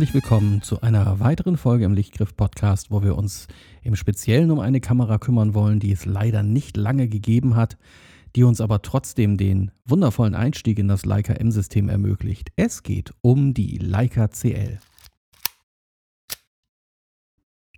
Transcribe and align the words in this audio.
Herzlich 0.00 0.14
willkommen 0.14 0.62
zu 0.62 0.80
einer 0.80 1.20
weiteren 1.20 1.58
Folge 1.58 1.84
im 1.84 1.92
Lichtgriff 1.92 2.34
Podcast, 2.34 2.90
wo 2.90 3.02
wir 3.02 3.18
uns 3.18 3.48
im 3.82 3.96
Speziellen 3.96 4.50
um 4.50 4.58
eine 4.58 4.80
Kamera 4.80 5.18
kümmern 5.18 5.52
wollen, 5.52 5.78
die 5.78 5.92
es 5.92 6.06
leider 6.06 6.42
nicht 6.42 6.78
lange 6.78 7.06
gegeben 7.06 7.54
hat, 7.54 7.76
die 8.34 8.44
uns 8.44 8.62
aber 8.62 8.80
trotzdem 8.80 9.36
den 9.36 9.72
wundervollen 9.84 10.34
Einstieg 10.34 10.78
in 10.78 10.88
das 10.88 11.04
Leica 11.04 11.34
M-System 11.34 11.90
ermöglicht. 11.90 12.50
Es 12.56 12.82
geht 12.82 13.12
um 13.20 13.52
die 13.52 13.76
Leica 13.76 14.28
CL. 14.28 14.78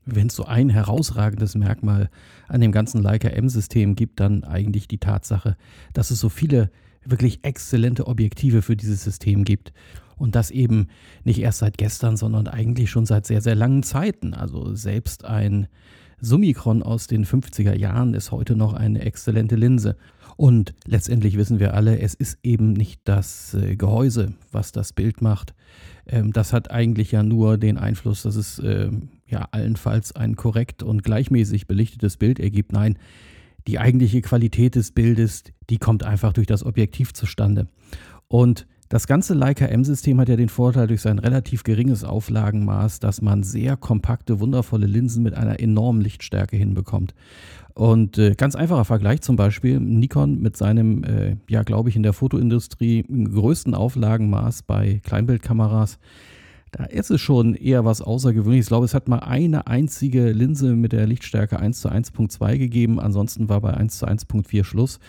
Wenn 0.05 0.29
es 0.29 0.37
so 0.37 0.45
ein 0.45 0.69
herausragendes 0.69 1.57
Merkmal 1.57 2.09
an 2.47 2.61
dem 2.61 2.71
ganzen 2.71 3.03
Leica 3.03 3.31
M-System 3.31 3.97
gibt, 3.97 4.21
dann 4.21 4.45
eigentlich 4.45 4.87
die 4.87 4.99
Tatsache, 4.99 5.57
dass 5.93 6.13
es 6.13 6.21
so 6.21 6.29
viele 6.29 6.71
wirklich 7.05 7.43
exzellente 7.43 8.07
Objektive 8.07 8.63
für 8.63 8.77
dieses 8.77 9.03
System 9.03 9.43
gibt. 9.43 9.73
Und 10.23 10.37
das 10.37 10.53
eben 10.53 10.87
nicht 11.25 11.41
erst 11.41 11.59
seit 11.59 11.77
gestern, 11.77 12.17
sondern 12.17 12.47
eigentlich 12.47 12.91
schon 12.91 13.07
seit 13.07 13.27
sehr, 13.27 13.41
sehr 13.41 13.57
langen 13.57 13.83
Zeiten. 13.83 14.35
Also 14.35 14.73
selbst 14.77 15.25
ein 15.25 15.67
Summicron 16.21 16.85
aus 16.85 17.09
den 17.09 17.27
50er 17.27 17.75
Jahren 17.77 18.15
ist 18.15 18.31
heute 18.31 18.55
noch 18.55 18.73
eine 18.73 19.01
exzellente 19.01 19.57
Linse. 19.57 19.97
Und 20.37 20.75
letztendlich 20.87 21.37
wissen 21.37 21.59
wir 21.59 21.75
alle, 21.75 21.99
es 21.99 22.15
ist 22.15 22.39
eben 22.45 22.73
nicht 22.73 23.01
das 23.03 23.55
äh, 23.55 23.75
Gehäuse, 23.75 24.35
was 24.53 24.71
das 24.71 24.93
Bild 24.93 25.23
macht. 25.23 25.55
Ähm, 26.07 26.33
das 26.33 26.53
hat 26.53 26.71
eigentlich 26.71 27.11
ja 27.11 27.25
nur 27.25 27.59
den 27.59 27.77
Einfluss, 27.77 28.23
dass 28.23 28.37
es 28.37 28.61
ähm, 28.61 29.09
ja 29.27 29.49
allenfalls 29.51 30.15
ein 30.15 30.37
korrekt 30.37 30.85
und 30.85 31.03
gleichmäßig 31.03 31.67
belichtetes 31.67 32.17
Bild 32.17 32.39
ergibt. 32.39 32.71
Nein, 32.71 32.97
die 33.67 33.81
eigentliche 33.81 34.23
Qualität 34.23 34.77
des 34.77 34.93
Bildes, 34.93 35.43
die 35.69 35.79
kommt 35.79 36.05
einfach 36.05 36.33
durch 36.33 36.47
das 36.47 36.65
Objektiv 36.65 37.13
zustande. 37.13 37.67
Und 38.29 38.69
das 38.93 39.07
ganze 39.07 39.33
Leica 39.33 39.65
M-System 39.65 40.21
hat 40.21 40.29
ja 40.29 40.37
den 40.37 40.51
Vorteil 40.51 40.87
durch 40.87 41.01
sein 41.01 41.19
relativ 41.19 41.63
geringes 41.63 42.05
Auflagenmaß, 42.05 43.01
dass 43.01 43.23
man 43.23 43.43
sehr 43.43 43.79
kompakte, 43.79 44.39
wundervolle 44.39 44.85
Linsen 44.85 45.23
mit 45.23 45.33
einer 45.33 45.61
enormen 45.61 46.03
Lichtstärke 46.03 46.59
hinbekommt. 46.59 47.15
Und 47.73 48.19
äh, 48.19 48.35
ganz 48.35 48.55
einfacher 48.55 48.85
Vergleich 48.85 49.23
zum 49.23 49.37
Beispiel 49.37 49.81
Nikon 49.81 50.43
mit 50.43 50.59
seinem, 50.59 51.05
äh, 51.05 51.37
ja 51.49 51.63
glaube 51.63 51.89
ich, 51.89 51.97
in 51.97 52.03
der 52.03 52.13
Fotoindustrie 52.13 53.07
größten 53.09 53.75
Auflagenmaß 53.75 54.65
bei 54.65 55.01
Kleinbildkameras. 55.05 55.99
Da 56.71 56.85
ist 56.85 57.11
es 57.11 57.23
schon 57.23 57.55
eher 57.55 57.87
was 57.87 58.03
Außergewöhnliches. 58.03 58.67
Ich 58.67 58.69
glaube, 58.69 58.85
es 58.85 58.93
hat 58.93 59.09
mal 59.09 59.21
eine 59.21 59.69
einzige 59.69 60.33
Linse 60.33 60.77
mit 60.77 60.93
der 60.93 61.07
Lichtstärke 61.07 61.59
1 61.59 61.81
zu 61.81 61.89
1.2 61.89 62.59
gegeben. 62.59 63.01
Ansonsten 63.01 63.49
war 63.49 63.63
bei 63.63 63.73
1 63.73 64.01
zu 64.01 64.07
1.4 64.07 64.65
Schluss. 64.65 65.01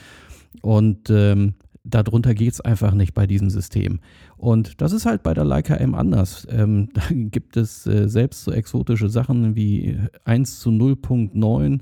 Und 0.62 1.10
ähm, 1.10 1.56
darunter 1.84 2.34
geht 2.34 2.54
es 2.54 2.62
einfach 2.62 2.94
nicht 2.94 3.14
bei 3.14 3.28
diesem 3.28 3.50
System. 3.50 4.00
Und 4.38 4.82
das 4.82 4.94
ist 4.94 5.06
halt 5.06 5.24
bei 5.24 5.34
der 5.34 5.44
Leica 5.44 5.76
M 5.76 5.96
anders. 5.96 6.48
Ähm, 6.50 6.90
da 6.94 7.02
gibt 7.12 7.58
es 7.58 7.86
äh, 7.86 8.08
selbst 8.08 8.44
so 8.44 8.52
exotische 8.52 9.10
Sachen 9.10 9.56
wie 9.56 9.98
1 10.26 10.60
zu 10.60 10.70
0.9, 10.70 11.82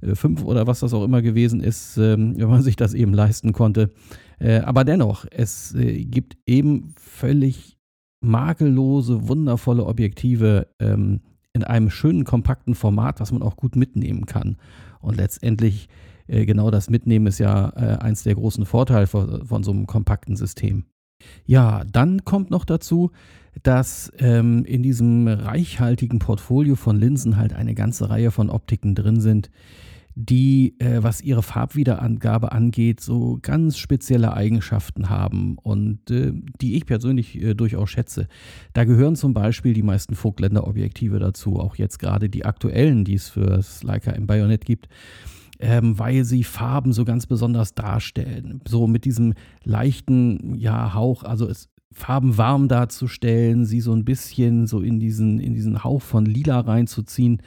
äh, 0.00 0.14
5 0.14 0.44
oder 0.44 0.66
was 0.66 0.80
das 0.80 0.94
auch 0.94 1.04
immer 1.04 1.22
gewesen 1.22 1.60
ist, 1.60 1.96
ähm, 1.98 2.34
wenn 2.38 2.48
man 2.48 2.62
sich 2.62 2.76
das 2.76 2.94
eben 2.94 3.12
leisten 3.12 3.52
konnte. 3.52 3.90
Äh, 4.38 4.58
aber 4.60 4.84
dennoch, 4.84 5.26
es 5.30 5.74
äh, 5.74 6.04
gibt 6.04 6.36
eben 6.46 6.94
völlig 6.96 7.76
makellose, 8.20 9.28
wundervolle 9.28 9.84
Objektive 9.84 10.68
ähm, 10.80 11.20
in 11.54 11.64
einem 11.64 11.88
schönen, 11.88 12.24
kompakten 12.24 12.74
Format, 12.74 13.20
was 13.20 13.32
man 13.32 13.42
auch 13.42 13.56
gut 13.56 13.76
mitnehmen 13.76 14.26
kann. 14.26 14.56
Und 15.00 15.16
letztendlich 15.16 15.88
äh, 16.26 16.44
genau 16.44 16.70
das 16.70 16.90
Mitnehmen 16.90 17.26
ist 17.26 17.38
ja 17.38 17.70
äh, 17.76 17.98
eins 17.98 18.24
der 18.24 18.34
großen 18.34 18.66
Vorteile 18.66 19.06
von, 19.06 19.62
so 19.62 19.70
einem 19.70 19.86
kompakten 19.86 20.36
System. 20.36 20.84
Ja, 21.46 21.84
dann 21.90 22.24
kommt 22.24 22.50
noch 22.50 22.64
dazu, 22.64 23.12
dass 23.62 24.12
ähm, 24.18 24.64
in 24.64 24.82
diesem 24.82 25.28
reichhaltigen 25.28 26.18
Portfolio 26.18 26.74
von 26.74 26.98
Linsen 26.98 27.36
halt 27.36 27.52
eine 27.52 27.74
ganze 27.74 28.10
Reihe 28.10 28.32
von 28.32 28.50
Optiken 28.50 28.96
drin 28.96 29.20
sind, 29.20 29.50
die, 30.14 30.78
äh, 30.78 31.02
was 31.02 31.20
ihre 31.20 31.42
Farbwiederangabe 31.42 32.52
angeht, 32.52 33.00
so 33.00 33.38
ganz 33.42 33.78
spezielle 33.78 34.32
Eigenschaften 34.34 35.10
haben 35.10 35.56
und 35.58 36.10
äh, 36.10 36.32
die 36.60 36.76
ich 36.76 36.86
persönlich 36.86 37.40
äh, 37.40 37.54
durchaus 37.54 37.90
schätze. 37.90 38.28
Da 38.72 38.84
gehören 38.84 39.16
zum 39.16 39.34
Beispiel 39.34 39.74
die 39.74 39.82
meisten 39.82 40.14
Vogtländer-Objektive 40.14 41.18
dazu, 41.18 41.58
auch 41.58 41.76
jetzt 41.76 41.98
gerade 41.98 42.28
die 42.28 42.44
aktuellen, 42.44 43.04
die 43.04 43.14
es 43.14 43.28
für 43.28 43.46
das 43.46 43.82
Leica 43.82 44.12
im 44.12 44.26
Bayonet 44.26 44.64
gibt 44.64 44.88
ähm, 45.60 45.98
weil 45.98 46.24
sie 46.24 46.44
Farben 46.44 46.92
so 46.92 47.04
ganz 47.04 47.26
besonders 47.26 47.74
darstellen. 47.74 48.60
So 48.66 48.86
mit 48.86 49.04
diesem 49.04 49.34
leichten 49.62 50.54
ja, 50.56 50.94
Hauch, 50.94 51.22
also 51.22 51.48
es, 51.48 51.68
Farben 51.94 52.36
warm 52.36 52.68
darzustellen, 52.68 53.64
sie 53.64 53.80
so 53.80 53.92
ein 53.92 54.04
bisschen 54.04 54.66
so 54.66 54.80
in 54.80 54.98
diesen, 54.98 55.38
in 55.38 55.54
diesen 55.54 55.84
Hauch 55.84 56.02
von 56.02 56.26
Lila 56.26 56.60
reinzuziehen. 56.60 57.40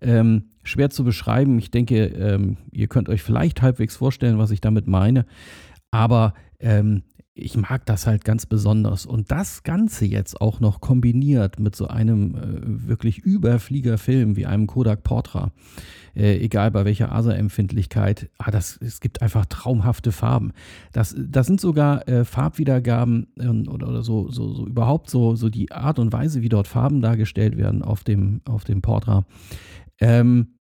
Ähm, 0.00 0.44
schwer 0.62 0.90
zu 0.90 1.04
beschreiben. 1.04 1.58
Ich 1.58 1.70
denke, 1.70 2.06
ähm, 2.06 2.58
ihr 2.70 2.86
könnt 2.86 3.08
euch 3.08 3.22
vielleicht 3.22 3.62
halbwegs 3.62 3.96
vorstellen, 3.96 4.38
was 4.38 4.50
ich 4.50 4.60
damit 4.60 4.86
meine. 4.86 5.24
Aber 5.90 6.34
ähm, 6.60 7.02
ich 7.36 7.56
mag 7.56 7.84
das 7.86 8.06
halt 8.06 8.24
ganz 8.24 8.46
besonders. 8.46 9.06
Und 9.06 9.32
das 9.32 9.64
Ganze 9.64 10.04
jetzt 10.06 10.40
auch 10.40 10.60
noch 10.60 10.80
kombiniert 10.80 11.58
mit 11.58 11.74
so 11.74 11.88
einem 11.88 12.34
äh, 12.36 12.88
wirklich 12.88 13.18
Überfliegerfilm 13.18 14.36
wie 14.36 14.46
einem 14.46 14.68
Kodak 14.68 15.02
Portra, 15.02 15.50
äh, 16.14 16.36
egal 16.38 16.70
bei 16.70 16.84
welcher 16.84 17.10
ASA-Empfindlichkeit, 17.10 18.30
ah, 18.38 18.52
das, 18.52 18.78
es 18.80 19.00
gibt 19.00 19.20
einfach 19.20 19.46
traumhafte 19.46 20.12
Farben. 20.12 20.52
Das, 20.92 21.14
das 21.18 21.48
sind 21.48 21.60
sogar 21.60 22.06
äh, 22.08 22.24
Farbwiedergaben 22.24 23.26
äh, 23.36 23.48
oder, 23.48 23.88
oder 23.88 24.02
so, 24.04 24.30
so, 24.30 24.52
so, 24.54 24.66
überhaupt 24.66 25.10
so, 25.10 25.34
so 25.34 25.48
die 25.48 25.72
Art 25.72 25.98
und 25.98 26.12
Weise, 26.12 26.40
wie 26.40 26.48
dort 26.48 26.68
Farben 26.68 27.02
dargestellt 27.02 27.56
werden 27.56 27.82
auf 27.82 28.04
dem, 28.04 28.42
auf 28.44 28.62
dem 28.62 28.80
Portra. 28.80 29.24
Ähm, 30.00 30.58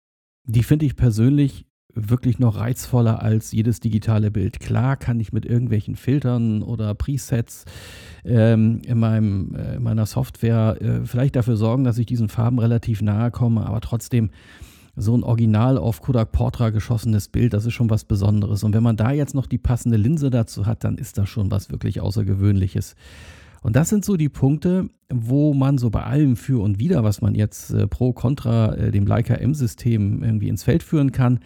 die 0.44 0.62
finde 0.62 0.86
ich 0.86 0.94
persönlich 0.96 1.66
wirklich 1.94 2.38
noch 2.38 2.58
reizvoller 2.58 3.22
als 3.22 3.52
jedes 3.52 3.80
digitale 3.80 4.30
Bild. 4.30 4.60
Klar 4.60 4.96
kann 4.96 5.20
ich 5.20 5.32
mit 5.32 5.44
irgendwelchen 5.46 5.96
Filtern 5.96 6.62
oder 6.62 6.94
Presets 6.94 7.64
ähm, 8.24 8.82
in, 8.86 8.98
meinem, 8.98 9.54
äh, 9.54 9.76
in 9.76 9.82
meiner 9.82 10.06
Software 10.06 10.76
äh, 10.80 11.04
vielleicht 11.04 11.36
dafür 11.36 11.56
sorgen, 11.56 11.84
dass 11.84 11.98
ich 11.98 12.06
diesen 12.06 12.28
Farben 12.28 12.58
relativ 12.58 13.02
nahe 13.02 13.30
komme, 13.30 13.66
aber 13.66 13.80
trotzdem 13.80 14.30
so 14.96 15.16
ein 15.16 15.22
original 15.22 15.78
auf 15.78 16.02
Kodak 16.02 16.32
Portra 16.32 16.70
geschossenes 16.70 17.28
Bild, 17.28 17.52
das 17.52 17.64
ist 17.64 17.74
schon 17.74 17.90
was 17.90 18.04
Besonderes. 18.04 18.64
Und 18.64 18.74
wenn 18.74 18.82
man 18.82 18.96
da 18.96 19.12
jetzt 19.12 19.34
noch 19.34 19.46
die 19.46 19.58
passende 19.58 19.96
Linse 19.96 20.30
dazu 20.30 20.66
hat, 20.66 20.84
dann 20.84 20.98
ist 20.98 21.18
das 21.18 21.28
schon 21.28 21.50
was 21.50 21.70
wirklich 21.70 22.00
Außergewöhnliches. 22.00 22.96
Und 23.62 23.76
das 23.76 23.90
sind 23.90 24.04
so 24.04 24.16
die 24.16 24.28
Punkte, 24.28 24.88
wo 25.12 25.52
man 25.52 25.78
so 25.78 25.90
bei 25.90 26.02
allem 26.02 26.36
für 26.36 26.62
und 26.62 26.78
wider, 26.78 27.04
was 27.04 27.20
man 27.20 27.34
jetzt 27.34 27.70
äh, 27.72 27.86
pro 27.86 28.12
kontra 28.12 28.74
äh, 28.74 28.90
dem 28.90 29.06
Leica 29.06 29.34
M-System 29.34 30.22
irgendwie 30.22 30.48
ins 30.48 30.62
Feld 30.62 30.82
führen 30.82 31.12
kann, 31.12 31.40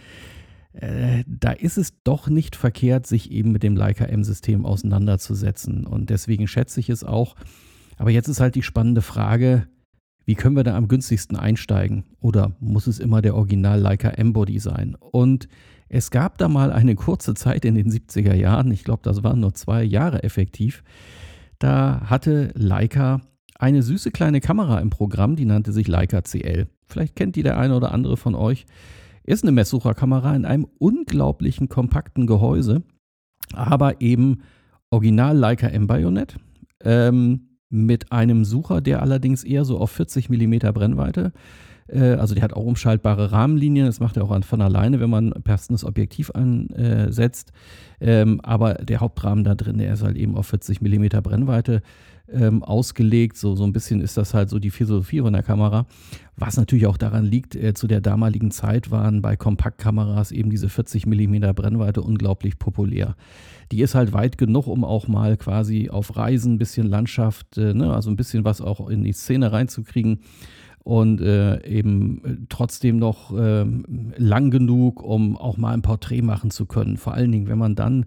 äh, 0.75 1.23
da 1.27 1.53
ist 1.53 1.79
es 1.79 2.03
doch 2.03 2.29
nicht 2.29 2.57
verkehrt, 2.57 3.07
sich 3.07 3.31
eben 3.31 3.53
mit 3.53 3.63
dem 3.63 3.77
Leica 3.77 4.05
M-System 4.05 4.67
auseinanderzusetzen. 4.67 5.87
Und 5.87 6.11
deswegen 6.11 6.49
schätze 6.49 6.81
ich 6.81 6.91
es 6.91 7.05
auch. 7.05 7.37
Aber 7.97 8.11
jetzt 8.11 8.29
ist 8.29 8.41
halt 8.41 8.57
die 8.57 8.63
spannende 8.63 9.03
Frage, 9.03 9.69
wie 10.25 10.35
können 10.35 10.57
wir 10.57 10.65
da 10.65 10.77
am 10.77 10.89
günstigsten 10.89 11.37
einsteigen? 11.37 12.05
Oder 12.21 12.57
muss 12.59 12.87
es 12.87 12.99
immer 12.99 13.23
der 13.23 13.37
Original 13.37 13.79
Leica 13.79 14.09
M-Body 14.09 14.59
sein? 14.59 14.97
Und 14.99 15.49
es 15.89 16.11
gab 16.11 16.39
da 16.39 16.49
mal 16.49 16.73
eine 16.73 16.97
kurze 16.97 17.35
Zeit 17.35 17.65
in 17.65 17.75
den 17.75 17.91
70er 17.91 18.35
Jahren, 18.35 18.71
ich 18.73 18.85
glaube, 18.85 19.03
das 19.05 19.23
waren 19.23 19.41
nur 19.41 19.55
zwei 19.55 19.85
Jahre 19.85 20.23
effektiv, 20.25 20.83
da 21.59 22.01
hatte 22.07 22.51
Leica 22.55 23.21
eine 23.57 23.83
süße 23.83 24.11
kleine 24.11 24.41
Kamera 24.41 24.81
im 24.81 24.91
Programm, 24.91 25.37
die 25.37 25.45
nannte 25.45 25.73
sich 25.73 25.87
Leica 25.87 26.23
CL. 26.23 26.67
Vielleicht 26.87 27.15
kennt 27.15 27.37
die 27.37 27.43
der 27.43 27.59
eine 27.59 27.77
oder 27.77 27.93
andere 27.93 28.17
von 28.17 28.35
euch. 28.35 28.67
Ist 29.25 29.43
eine 29.43 29.53
Messsucherkamera 29.53 30.35
in 30.37 30.45
einem 30.45 30.67
unglaublichen 30.79 31.69
kompakten 31.69 32.27
Gehäuse, 32.27 32.83
aber 33.53 34.01
eben 34.01 34.43
original 34.91 35.37
Leica 35.37 35.67
M-Bayonet. 35.67 36.37
Ähm, 36.81 37.49
mit 37.71 38.13
einem 38.13 38.45
Sucher, 38.45 38.81
der 38.81 39.03
allerdings 39.03 39.43
eher 39.43 39.65
so 39.65 39.79
auf 39.79 39.91
40 39.91 40.29
mm 40.31 40.59
Brennweite 40.73 41.33
äh, 41.89 42.15
also 42.15 42.35
der 42.35 42.45
hat 42.45 42.53
auch 42.53 42.65
umschaltbare 42.65 43.33
Rahmenlinien, 43.33 43.87
das 43.87 44.01
macht 44.01 44.17
er 44.17 44.25
auch 44.25 44.45
von 44.45 44.61
alleine, 44.61 45.01
wenn 45.01 45.11
man 45.11 45.31
passendes 45.45 45.85
Objektiv 45.85 46.31
ansetzt. 46.31 47.53
Ähm, 48.01 48.41
aber 48.43 48.75
der 48.75 49.01
Hauptrahmen 49.01 49.45
da 49.45 49.55
drin, 49.55 49.79
der 49.79 49.93
ist 49.93 50.03
halt 50.03 50.17
eben 50.17 50.37
auf 50.37 50.47
40 50.47 50.81
mm 50.81 51.07
Brennweite 51.23 51.83
ähm, 52.33 52.63
ausgelegt. 52.63 53.37
So, 53.37 53.55
so 53.55 53.65
ein 53.65 53.73
bisschen 53.73 54.01
ist 54.01 54.17
das 54.17 54.35
halt 54.35 54.49
so 54.49 54.59
die 54.59 54.71
Philosophie 54.71 55.21
von 55.21 55.33
der 55.33 55.43
Kamera. 55.43 55.87
Was 56.37 56.57
natürlich 56.57 56.87
auch 56.87 56.97
daran 56.97 57.25
liegt, 57.25 57.55
äh, 57.55 57.75
zu 57.75 57.87
der 57.87 58.01
damaligen 58.01 58.51
Zeit 58.51 58.91
waren 58.91 59.23
bei 59.23 59.37
Kompaktkameras 59.37 60.33
eben 60.33 60.51
diese 60.51 60.69
40 60.69 61.07
mm 61.07 61.53
Brennweite 61.55 62.03
unglaublich 62.03 62.59
populär. 62.59 63.17
Die 63.73 63.83
ist 63.83 63.95
halt 63.95 64.13
weit 64.13 64.39
genug, 64.39 64.67
um 64.67 64.85
auch 64.85 65.09
mal 65.09 65.37
quasi 65.37 65.91
auf 65.91 66.17
Reisen 66.17 66.55
ein 66.55 66.59
bisschen 66.59 66.87
Landschaft, 66.87 67.57
äh, 67.59 67.75
ne, 67.75 67.93
also 67.93 68.11
ein 68.11 68.17
bisschen 68.17 68.45
was 68.45 68.61
auch 68.61 68.89
in 68.89 69.05
die 69.05 69.13
Szene 69.13 69.53
reinzukriegen 69.53 70.21
und 70.85 71.21
äh, 71.23 71.67
eben 71.67 72.25
äh, 72.25 72.37
trotzdem 72.49 72.99
noch 72.99 73.37
äh, 73.37 73.65
lang 74.17 74.51
genug, 74.51 75.03
um 75.03 75.37
auch 75.37 75.57
mal 75.57 75.73
ein 75.73 75.83
Porträt 75.83 76.23
machen 76.23 76.51
zu 76.51 76.67
können. 76.67 76.99
Vor 76.99 77.15
allen 77.15 77.33
Dingen, 77.33 77.49
wenn 77.49 77.59
man 77.59 77.75
dann 77.75 78.07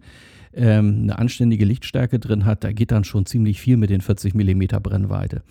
ähm, 0.54 1.00
eine 1.04 1.20
anständige 1.20 1.66
Lichtstärke 1.66 2.20
drin 2.20 2.46
hat, 2.46 2.64
da 2.64 2.72
geht 2.72 2.92
dann 2.92 3.04
schon 3.04 3.26
ziemlich 3.26 3.62
viel 3.62 3.78
mit 3.78 3.90
den 3.90 4.02
40 4.02 4.34
mm 4.34 4.64
Brennweite. 4.82 5.44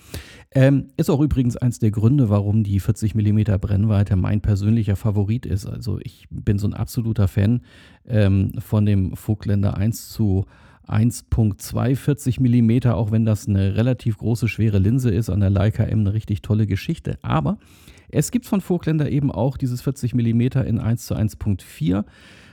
Ähm, 0.53 0.91
ist 0.97 1.11
auch 1.11 1.21
übrigens 1.21 1.57
eins 1.57 1.79
der 1.79 1.91
Gründe, 1.91 2.31
warum 2.31 2.65
die 2.65 2.81
40 2.81 3.15
mm 3.15 3.59
Brennweite 3.61 4.17
mein 4.17 4.41
persönlicher 4.41 4.97
Favorit 4.97 5.47
ist. 5.47 5.67
Also 5.67 5.99
ich 6.03 6.27
bin 6.31 6.59
so 6.59 6.67
ein 6.67 6.75
absoluter 6.75 7.29
Fan 7.29 7.63
ähm, 8.07 8.53
von 8.59 8.87
dem 8.87 9.17
Vogtländer 9.17 9.77
1 9.77 10.11
zu 10.11 10.47
1.240 10.89 12.41
mm, 12.41 12.89
auch 12.91 13.11
wenn 13.11 13.25
das 13.25 13.49
eine 13.49 13.77
relativ 13.77 14.19
große, 14.19 14.49
schwere 14.49 14.79
Linse 14.79 15.11
ist, 15.11 15.31
an 15.31 15.41
der 15.41 15.51
Leica 15.51 15.85
M 15.85 16.01
eine 16.01 16.13
richtig 16.13 16.43
tolle 16.43 16.67
Geschichte. 16.67 17.19
Aber 17.23 17.59
es 18.09 18.31
gibt 18.31 18.47
von 18.47 18.61
Vogtländer 18.61 19.11
eben 19.11 19.33
auch 19.33 19.57
dieses 19.57 19.83
40 19.83 20.15
mm 20.15 20.41
in 20.65 20.79
1 20.79 21.07
zu 21.07 21.15
1.4, 21.15 22.05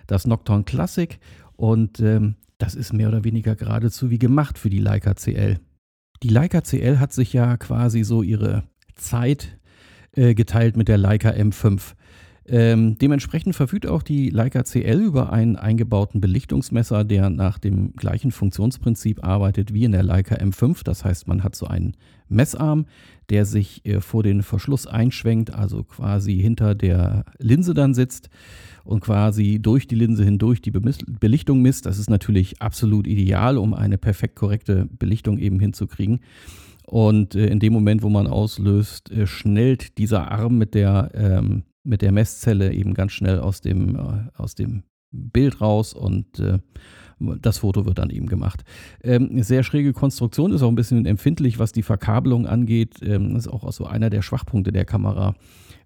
das 0.08 0.26
Nocturne 0.26 0.64
Classic. 0.64 1.20
Und 1.56 2.00
ähm, 2.00 2.36
das 2.58 2.76
ist 2.76 2.94
mehr 2.94 3.10
oder 3.10 3.24
weniger 3.24 3.56
geradezu 3.56 4.10
wie 4.10 4.20
gemacht 4.20 4.58
für 4.58 4.70
die 4.70 4.80
Leica 4.80 5.14
CL. 5.14 5.60
Die 6.22 6.30
Leica 6.30 6.62
CL 6.62 7.00
hat 7.00 7.12
sich 7.14 7.34
ja 7.34 7.58
quasi 7.58 8.04
so 8.04 8.24
ihre 8.24 8.64
Zeit 8.96 9.60
äh, 10.14 10.34
geteilt 10.34 10.78
mit 10.78 10.88
der 10.88 10.98
Leica 10.98 11.30
M5. 11.30 11.94
Ähm, 12.46 12.98
dementsprechend 12.98 13.56
verfügt 13.56 13.88
auch 13.88 14.04
die 14.04 14.30
Leica 14.30 14.64
CL 14.64 15.00
über 15.00 15.32
einen 15.32 15.56
eingebauten 15.56 16.20
Belichtungsmesser, 16.20 17.06
der 17.06 17.30
nach 17.30 17.58
dem 17.58 17.94
gleichen 17.96 18.32
Funktionsprinzip 18.32 19.24
arbeitet 19.24 19.74
wie 19.74 19.86
in 19.86 19.94
der 19.94 20.04
Leica 20.04 20.36
M5. 20.36 20.84
Das 20.84 21.06
heißt, 21.06 21.28
man 21.28 21.44
hat 21.44 21.56
so 21.56 21.68
einen 21.68 21.96
Messarm, 22.28 22.86
der 23.30 23.46
sich 23.46 23.86
äh, 23.86 24.02
vor 24.02 24.24
den 24.24 24.44
Verschluss 24.44 24.88
einschwenkt, 24.88 25.54
also 25.54 25.84
quasi 25.84 26.36
hinter 26.36 26.76
der 26.76 27.24
Linse 27.40 27.74
dann 27.74 27.94
sitzt 27.94 28.30
und 28.84 29.00
quasi 29.00 29.60
durch 29.62 29.88
die 29.88 29.96
Linse 29.96 30.26
hindurch 30.26 30.62
die 30.62 30.72
Belichtung 30.72 31.62
misst. 31.62 31.86
Das 31.86 31.98
ist 31.98 32.10
natürlich 32.10 32.62
absolut 32.62 33.08
ideal, 33.08 33.58
um 33.58 33.74
eine 33.74 33.98
perfekt 33.98 34.36
korrekte 34.36 34.90
Belichtung 34.92 35.38
eben 35.38 35.62
hinzukriegen. 35.62 36.20
Und 36.86 37.36
äh, 37.36 37.48
in 37.48 37.60
dem 37.60 37.72
Moment, 37.72 38.04
wo 38.04 38.10
man 38.10 38.28
auslöst, 38.28 39.12
äh, 39.12 39.28
schnellt 39.28 39.98
dieser 39.98 40.30
Arm 40.30 40.58
mit 40.58 40.74
der 40.74 41.12
ähm, 41.14 41.64
mit 41.84 42.02
der 42.02 42.12
Messzelle 42.12 42.74
eben 42.74 42.94
ganz 42.94 43.12
schnell 43.12 43.40
aus 43.40 43.62
dem, 43.62 43.96
äh, 43.96 44.30
aus 44.36 44.56
dem 44.56 44.84
Bild 45.12 45.62
raus 45.62 45.94
und 45.94 46.40
äh, 46.40 46.60
das 47.20 47.60
Foto 47.60 47.86
wird 47.86 48.00
dann 48.00 48.10
eben 48.10 48.28
gemacht. 48.28 48.64
Ähm, 49.04 49.42
sehr 49.44 49.64
schräge 49.64 49.94
Konstruktion, 49.94 50.52
ist 50.52 50.62
auch 50.62 50.70
ein 50.70 50.76
bisschen 50.76 51.06
empfindlich, 51.06 51.60
was 51.60 51.72
die 51.72 51.84
Verkabelung 51.84 52.48
angeht. 52.48 52.96
Ähm, 53.02 53.36
ist 53.36 53.48
auch 53.48 53.72
so 53.72 53.86
einer 53.86 54.10
der 54.10 54.22
Schwachpunkte 54.22 54.72
der 54.72 54.86
Kamera. 54.86 55.36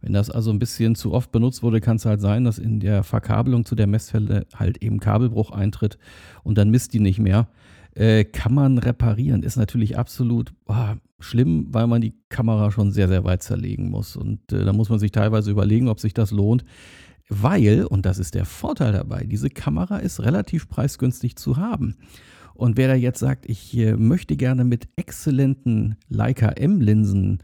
Wenn 0.01 0.13
das 0.13 0.29
also 0.29 0.51
ein 0.51 0.59
bisschen 0.59 0.95
zu 0.95 1.13
oft 1.13 1.31
benutzt 1.31 1.63
wurde, 1.63 1.81
kann 1.81 1.97
es 1.97 2.05
halt 2.05 2.21
sein, 2.21 2.44
dass 2.44 2.59
in 2.59 2.79
der 2.79 3.03
Verkabelung 3.03 3.65
zu 3.65 3.75
der 3.75 3.88
Messfälle 3.88 4.45
halt 4.55 4.81
eben 4.83 4.99
Kabelbruch 4.99 5.51
eintritt 5.51 5.97
und 6.44 6.57
dann 6.57 6.69
misst 6.69 6.94
die 6.94 6.99
nicht 6.99 7.19
mehr. 7.19 7.49
Äh, 7.97 8.25
kann 8.25 8.53
man 8.53 8.77
reparieren. 8.77 9.41
Ist 9.41 9.55
natürlich 9.55 9.97
absolut 9.97 10.53
boah, 10.65 10.97
schlimm, 11.19 11.65
weil 11.71 11.88
man 11.88 11.99
die 11.99 12.13
Kamera 12.29 12.69
schon 12.69 12.91
sehr, 12.91 13.07
sehr 13.07 13.23
weit 13.23 13.41
zerlegen 13.41 13.89
muss. 13.89 14.15
Und 14.15 14.53
äh, 14.53 14.63
da 14.65 14.71
muss 14.71 14.89
man 14.89 14.99
sich 14.99 15.11
teilweise 15.11 15.49
überlegen, 15.49 15.88
ob 15.88 15.99
sich 15.99 16.13
das 16.13 16.29
lohnt. 16.29 16.63
Weil, 17.27 17.85
und 17.85 18.05
das 18.05 18.19
ist 18.19 18.35
der 18.35 18.45
Vorteil 18.45 18.94
dabei, 18.94 19.23
diese 19.23 19.49
Kamera 19.49 19.97
ist 19.97 20.19
relativ 20.19 20.69
preisgünstig 20.69 21.38
zu 21.38 21.57
haben. 21.57 21.95
Und 22.53 22.77
wer 22.77 22.88
da 22.88 22.94
jetzt 22.94 23.19
sagt, 23.19 23.49
ich 23.49 23.75
äh, 23.75 23.95
möchte 23.95 24.38
gerne 24.38 24.63
mit 24.63 24.88
exzellenten 24.95 25.95
Leica 26.07 26.49
M-Linsen 26.49 27.39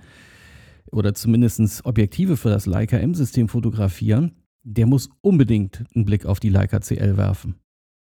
oder 0.92 1.16
zumindest 1.16 1.84
Objektive 1.84 2.38
für 2.38 2.50
das 2.50 2.68
Leica 2.68 2.98
M-System 2.98 3.50
fotografieren, 3.50 4.34
der 4.62 4.86
muss 4.86 5.10
unbedingt 5.22 5.84
einen 5.96 6.06
Blick 6.06 6.28
auf 6.28 6.40
die 6.40 6.50
Leica 6.50 6.80
CL 6.80 7.18
werfen. 7.18 7.56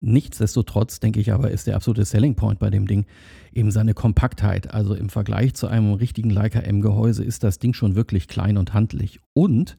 Nichtsdestotrotz, 0.02 1.00
denke 1.02 1.20
ich 1.20 1.34
aber, 1.34 1.52
ist 1.52 1.68
der 1.68 1.76
absolute 1.76 2.06
Selling 2.06 2.36
Point 2.36 2.60
bei 2.60 2.70
dem 2.70 2.88
Ding 2.88 3.06
eben 3.52 3.70
seine 3.70 3.94
Kompaktheit. 3.94 4.74
Also 4.74 4.96
im 4.96 5.10
Vergleich 5.10 5.54
zu 5.56 5.68
einem 5.68 5.94
richtigen 5.94 6.30
Leica 6.30 6.60
M-Gehäuse 6.60 7.24
ist 7.24 7.44
das 7.44 7.60
Ding 7.60 7.74
schon 7.74 7.96
wirklich 7.96 8.28
klein 8.28 8.58
und 8.58 8.74
handlich. 8.74 9.20
Und 9.34 9.78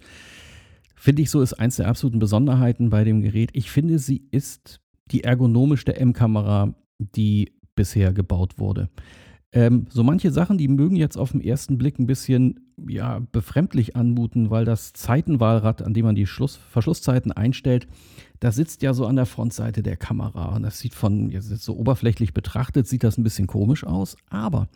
finde 0.95 1.23
ich 1.23 1.31
so, 1.31 1.41
ist 1.41 1.55
eins 1.55 1.77
der 1.77 1.89
absoluten 1.89 2.19
Besonderheiten 2.19 2.91
bei 2.91 3.05
dem 3.05 3.23
Gerät. 3.23 3.51
Ich 3.55 3.71
finde, 3.71 3.99
sie 3.99 4.27
ist 4.31 4.81
die 5.07 5.25
ergonomischste 5.25 5.97
M-Kamera, 5.97 6.75
die 6.99 7.53
bisher 7.75 8.13
gebaut 8.13 8.59
wurde. 8.59 8.91
Ähm, 9.53 9.87
so 9.91 10.05
manche 10.05 10.31
Sachen, 10.31 10.59
die 10.59 10.69
mögen 10.69 10.95
jetzt 10.95 11.17
auf 11.17 11.33
den 11.33 11.41
ersten 11.41 11.77
Blick 11.77 11.99
ein 11.99 12.07
bisschen 12.07 12.61
ja, 12.89 13.21
befremdlich 13.33 13.97
anmuten, 13.97 14.51
weil 14.51 14.65
das 14.65 14.93
Zeitenwahlrad, 14.93 15.83
an 15.83 15.93
dem 15.93 16.05
man 16.05 16.15
die 16.15 16.27
Schluss 16.27 16.57
Verschlusszeiten 16.57 17.33
einstellt, 17.33 17.89
das 18.39 18.55
sitzt 18.55 18.83
ja 18.83 18.95
so 18.95 19.07
an 19.07 19.17
der 19.17 19.27
Frontseite 19.27 19.83
der 19.83 19.97
Kamera. 19.97 20.55
Und 20.55 20.63
das 20.63 20.79
sieht 20.79 20.95
von, 20.95 21.31
jetzt 21.31 21.49
so 21.49 21.77
oberflächlich 21.77 22.33
betrachtet, 22.33 22.87
sieht 22.87 23.03
das 23.03 23.19
ein 23.19 23.25
bisschen 23.25 23.49
komisch 23.49 23.85
aus. 23.85 24.17
Aber 24.29 24.69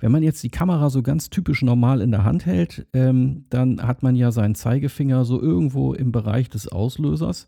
wenn 0.00 0.12
man 0.12 0.22
jetzt 0.22 0.42
die 0.42 0.50
Kamera 0.50 0.90
so 0.90 1.02
ganz 1.02 1.28
typisch 1.28 1.62
normal 1.62 2.00
in 2.00 2.10
der 2.10 2.24
Hand 2.24 2.46
hält, 2.46 2.86
ähm, 2.94 3.44
dann 3.50 3.82
hat 3.86 4.02
man 4.02 4.16
ja 4.16 4.32
seinen 4.32 4.54
Zeigefinger 4.54 5.24
so 5.24 5.40
irgendwo 5.40 5.92
im 5.92 6.12
Bereich 6.12 6.48
des 6.48 6.68
Auslösers. 6.68 7.46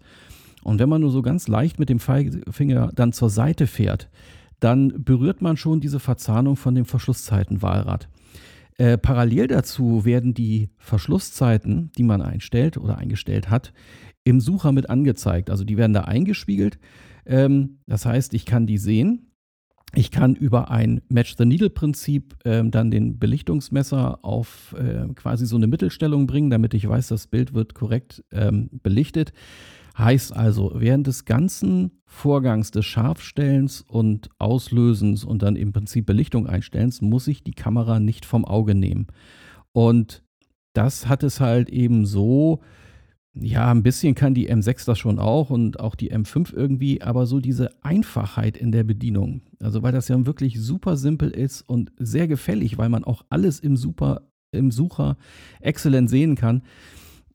Und 0.62 0.78
wenn 0.78 0.88
man 0.88 1.00
nur 1.00 1.10
so 1.10 1.22
ganz 1.22 1.48
leicht 1.48 1.78
mit 1.78 1.88
dem 1.88 2.00
Zeigefinger 2.00 2.92
dann 2.94 3.12
zur 3.12 3.30
Seite 3.30 3.66
fährt, 3.66 4.10
dann 4.60 5.04
berührt 5.04 5.42
man 5.42 5.56
schon 5.56 5.80
diese 5.80 6.00
Verzahnung 6.00 6.56
von 6.56 6.74
dem 6.74 6.84
Verschlusszeitenwahlrad. 6.84 8.08
Äh, 8.78 8.96
parallel 8.96 9.48
dazu 9.48 10.04
werden 10.04 10.32
die 10.32 10.70
Verschlusszeiten, 10.78 11.90
die 11.98 12.02
man 12.02 12.22
einstellt 12.22 12.78
oder 12.78 12.96
eingestellt 12.96 13.50
hat, 13.50 13.72
im 14.24 14.40
Sucher 14.40 14.72
mit 14.72 14.88
angezeigt. 14.88 15.50
Also 15.50 15.64
die 15.64 15.76
werden 15.76 15.92
da 15.92 16.02
eingespiegelt. 16.02 16.78
Ähm, 17.26 17.80
das 17.86 18.06
heißt, 18.06 18.32
ich 18.34 18.46
kann 18.46 18.66
die 18.66 18.78
sehen. 18.78 19.26
Ich 19.94 20.10
kann 20.10 20.36
über 20.36 20.70
ein 20.70 21.00
Match-the-Needle-Prinzip 21.08 22.36
ähm, 22.44 22.70
dann 22.70 22.90
den 22.90 23.18
Belichtungsmesser 23.18 24.24
auf 24.24 24.74
äh, 24.78 25.12
quasi 25.14 25.46
so 25.46 25.56
eine 25.56 25.66
Mittelstellung 25.66 26.26
bringen, 26.26 26.48
damit 26.48 26.74
ich 26.74 26.88
weiß, 26.88 27.08
das 27.08 27.26
Bild 27.26 27.54
wird 27.54 27.74
korrekt 27.74 28.24
ähm, 28.30 28.70
belichtet. 28.82 29.32
Heißt 29.96 30.34
also, 30.34 30.72
während 30.74 31.06
des 31.06 31.24
ganzen 31.24 32.02
Vorgangs 32.06 32.70
des 32.70 32.86
Scharfstellens 32.86 33.82
und 33.82 34.28
Auslösens 34.38 35.24
und 35.24 35.42
dann 35.42 35.56
im 35.56 35.72
Prinzip 35.72 36.06
Belichtung 36.06 36.46
einstellens, 36.46 37.00
muss 37.00 37.28
ich 37.28 37.42
die 37.42 37.54
Kamera 37.54 38.00
nicht 38.00 38.24
vom 38.24 38.44
Auge 38.44 38.74
nehmen. 38.74 39.06
Und 39.72 40.22
das 40.72 41.08
hat 41.08 41.22
es 41.22 41.40
halt 41.40 41.70
eben 41.70 42.06
so, 42.06 42.60
ja, 43.34 43.70
ein 43.70 43.82
bisschen 43.82 44.14
kann 44.14 44.34
die 44.34 44.50
M6 44.50 44.86
das 44.86 44.98
schon 44.98 45.18
auch 45.18 45.50
und 45.50 45.78
auch 45.78 45.94
die 45.94 46.12
M5 46.12 46.52
irgendwie, 46.52 47.02
aber 47.02 47.26
so 47.26 47.40
diese 47.40 47.70
Einfachheit 47.82 48.56
in 48.56 48.72
der 48.72 48.84
Bedienung. 48.84 49.42
Also, 49.60 49.82
weil 49.82 49.92
das 49.92 50.08
ja 50.08 50.26
wirklich 50.26 50.60
super 50.60 50.96
simpel 50.96 51.30
ist 51.30 51.62
und 51.62 51.92
sehr 51.98 52.28
gefällig, 52.28 52.76
weil 52.78 52.88
man 52.88 53.04
auch 53.04 53.24
alles 53.30 53.60
im, 53.60 53.76
super, 53.76 54.22
im 54.52 54.70
Sucher 54.70 55.16
exzellent 55.60 56.10
sehen 56.10 56.34
kann. 56.34 56.62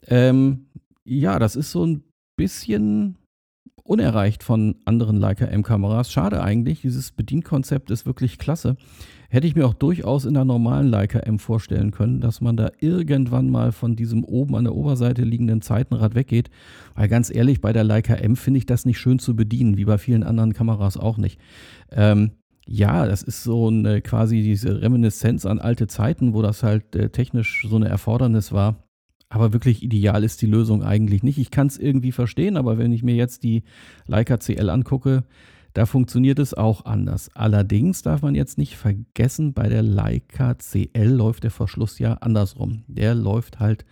Ähm, 0.08 0.68
ja, 1.06 1.40
das 1.40 1.56
ist 1.56 1.72
so 1.72 1.86
ein 1.86 2.04
bisschen 2.36 3.18
unerreicht 3.84 4.44
von 4.44 4.75
anderen 4.86 5.18
Leica 5.18 5.46
M-Kameras. 5.46 6.12
Schade 6.12 6.42
eigentlich, 6.42 6.82
dieses 6.82 7.12
Bedienkonzept 7.12 7.92
ist 7.92 8.06
wirklich 8.06 8.39
klasse. 8.39 8.77
Hätte 9.30 9.48
ich 9.48 9.56
mir 9.56 9.65
auch 9.68 9.74
durchaus 9.74 10.25
in 10.25 10.34
der 10.34 10.46
normalen 10.46 10.88
Leica 10.88 11.20
M 11.20 11.39
vorstellen 11.39 11.92
können, 11.92 12.20
dass 12.20 12.42
man 12.42 12.58
da 12.58 12.72
irgendwann 12.80 13.50
mal 13.50 13.72
von 13.72 13.96
diesem 13.96 14.24
oben 14.24 14.56
an 14.56 14.63
der 14.63 14.75
Oberseite 14.75 15.24
liegenden 15.24 15.62
Zeitenrad 15.62 16.15
weggeht. 16.15 16.50
Weil 16.96 17.10
ganz 17.10 17.34
ehrlich, 17.34 17.62
bei 17.62 17.74
der 17.74 17.84
Leica 17.84 18.15
M 18.15 18.36
finde 18.36 18.58
ich 18.60 18.65
das 18.65 18.86
nicht 18.86 19.00
schön 19.00 19.20
zu 19.20 19.36
bedienen, 19.36 19.77
wie 19.77 19.86
bei 19.86 19.98
vielen 19.98 20.24
anderen 20.24 20.54
Kameras 20.54 20.98
auch 20.98 21.18
nicht. 21.18 21.39
Ähm, 21.92 22.32
ja, 22.68 23.06
das 23.06 23.22
ist 23.22 23.44
so 23.44 23.68
eine 23.68 24.01
quasi 24.01 24.42
diese 24.42 24.82
Reminiszenz 24.82 25.46
an 25.46 25.60
alte 25.60 25.88
Zeiten, 25.88 26.34
wo 26.34 26.42
das 26.42 26.63
halt 26.63 26.96
äh, 26.96 27.10
technisch 27.10 27.68
so 27.70 27.75
eine 27.75 27.89
Erfordernis 27.89 28.51
war. 28.51 28.85
Aber 29.29 29.53
wirklich 29.53 29.84
ideal 29.84 30.24
ist 30.24 30.41
die 30.41 30.48
Lösung 30.48 30.84
eigentlich 30.84 31.24
nicht. 31.24 31.38
Ich 31.38 31.51
kann 31.51 31.67
es 31.67 31.77
irgendwie 31.77 32.12
verstehen, 32.12 32.58
aber 32.58 32.77
wenn 32.77 32.91
ich 32.91 33.03
mir 33.03 33.15
jetzt 33.15 33.44
die 33.44 33.63
Leica 34.05 34.38
CL 34.38 34.70
angucke, 34.70 35.24
da 35.74 35.86
funktioniert 35.86 36.39
es 36.39 36.53
auch 36.53 36.86
anders. 36.86 37.29
Allerdings 37.34 38.01
darf 38.01 38.22
man 38.22 38.34
jetzt 38.34 38.58
nicht 38.58 38.77
vergessen, 38.77 39.53
bei 39.53 39.67
der 39.67 39.84
Leica 39.84 40.55
CL 40.55 41.10
läuft 41.10 41.44
der 41.44 41.51
Verschluss 41.51 42.00
ja 42.00 42.13
andersrum. 42.13 42.84
Der 42.88 43.13
läuft 43.13 43.60
halt 43.60 43.86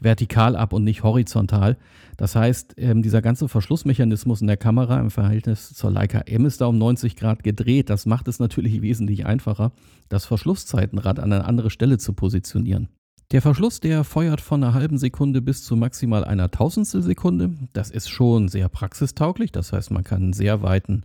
vertikal 0.00 0.56
ab 0.56 0.72
und 0.72 0.84
nicht 0.84 1.02
horizontal. 1.02 1.76
Das 2.16 2.34
heißt, 2.34 2.74
ähm, 2.78 3.02
dieser 3.02 3.20
ganze 3.20 3.48
Verschlussmechanismus 3.48 4.40
in 4.40 4.46
der 4.46 4.56
Kamera 4.56 4.98
im 4.98 5.10
Verhältnis 5.10 5.74
zur 5.74 5.90
Leica 5.90 6.20
M 6.20 6.46
ist 6.46 6.60
da 6.60 6.66
um 6.66 6.78
90 6.78 7.16
Grad 7.16 7.42
gedreht. 7.42 7.90
Das 7.90 8.06
macht 8.06 8.28
es 8.28 8.38
natürlich 8.38 8.80
wesentlich 8.82 9.26
einfacher, 9.26 9.72
das 10.08 10.24
Verschlusszeitenrad 10.24 11.18
an 11.18 11.32
eine 11.32 11.44
andere 11.44 11.68
Stelle 11.70 11.98
zu 11.98 12.14
positionieren. 12.14 12.88
Der 13.32 13.42
Verschluss, 13.42 13.80
der 13.80 14.04
feuert 14.04 14.40
von 14.40 14.62
einer 14.62 14.72
halben 14.72 14.98
Sekunde 14.98 15.42
bis 15.42 15.64
zu 15.64 15.74
maximal 15.74 16.22
einer 16.22 16.52
Tausendstel 16.52 17.02
Sekunde. 17.02 17.50
Das 17.72 17.90
ist 17.90 18.08
schon 18.08 18.46
sehr 18.46 18.68
praxistauglich. 18.68 19.50
Das 19.50 19.72
heißt, 19.72 19.90
man 19.90 20.04
kann 20.04 20.22
einen 20.22 20.32
sehr 20.32 20.62
weiten 20.62 21.02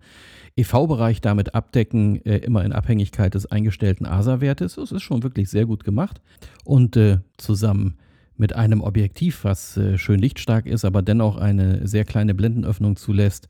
EV-Bereich 0.56 1.22
damit 1.22 1.56
abdecken, 1.56 2.24
äh, 2.24 2.38
immer 2.38 2.64
in 2.64 2.74
Abhängigkeit 2.74 3.34
des 3.34 3.48
eingestellten 3.48 4.06
ASA-Wertes. 4.06 4.76
Das 4.76 4.92
ist 4.92 5.02
schon 5.02 5.24
wirklich 5.24 5.50
sehr 5.50 5.66
gut 5.66 5.84
gemacht. 5.84 6.22
Und 6.64 6.96
äh, 6.96 7.22
zusammen 7.38 7.98
mit 8.38 8.54
einem 8.54 8.82
Objektiv, 8.82 9.44
was 9.44 9.76
äh, 9.78 9.98
schön 9.98 10.20
lichtstark 10.20 10.68
ist, 10.68 10.86
aber 10.86 11.02
dennoch 11.02 11.38
eine 11.38 11.88
sehr 11.88 12.06
kleine 12.06 12.36
Blendenöffnung 12.36 12.98
zulässt, 12.98 13.48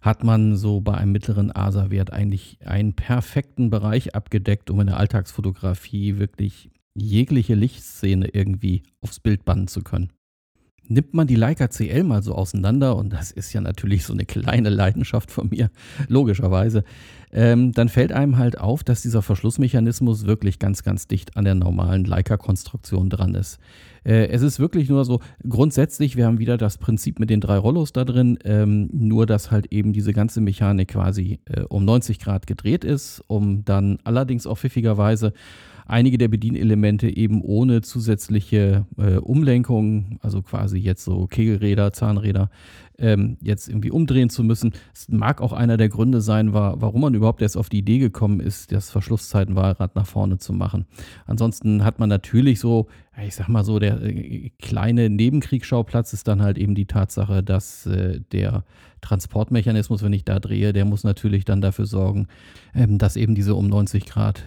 hat 0.00 0.24
man 0.24 0.56
so 0.56 0.80
bei 0.80 0.94
einem 0.94 1.12
mittleren 1.12 1.54
ASA-Wert 1.54 2.10
eigentlich 2.10 2.56
einen 2.64 2.94
perfekten 2.94 3.68
Bereich 3.68 4.14
abgedeckt, 4.14 4.70
um 4.70 4.80
in 4.80 4.86
der 4.86 4.96
Alltagsfotografie 4.96 6.18
wirklich 6.18 6.70
jegliche 6.94 7.54
Lichtszene 7.54 8.28
irgendwie 8.28 8.82
aufs 9.00 9.20
Bild 9.20 9.44
bannen 9.44 9.68
zu 9.68 9.82
können. 9.82 10.10
Nimmt 10.86 11.14
man 11.14 11.26
die 11.26 11.34
Leica 11.34 11.68
CL 11.68 12.04
mal 12.04 12.22
so 12.22 12.34
auseinander, 12.34 12.96
und 12.96 13.10
das 13.10 13.30
ist 13.30 13.54
ja 13.54 13.62
natürlich 13.62 14.04
so 14.04 14.12
eine 14.12 14.26
kleine 14.26 14.68
Leidenschaft 14.68 15.30
von 15.30 15.48
mir, 15.48 15.70
logischerweise, 16.08 16.84
ähm, 17.32 17.72
dann 17.72 17.88
fällt 17.88 18.12
einem 18.12 18.36
halt 18.36 18.58
auf, 18.58 18.84
dass 18.84 19.00
dieser 19.00 19.22
Verschlussmechanismus 19.22 20.26
wirklich 20.26 20.58
ganz, 20.58 20.82
ganz 20.82 21.08
dicht 21.08 21.38
an 21.38 21.44
der 21.44 21.54
normalen 21.54 22.04
Leica-Konstruktion 22.04 23.08
dran 23.08 23.34
ist. 23.34 23.58
Äh, 24.04 24.28
es 24.28 24.42
ist 24.42 24.60
wirklich 24.60 24.90
nur 24.90 25.06
so, 25.06 25.20
grundsätzlich, 25.48 26.16
wir 26.16 26.26
haben 26.26 26.38
wieder 26.38 26.58
das 26.58 26.76
Prinzip 26.76 27.18
mit 27.18 27.30
den 27.30 27.40
drei 27.40 27.56
Rollos 27.56 27.92
da 27.92 28.04
drin, 28.04 28.38
ähm, 28.44 28.90
nur 28.92 29.24
dass 29.24 29.50
halt 29.50 29.72
eben 29.72 29.94
diese 29.94 30.12
ganze 30.12 30.42
Mechanik 30.42 30.88
quasi 30.88 31.40
äh, 31.46 31.62
um 31.62 31.86
90 31.86 32.20
Grad 32.20 32.46
gedreht 32.46 32.84
ist, 32.84 33.24
um 33.26 33.64
dann 33.64 33.98
allerdings 34.04 34.46
auch 34.46 34.58
pfiffigerweise 34.58 35.32
einige 35.86 36.18
der 36.18 36.28
Bedienelemente 36.28 37.14
eben 37.14 37.42
ohne 37.42 37.82
zusätzliche 37.82 38.86
äh, 38.96 39.16
Umlenkung, 39.16 40.18
also 40.22 40.42
quasi 40.42 40.78
jetzt 40.78 41.04
so 41.04 41.26
Kegelräder, 41.26 41.92
Zahnräder, 41.92 42.50
ähm, 42.98 43.36
jetzt 43.40 43.68
irgendwie 43.68 43.90
umdrehen 43.90 44.30
zu 44.30 44.44
müssen. 44.44 44.72
Es 44.92 45.08
mag 45.08 45.40
auch 45.40 45.52
einer 45.52 45.76
der 45.76 45.88
Gründe 45.88 46.20
sein, 46.20 46.52
war, 46.52 46.80
warum 46.80 47.00
man 47.00 47.14
überhaupt 47.14 47.42
erst 47.42 47.56
auf 47.56 47.68
die 47.68 47.78
Idee 47.78 47.98
gekommen 47.98 48.40
ist, 48.40 48.72
das 48.72 48.90
Verschlusszeitenwahlrad 48.90 49.96
nach 49.96 50.06
vorne 50.06 50.38
zu 50.38 50.52
machen. 50.52 50.86
Ansonsten 51.26 51.84
hat 51.84 51.98
man 51.98 52.08
natürlich 52.08 52.60
so, 52.60 52.86
ich 53.26 53.34
sag 53.34 53.48
mal 53.48 53.64
so, 53.64 53.78
der 53.78 54.00
äh, 54.02 54.50
kleine 54.60 55.10
Nebenkriegsschauplatz 55.10 56.12
ist 56.12 56.28
dann 56.28 56.42
halt 56.42 56.58
eben 56.58 56.74
die 56.74 56.86
Tatsache, 56.86 57.42
dass 57.42 57.86
äh, 57.86 58.20
der 58.32 58.64
Transportmechanismus, 59.00 60.02
wenn 60.02 60.12
ich 60.12 60.24
da 60.24 60.38
drehe, 60.38 60.72
der 60.72 60.84
muss 60.84 61.04
natürlich 61.04 61.44
dann 61.44 61.60
dafür 61.60 61.86
sorgen, 61.86 62.28
ähm, 62.74 62.98
dass 62.98 63.16
eben 63.16 63.34
diese 63.34 63.54
um 63.54 63.66
90 63.66 64.06
Grad 64.06 64.44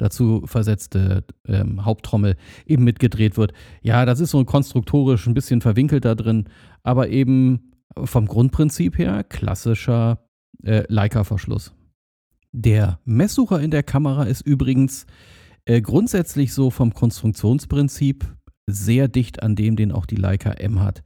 dazu 0.00 0.42
versetzte 0.46 1.24
ähm, 1.46 1.84
Haupttrommel 1.84 2.36
eben 2.66 2.84
mitgedreht 2.84 3.36
wird. 3.36 3.52
Ja, 3.82 4.04
das 4.06 4.20
ist 4.20 4.30
so 4.30 4.44
konstruktorisch 4.44 5.26
ein 5.26 5.34
bisschen 5.34 5.60
verwinkelt 5.60 6.04
da 6.04 6.14
drin, 6.14 6.48
aber 6.82 7.08
eben 7.08 7.72
vom 7.96 8.26
Grundprinzip 8.26 8.98
her 8.98 9.24
klassischer 9.24 10.20
äh, 10.62 10.84
Leica-Verschluss. 10.88 11.74
Der 12.52 12.98
Messsucher 13.04 13.60
in 13.60 13.70
der 13.70 13.82
Kamera 13.82 14.24
ist 14.24 14.40
übrigens 14.40 15.06
äh, 15.64 15.80
grundsätzlich 15.80 16.52
so 16.52 16.70
vom 16.70 16.94
Konstruktionsprinzip 16.94 18.26
sehr 18.66 19.08
dicht 19.08 19.42
an 19.42 19.56
dem, 19.56 19.76
den 19.76 19.92
auch 19.92 20.06
die 20.06 20.16
Leica 20.16 20.52
M 20.52 20.80
hat. 20.80 21.02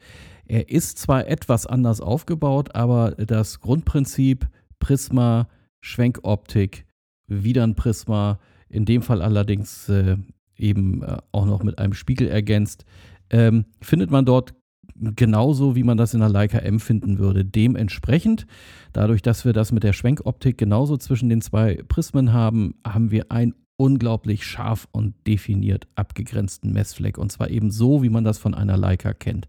Er 0.46 0.68
ist 0.68 0.98
zwar 0.98 1.26
etwas 1.26 1.66
anders 1.66 2.00
aufgebaut, 2.00 2.74
aber 2.74 3.12
das 3.12 3.60
Grundprinzip 3.60 4.46
Prisma, 4.78 5.48
Schwenkoptik, 5.80 6.86
wieder 7.26 7.62
ein 7.62 7.74
Prisma, 7.74 8.38
in 8.68 8.84
dem 8.84 9.02
Fall 9.02 9.22
allerdings 9.22 9.88
äh, 9.88 10.16
eben 10.56 11.02
äh, 11.02 11.18
auch 11.32 11.46
noch 11.46 11.62
mit 11.62 11.78
einem 11.78 11.94
Spiegel 11.94 12.28
ergänzt, 12.28 12.84
ähm, 13.30 13.64
findet 13.80 14.10
man 14.10 14.24
dort 14.24 14.54
genauso, 14.96 15.74
wie 15.74 15.82
man 15.82 15.96
das 15.96 16.14
in 16.14 16.20
der 16.20 16.28
Leica 16.28 16.58
M 16.58 16.78
finden 16.78 17.18
würde. 17.18 17.44
Dementsprechend, 17.44 18.46
dadurch, 18.92 19.22
dass 19.22 19.44
wir 19.44 19.52
das 19.52 19.72
mit 19.72 19.82
der 19.82 19.92
Schwenkoptik 19.92 20.58
genauso 20.58 20.96
zwischen 20.96 21.28
den 21.28 21.40
zwei 21.40 21.82
Prismen 21.88 22.32
haben, 22.32 22.74
haben 22.86 23.10
wir 23.10 23.30
einen 23.32 23.54
unglaublich 23.76 24.44
scharf 24.44 24.86
und 24.92 25.14
definiert 25.26 25.88
abgegrenzten 25.96 26.72
Messfleck. 26.72 27.18
Und 27.18 27.32
zwar 27.32 27.50
eben 27.50 27.70
so, 27.70 28.02
wie 28.02 28.08
man 28.08 28.24
das 28.24 28.38
von 28.38 28.54
einer 28.54 28.76
Leica 28.76 29.12
kennt. 29.12 29.48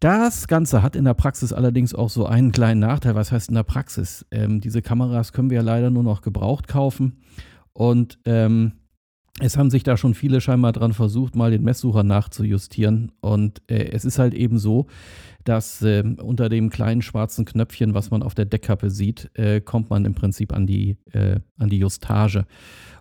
Das 0.00 0.48
Ganze 0.48 0.82
hat 0.82 0.96
in 0.96 1.04
der 1.04 1.14
Praxis 1.14 1.52
allerdings 1.52 1.94
auch 1.94 2.10
so 2.10 2.26
einen 2.26 2.50
kleinen 2.50 2.80
Nachteil. 2.80 3.14
Was 3.14 3.30
heißt 3.30 3.50
in 3.50 3.54
der 3.54 3.62
Praxis? 3.62 4.26
Ähm, 4.30 4.60
diese 4.60 4.82
Kameras 4.82 5.32
können 5.32 5.50
wir 5.50 5.58
ja 5.58 5.62
leider 5.62 5.90
nur 5.90 6.02
noch 6.02 6.22
gebraucht 6.22 6.66
kaufen. 6.66 7.18
Und 7.72 8.18
ähm, 8.24 8.72
es 9.40 9.56
haben 9.56 9.70
sich 9.70 9.82
da 9.82 9.96
schon 9.96 10.14
viele 10.14 10.40
scheinbar 10.40 10.72
dran 10.72 10.92
versucht, 10.92 11.34
mal 11.34 11.50
den 11.50 11.62
Messsucher 11.62 12.02
nachzujustieren. 12.02 13.12
Und 13.20 13.62
äh, 13.66 13.90
es 13.90 14.04
ist 14.04 14.18
halt 14.18 14.34
eben 14.34 14.58
so, 14.58 14.86
dass 15.44 15.80
äh, 15.82 16.04
unter 16.22 16.48
dem 16.48 16.68
kleinen 16.68 17.00
schwarzen 17.00 17.46
Knöpfchen, 17.46 17.94
was 17.94 18.10
man 18.10 18.22
auf 18.22 18.34
der 18.34 18.44
Deckkappe 18.44 18.90
sieht, 18.90 19.30
äh, 19.34 19.60
kommt 19.60 19.88
man 19.88 20.04
im 20.04 20.14
Prinzip 20.14 20.52
an 20.52 20.66
die, 20.66 20.98
äh, 21.12 21.40
an 21.58 21.70
die 21.70 21.78
Justage. 21.78 22.44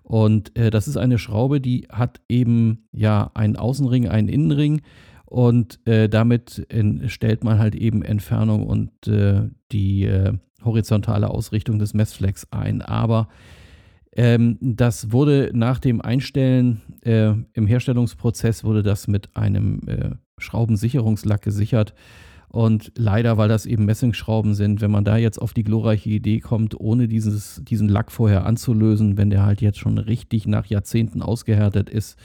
Und 0.04 0.58
äh, 0.58 0.70
das 0.70 0.88
ist 0.88 0.98
eine 0.98 1.20
Schraube, 1.20 1.60
die 1.60 1.88
hat 1.92 2.22
eben 2.30 2.88
ja 2.94 3.30
einen 3.34 3.58
Außenring, 3.58 4.08
einen 4.08 4.30
Innenring. 4.30 4.82
Und 5.26 5.86
äh, 5.86 6.10
damit 6.10 6.66
stellt 7.08 7.44
man 7.44 7.58
halt 7.58 7.76
eben 7.76 8.04
Entfernung 8.04 8.68
und 8.68 8.92
die 9.72 10.10
horizontale 10.62 11.30
Ausrichtung 11.30 11.80
des 11.80 11.94
Messflecks 11.94 12.48
ein. 12.52 12.82
Aber 12.82 13.30
ähm, 14.16 14.58
das 14.60 15.12
wurde 15.12 15.52
nach 15.54 15.80
dem 15.80 16.02
Einstellen 16.02 16.82
äh, 17.02 17.34
im 17.54 17.68
Herstellungsprozess 17.68 18.64
wurde 18.64 18.84
das 18.84 19.08
mit 19.08 19.36
einem 19.36 19.82
äh, 19.88 20.12
Schraubensicherungslack 20.38 21.42
gesichert. 21.42 21.94
Und 22.50 22.92
leider, 22.98 23.38
weil 23.38 23.48
das 23.48 23.66
eben 23.66 23.86
Messingschrauben 23.86 24.56
sind, 24.56 24.82
wenn 24.82 24.92
man 24.92 25.06
da 25.06 25.16
jetzt 25.16 25.42
auf 25.42 25.54
die 25.54 25.64
glorreiche 25.64 26.10
Idee 26.10 26.42
kommt, 26.42 26.78
ohne 26.78 27.08
dieses, 27.08 27.62
diesen 27.64 27.88
Lack 27.88 28.12
vorher 28.12 28.46
anzulösen, 28.46 29.16
wenn 29.16 29.30
der 29.30 29.46
halt 29.46 29.62
jetzt 29.62 29.80
schon 29.80 29.98
richtig 29.98 30.48
nach 30.48 30.66
Jahrzehnten 30.66 31.22
ausgehärtet 31.22 31.90
ist, 31.90 32.20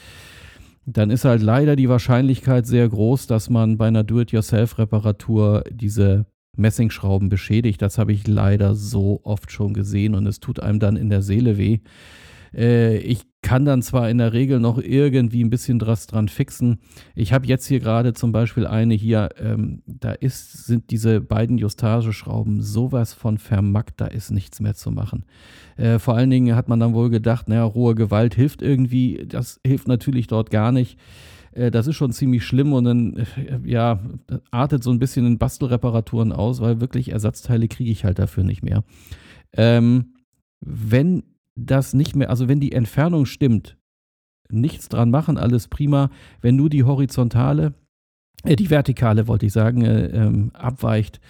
dann 0.84 1.10
ist 1.10 1.24
halt 1.24 1.42
leider 1.42 1.76
die 1.76 1.88
Wahrscheinlichkeit 1.88 2.66
sehr 2.66 2.88
groß, 2.88 3.28
dass 3.28 3.50
man 3.50 3.78
bei 3.78 3.86
einer 3.86 4.02
Do-it-yourself-Reparatur 4.02 5.62
diese 5.70 6.26
Messingschrauben 6.56 7.28
beschädigt. 7.28 7.80
Das 7.82 7.98
habe 7.98 8.12
ich 8.12 8.26
leider 8.26 8.74
so 8.74 9.20
oft 9.22 9.50
schon 9.52 9.74
gesehen 9.74 10.14
und 10.14 10.26
es 10.26 10.40
tut 10.40 10.60
einem 10.60 10.80
dann 10.80 10.96
in 10.96 11.10
der 11.10 11.22
Seele 11.22 11.58
weh. 11.58 11.80
Äh, 12.54 12.98
ich 12.98 13.22
kann 13.42 13.64
dann 13.64 13.82
zwar 13.82 14.10
in 14.10 14.18
der 14.18 14.32
Regel 14.32 14.58
noch 14.58 14.78
irgendwie 14.78 15.44
ein 15.44 15.50
bisschen 15.50 15.80
was 15.80 16.08
dran 16.08 16.28
fixen. 16.28 16.80
Ich 17.14 17.32
habe 17.32 17.46
jetzt 17.46 17.66
hier 17.66 17.78
gerade 17.78 18.12
zum 18.12 18.32
Beispiel 18.32 18.66
eine 18.66 18.94
hier, 18.94 19.28
ähm, 19.38 19.82
da 19.86 20.12
ist, 20.12 20.66
sind 20.66 20.90
diese 20.90 21.20
beiden 21.20 21.58
Justageschrauben 21.58 22.60
sowas 22.60 23.14
von 23.14 23.38
vermackt, 23.38 24.00
da 24.00 24.06
ist 24.06 24.32
nichts 24.32 24.58
mehr 24.60 24.74
zu 24.74 24.90
machen. 24.90 25.24
Äh, 25.76 26.00
vor 26.00 26.16
allen 26.16 26.30
Dingen 26.30 26.56
hat 26.56 26.68
man 26.68 26.80
dann 26.80 26.94
wohl 26.94 27.10
gedacht, 27.10 27.48
naja, 27.48 27.62
rohe 27.62 27.94
Gewalt 27.94 28.34
hilft 28.34 28.62
irgendwie. 28.62 29.24
Das 29.28 29.60
hilft 29.64 29.86
natürlich 29.86 30.26
dort 30.26 30.50
gar 30.50 30.72
nicht. 30.72 30.98
Äh, 31.56 31.70
das 31.70 31.86
ist 31.86 31.96
schon 31.96 32.12
ziemlich 32.12 32.44
schlimm 32.44 32.72
und 32.72 32.84
dann, 32.84 33.16
äh, 33.16 33.24
ja, 33.64 34.00
artet 34.50 34.82
so 34.82 34.90
ein 34.90 34.98
bisschen 34.98 35.26
in 35.26 35.38
Bastelreparaturen 35.38 36.32
aus, 36.32 36.60
weil 36.60 36.80
wirklich 36.80 37.10
Ersatzteile 37.10 37.68
kriege 37.68 37.90
ich 37.90 38.04
halt 38.04 38.18
dafür 38.18 38.44
nicht 38.44 38.62
mehr. 38.62 38.84
Ähm, 39.52 40.14
wenn 40.60 41.22
das 41.54 41.94
nicht 41.94 42.14
mehr, 42.14 42.30
also 42.30 42.48
wenn 42.48 42.60
die 42.60 42.72
Entfernung 42.72 43.26
stimmt, 43.26 43.76
nichts 44.50 44.88
dran 44.88 45.10
machen, 45.10 45.38
alles 45.38 45.68
prima. 45.68 46.10
Wenn 46.40 46.56
nur 46.56 46.70
die 46.70 46.84
horizontale, 46.84 47.74
äh, 48.44 48.56
die 48.56 48.70
vertikale, 48.70 49.26
wollte 49.26 49.46
ich 49.46 49.52
sagen, 49.52 49.82
äh, 49.82 50.06
ähm, 50.06 50.50
abweicht, 50.54 51.20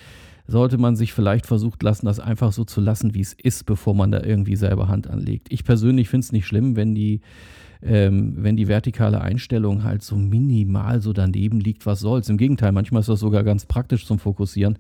sollte 0.49 0.79
man 0.79 0.95
sich 0.95 1.13
vielleicht 1.13 1.47
versucht 1.47 1.83
lassen, 1.83 2.07
das 2.07 2.21
einfach 2.21 2.53
so 2.53 2.65
zu 2.65 2.81
lassen, 2.81 3.15
wie 3.15 3.21
es 3.21 3.33
ist, 3.33 3.67
bevor 3.67 3.95
man 3.95 4.13
da 4.13 4.23
irgendwie 4.23 4.55
selber 4.55 4.87
Hand 4.87 5.09
anlegt. 5.09 5.49
Ich 5.51 5.65
persönlich 5.65 6.09
finde 6.09 6.25
es 6.25 6.33
nicht 6.33 6.47
schlimm, 6.47 6.77
wenn 6.77 6.95
die 6.95 7.21
ähm, 7.83 8.35
wenn 8.39 8.57
die 8.57 8.69
vertikale 8.69 9.21
Einstellung 9.21 9.85
halt 9.85 10.03
so 10.03 10.17
minimal 10.17 11.01
so 11.01 11.13
daneben 11.13 11.61
liegt, 11.61 11.87
was 11.87 12.01
soll's. 12.01 12.29
Im 12.29 12.39
Gegenteil, 12.39 12.73
manchmal 12.73 13.01
ist 13.01 13.09
das 13.09 13.21
sogar 13.21 13.45
ganz 13.45 13.67
praktisch 13.67 14.07
zum 14.07 14.19
Fokussieren. 14.19 14.79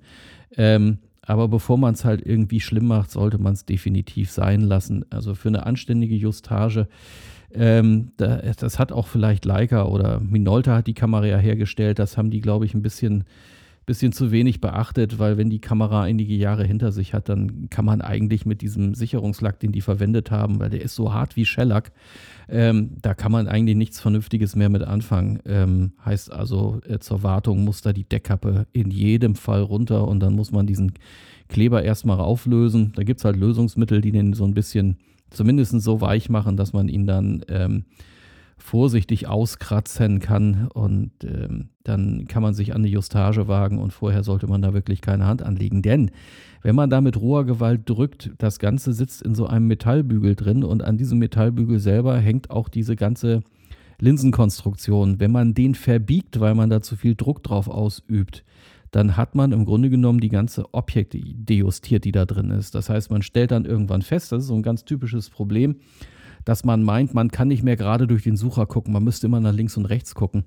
Ähm, 0.56 0.98
aber 1.22 1.48
bevor 1.48 1.76
man 1.76 1.94
es 1.94 2.04
halt 2.04 2.24
irgendwie 2.24 2.60
schlimm 2.60 2.86
macht, 2.86 3.10
sollte 3.10 3.38
man 3.38 3.54
es 3.54 3.64
definitiv 3.64 4.30
sein 4.30 4.60
lassen. 4.60 5.04
Also 5.10 5.34
für 5.34 5.48
eine 5.48 5.66
anständige 5.66 6.14
Justage, 6.14 6.86
ähm, 7.52 8.12
da, 8.16 8.36
das 8.36 8.78
hat 8.78 8.92
auch 8.92 9.06
vielleicht 9.06 9.44
Leica 9.44 9.86
oder 9.86 10.20
Minolta 10.20 10.76
hat 10.76 10.86
die 10.86 10.94
Kamera 10.94 11.26
ja 11.26 11.38
hergestellt. 11.38 11.98
Das 11.98 12.16
haben 12.16 12.30
die, 12.30 12.40
glaube 12.40 12.64
ich, 12.64 12.74
ein 12.74 12.82
bisschen 12.82 13.24
bisschen 13.86 14.10
zu 14.10 14.32
wenig 14.32 14.60
beachtet, 14.60 15.20
weil 15.20 15.38
wenn 15.38 15.48
die 15.48 15.60
Kamera 15.60 16.02
einige 16.02 16.34
Jahre 16.34 16.64
hinter 16.64 16.90
sich 16.90 17.14
hat, 17.14 17.28
dann 17.28 17.70
kann 17.70 17.84
man 17.84 18.00
eigentlich 18.00 18.44
mit 18.44 18.60
diesem 18.60 18.94
Sicherungslack, 18.94 19.60
den 19.60 19.70
die 19.70 19.80
verwendet 19.80 20.32
haben, 20.32 20.58
weil 20.58 20.70
der 20.70 20.82
ist 20.82 20.96
so 20.96 21.12
hart 21.12 21.36
wie 21.36 21.46
Shellac, 21.46 21.92
ähm, 22.48 22.96
da 23.00 23.14
kann 23.14 23.30
man 23.30 23.46
eigentlich 23.46 23.76
nichts 23.76 24.00
Vernünftiges 24.00 24.56
mehr 24.56 24.68
mit 24.68 24.82
anfangen. 24.82 25.38
Ähm, 25.46 25.92
heißt 26.04 26.32
also, 26.32 26.80
äh, 26.88 26.98
zur 26.98 27.22
Wartung 27.22 27.64
muss 27.64 27.80
da 27.80 27.92
die 27.92 28.04
Deckkappe 28.04 28.66
in 28.72 28.90
jedem 28.90 29.36
Fall 29.36 29.62
runter 29.62 30.06
und 30.08 30.18
dann 30.18 30.34
muss 30.34 30.50
man 30.50 30.66
diesen 30.66 30.92
Kleber 31.48 31.84
erstmal 31.84 32.18
auflösen. 32.18 32.92
Da 32.96 33.04
gibt 33.04 33.20
es 33.20 33.24
halt 33.24 33.36
Lösungsmittel, 33.36 34.00
die 34.00 34.10
den 34.10 34.32
so 34.32 34.44
ein 34.44 34.54
bisschen 34.54 34.96
zumindest 35.30 35.80
so 35.80 36.00
weich 36.00 36.28
machen, 36.28 36.56
dass 36.56 36.72
man 36.72 36.88
ihn 36.88 37.06
dann 37.06 37.44
ähm, 37.48 37.84
vorsichtig 38.58 39.28
auskratzen 39.28 40.18
kann 40.18 40.68
und 40.68 41.12
ähm, 41.24 41.68
dann 41.84 42.26
kann 42.26 42.42
man 42.42 42.54
sich 42.54 42.74
an 42.74 42.82
die 42.82 42.90
Justage 42.90 43.48
wagen 43.48 43.78
und 43.78 43.92
vorher 43.92 44.24
sollte 44.24 44.46
man 44.46 44.62
da 44.62 44.72
wirklich 44.72 45.02
keine 45.02 45.26
Hand 45.26 45.42
anlegen. 45.42 45.82
Denn 45.82 46.10
wenn 46.62 46.74
man 46.74 46.90
da 46.90 47.00
mit 47.00 47.20
roher 47.20 47.44
Gewalt 47.44 47.82
drückt, 47.84 48.32
das 48.38 48.58
Ganze 48.58 48.92
sitzt 48.92 49.22
in 49.22 49.34
so 49.34 49.46
einem 49.46 49.66
Metallbügel 49.66 50.34
drin 50.34 50.64
und 50.64 50.82
an 50.82 50.96
diesem 50.96 51.18
Metallbügel 51.18 51.78
selber 51.78 52.18
hängt 52.18 52.50
auch 52.50 52.68
diese 52.68 52.96
ganze 52.96 53.42
Linsenkonstruktion. 54.00 55.20
Wenn 55.20 55.32
man 55.32 55.54
den 55.54 55.74
verbiegt, 55.74 56.40
weil 56.40 56.54
man 56.54 56.70
da 56.70 56.80
zu 56.80 56.96
viel 56.96 57.14
Druck 57.14 57.42
drauf 57.42 57.68
ausübt, 57.68 58.44
dann 58.90 59.16
hat 59.16 59.34
man 59.34 59.52
im 59.52 59.64
Grunde 59.64 59.90
genommen 59.90 60.20
die 60.20 60.28
ganze 60.28 60.72
Objekte 60.72 61.20
dejustiert, 61.20 62.04
die 62.04 62.12
da 62.12 62.24
drin 62.24 62.50
ist. 62.50 62.74
Das 62.74 62.88
heißt, 62.88 63.10
man 63.10 63.22
stellt 63.22 63.50
dann 63.50 63.64
irgendwann 63.64 64.02
fest, 64.02 64.32
das 64.32 64.44
ist 64.44 64.48
so 64.48 64.54
ein 64.54 64.62
ganz 64.62 64.84
typisches 64.84 65.28
Problem, 65.28 65.76
dass 66.46 66.64
man 66.64 66.82
meint, 66.82 67.12
man 67.12 67.30
kann 67.30 67.48
nicht 67.48 67.64
mehr 67.64 67.76
gerade 67.76 68.06
durch 68.06 68.22
den 68.22 68.36
Sucher 68.36 68.64
gucken, 68.66 68.94
man 68.94 69.04
müsste 69.04 69.26
immer 69.26 69.40
nach 69.40 69.52
links 69.52 69.76
und 69.76 69.84
rechts 69.84 70.14
gucken. 70.14 70.44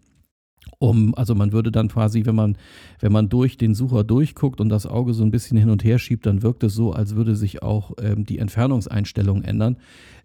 Um, 0.79 1.13
also 1.15 1.35
man 1.35 1.51
würde 1.51 1.71
dann 1.71 1.89
quasi, 1.89 2.25
wenn 2.25 2.35
man, 2.35 2.57
wenn 2.99 3.11
man 3.11 3.27
durch 3.27 3.57
den 3.57 3.73
Sucher 3.73 4.03
durchguckt 4.03 4.61
und 4.61 4.69
das 4.69 4.85
Auge 4.85 5.13
so 5.13 5.23
ein 5.23 5.31
bisschen 5.31 5.57
hin 5.57 5.69
und 5.69 5.83
her 5.83 5.99
schiebt, 5.99 6.25
dann 6.25 6.41
wirkt 6.41 6.63
es 6.63 6.73
so, 6.73 6.93
als 6.93 7.15
würde 7.15 7.35
sich 7.35 7.63
auch 7.63 7.91
ähm, 8.01 8.25
die 8.25 8.39
Entfernungseinstellung 8.39 9.43
ändern. 9.43 9.77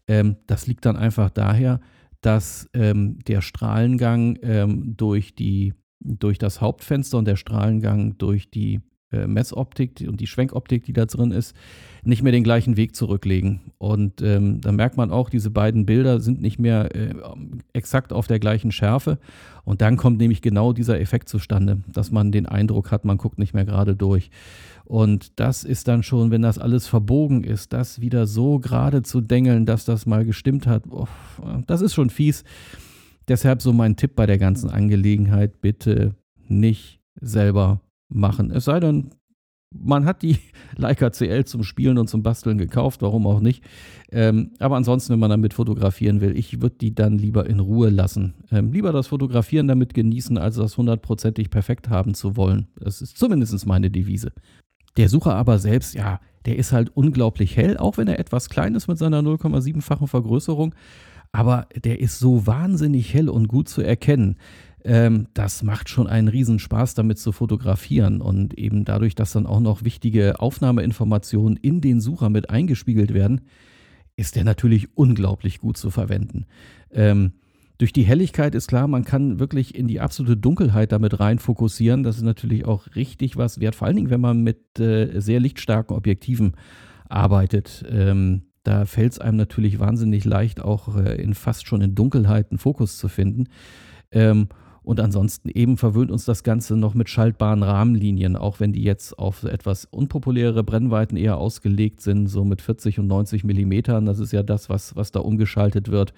Ähm, 0.07 0.37
das 0.47 0.67
liegt 0.67 0.87
dann 0.87 0.97
einfach 0.97 1.31
daher, 1.31 1.81
dass 2.21 2.69
ähm, 2.73 3.19
der 3.27 3.41
Strahlengang 3.41 4.39
ähm, 4.43 4.97
durch, 4.97 5.35
die, 5.35 5.75
durch 6.01 6.39
das 6.39 6.61
Hauptfenster 6.61 7.19
und 7.19 7.27
der 7.27 7.37
Strahlengang 7.37 8.17
durch 8.19 8.51
die 8.51 8.81
äh, 9.15 9.27
Messoptik 9.27 10.05
und 10.09 10.21
die 10.21 10.27
Schwenkoptik, 10.27 10.85
die 10.85 10.93
da 10.93 11.07
drin 11.07 11.31
ist, 11.31 11.55
nicht 12.03 12.23
mehr 12.23 12.33
den 12.33 12.45
gleichen 12.45 12.77
Weg 12.77 12.95
zurücklegen. 12.95 13.61
Und 13.79 14.21
ähm, 14.21 14.61
da 14.61 14.73
merkt 14.73 14.97
man 14.97 15.11
auch, 15.11 15.31
diese 15.31 15.51
beiden 15.51 15.87
Bilder 15.87 16.21
sind 16.21 16.41
nicht 16.41 16.59
mehr 16.59 16.95
äh, 16.95 17.15
exakt 17.73 18.13
auf 18.13 18.27
der 18.27 18.39
gleichen 18.39 18.73
Schärfe. 18.73 19.19
Und 19.65 19.81
dann 19.81 19.97
kommt 19.97 20.19
nämlich 20.19 20.43
genau 20.43 20.73
dieser 20.73 21.01
Effekt 21.01 21.29
zustande, 21.29 21.81
dass 21.91 22.11
man 22.11 22.33
den 22.33 22.47
Eindruck 22.47 22.91
hat, 22.91 23.05
man 23.05 23.17
guckt 23.17 23.39
nicht 23.39 23.55
mehr 23.55 23.65
gerade 23.65 23.97
durch. 23.97 24.31
Und 24.85 25.41
das 25.41 25.65
ist 25.65 25.89
dann 25.89 26.03
schon, 26.03 26.31
wenn 26.31 26.43
das 26.43 26.59
alles 26.59 26.87
verbogen 26.87 27.43
ist, 27.43 27.73
das 27.73 28.01
wieder 28.01 28.27
so 28.27 28.59
gerade 28.59 29.03
zu 29.03 29.23
dengeln, 29.23 29.65
dass 29.65 29.87
das 29.87 30.05
mal 30.05 30.27
gestimmt 30.27 30.67
hat, 30.67 30.85
oh, 30.91 31.09
das 31.67 31.81
ist 31.81 31.95
schon 31.95 32.11
fies. 32.11 32.45
Deshalb 33.29 33.63
so 33.63 33.73
mein 33.73 33.97
Tipp 33.97 34.15
bei 34.15 34.27
der 34.27 34.37
ganzen 34.37 34.69
Angelegenheit, 34.69 35.63
bitte 35.63 36.15
nicht 36.47 37.01
selber 37.19 37.81
machen. 38.15 38.51
Es 38.51 38.65
sei 38.65 38.81
denn, 38.81 39.11
man 39.77 40.05
hat 40.05 40.23
die 40.23 40.39
Leica 40.77 41.11
CL 41.11 41.45
zum 41.45 41.65
Spielen 41.65 41.99
und 41.99 42.09
zum 42.09 42.23
Basteln 42.23 42.59
gekauft, 42.59 43.03
warum 43.03 43.27
auch 43.27 43.41
nicht. 43.41 43.65
Ähm, 44.11 44.53
aber 44.59 44.77
ansonsten, 44.77 45.13
wenn 45.13 45.21
man 45.21 45.31
damit 45.31 45.55
fotografieren 45.55 46.21
will, 46.21 46.37
ich 46.37 46.63
würde 46.63 46.77
die 46.81 46.95
dann 46.95 47.19
lieber 47.19 47.47
in 47.47 47.61
Ruhe 47.61 47.91
lassen. 47.91 48.35
Ähm, 48.51 48.73
lieber 48.73 48.93
das 48.93 49.09
Fotografieren 49.09 49.69
damit 49.69 49.95
genießen, 49.95 50.39
als 50.39 50.57
das 50.57 50.77
hundertprozentig 50.77 51.51
perfekt 51.51 51.89
haben 51.89 52.15
zu 52.15 52.37
wollen. 52.37 52.69
Das 52.79 53.03
ist 53.03 53.19
zumindest 53.19 53.67
meine 53.67 53.91
Devise. 53.91 54.33
Der 54.97 55.09
Sucher 55.09 55.35
aber 55.35 55.59
selbst, 55.59 55.95
ja, 55.95 56.21
der 56.47 56.57
ist 56.57 56.73
halt 56.73 56.91
unglaublich 56.95 57.57
hell, 57.57 57.77
auch 57.77 57.97
wenn 57.97 58.07
er 58.07 58.19
etwas 58.19 58.49
klein 58.49 58.75
ist 58.75 58.87
mit 58.87 58.99
seiner 58.99 59.21
0,7-fachen 59.21 60.07
Vergrößerung. 60.07 60.75
Aber 61.33 61.67
der 61.83 61.99
ist 62.01 62.21
so 62.21 62.47
wahnsinnig 62.47 63.13
hell 63.13 63.29
und 63.29 63.49
gut 63.49 63.69
zu 63.69 63.83
erkennen 63.83 64.37
ähm, 64.85 65.29
das 65.33 65.63
macht 65.63 65.89
schon 65.89 66.07
einen 66.07 66.29
Riesenspaß, 66.29 66.95
damit 66.95 67.19
zu 67.19 67.33
fotografieren. 67.33 68.21
Und 68.21 68.55
eben 68.59 68.85
dadurch, 68.85 69.15
dass 69.15 69.33
dann 69.33 69.47
auch 69.47 69.61
noch 69.61 69.83
wichtige 69.83 70.41
Aufnahmeinformationen 70.41 71.57
in 71.57 71.81
den 71.81 72.01
Sucher 72.01 72.29
mit 72.29 72.51
eingespiegelt 72.51 73.15
werden, 73.15 73.41
ist 74.17 74.37
der 74.37 74.45
natürlich 74.45 74.97
unglaublich 74.97 75.59
gut 75.59 75.77
zu 75.77 75.91
verwenden. 75.91 76.45
Ähm, 76.93 77.33
durch 77.79 77.93
die 77.93 78.05
Helligkeit 78.05 78.55
ist 78.55 78.69
klar, 78.69 78.87
man 78.87 79.05
kann 79.05 79.41
wirklich 79.41 79.75
in 79.75 79.89
die 79.89 80.01
absolute 80.01 80.37
Dunkelheit 80.37 80.93
damit 80.93 81.19
rein 81.19 81.41
fokussieren. 81.41 82.05
Das 82.05 82.17
ist 82.17 82.23
natürlich 82.23 82.67
auch 82.67 82.95
richtig 82.95 83.37
was 83.37 83.59
wert, 83.59 83.75
vor 83.75 83.87
allen 83.89 83.97
Dingen, 83.97 84.11
wenn 84.11 84.21
man 84.21 84.43
mit 84.43 84.79
äh, 84.79 85.19
sehr 85.21 85.41
lichtstarken 85.41 85.97
Objektiven 85.97 86.53
arbeitet. 87.09 87.85
Ähm, 87.89 88.43
da 88.63 88.85
fällt 88.85 89.13
es 89.13 89.19
einem 89.19 89.37
natürlich 89.37 89.81
wahnsinnig 89.81 90.25
leicht, 90.25 90.61
auch 90.61 90.97
äh, 90.97 91.21
in 91.21 91.35
fast 91.35 91.67
schon 91.67 91.81
in 91.81 91.95
Dunkelheit 91.95 92.51
einen 92.51 92.59
Fokus 92.59 92.97
zu 92.97 93.09
finden. 93.09 93.49
Ähm, 94.13 94.49
und 94.85 95.01
ansonsten 95.01 95.49
eben 95.49 95.77
verwöhnt 95.77 96.11
uns 96.11 96.25
das 96.27 96.43
Ganze 96.43 96.77
noch 96.77 96.95
mit 96.95 97.09
schaltbaren 97.09 97.63
Rahmenlinien, 97.63 98.37
auch 98.37 98.61
wenn 98.61 98.73
die 98.73 98.83
jetzt 98.83 99.19
auf 99.19 99.43
etwas 99.45 99.87
unpopuläre 99.87 100.63
Brennweiten 100.63 101.17
eher 101.17 101.39
ausgelegt 101.39 102.03
sind, 102.03 102.27
so 102.27 102.45
mit 102.45 102.61
40 102.61 102.99
und 102.99 103.07
90 103.07 103.45
Millimetern. 103.45 104.05
Das 104.05 104.19
ist 104.19 104.33
ja 104.33 104.43
das, 104.43 104.69
was, 104.69 104.95
was 104.95 105.11
da 105.11 105.21
umgeschaltet 105.21 105.91
wird. 105.91 106.13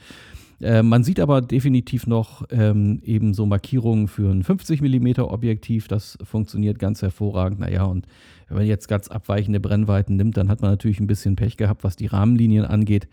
Äh, 0.61 0.83
man 0.83 1.05
sieht 1.05 1.21
aber 1.21 1.43
definitiv 1.43 2.07
noch 2.07 2.45
ähm, 2.51 3.01
eben 3.05 3.35
so 3.35 3.47
Markierungen 3.47 4.09
für 4.09 4.31
ein 4.31 4.43
50 4.43 4.81
mm 4.81 5.21
Objektiv. 5.21 5.87
Das 5.87 6.19
funktioniert 6.25 6.79
ganz 6.79 7.03
hervorragend. 7.03 7.61
Naja, 7.61 7.85
und 7.85 8.07
wenn 8.49 8.59
man 8.59 8.67
jetzt 8.67 8.89
ganz 8.89 9.09
abweichende 9.09 9.61
Brennweiten 9.61 10.17
nimmt, 10.17 10.37
dann 10.37 10.49
hat 10.49 10.61
man 10.61 10.71
natürlich 10.71 10.99
ein 10.99 11.07
bisschen 11.07 11.37
Pech 11.37 11.57
gehabt, 11.57 11.85
was 11.85 11.97
die 11.97 12.07
Rahmenlinien 12.07 12.65
angeht. 12.65 13.09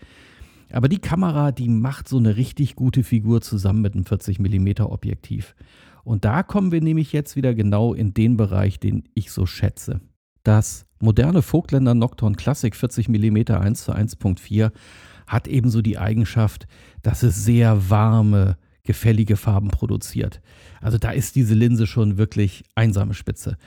Aber 0.74 0.90
die 0.90 1.00
Kamera, 1.00 1.52
die 1.52 1.70
macht 1.70 2.08
so 2.08 2.18
eine 2.18 2.36
richtig 2.36 2.76
gute 2.76 3.04
Figur 3.04 3.42
zusammen 3.42 3.82
mit 3.82 3.94
einem 3.94 4.06
40 4.06 4.40
mm 4.40 4.82
Objektiv. 4.82 5.56
Und 6.04 6.26
da 6.26 6.44
kommen 6.44 6.72
wir 6.72 6.82
nämlich 6.82 7.14
jetzt 7.14 7.36
wieder 7.36 7.54
genau 7.54 7.94
in 7.94 8.14
den 8.14 8.38
Bereich, 8.38 8.80
den 8.80 9.04
ich 9.14 9.32
so 9.32 9.46
schätze. 9.46 10.02
Das 10.44 10.86
moderne 11.00 11.42
Vogtländer 11.42 11.94
Nocturne 11.94 12.36
Classic 12.36 12.76
40 12.76 13.08
mm 13.08 13.54
1 13.54 13.84
zu 13.84 13.94
1.4 13.94 14.72
hat 15.28 15.48
ebenso 15.48 15.82
die 15.82 15.98
Eigenschaft, 15.98 16.68
dass 17.02 17.24
es 17.24 17.46
sehr 17.46 17.90
warme, 17.90 18.58
gefällige 18.84 19.38
Farben 19.38 19.70
produziert. 19.70 20.42
Also 20.82 20.98
da 20.98 21.12
ist 21.12 21.36
diese 21.36 21.54
Linse 21.54 21.88
schon 21.88 22.18
wirklich 22.18 22.64
einsame 22.76 23.14
Spitze. 23.14 23.58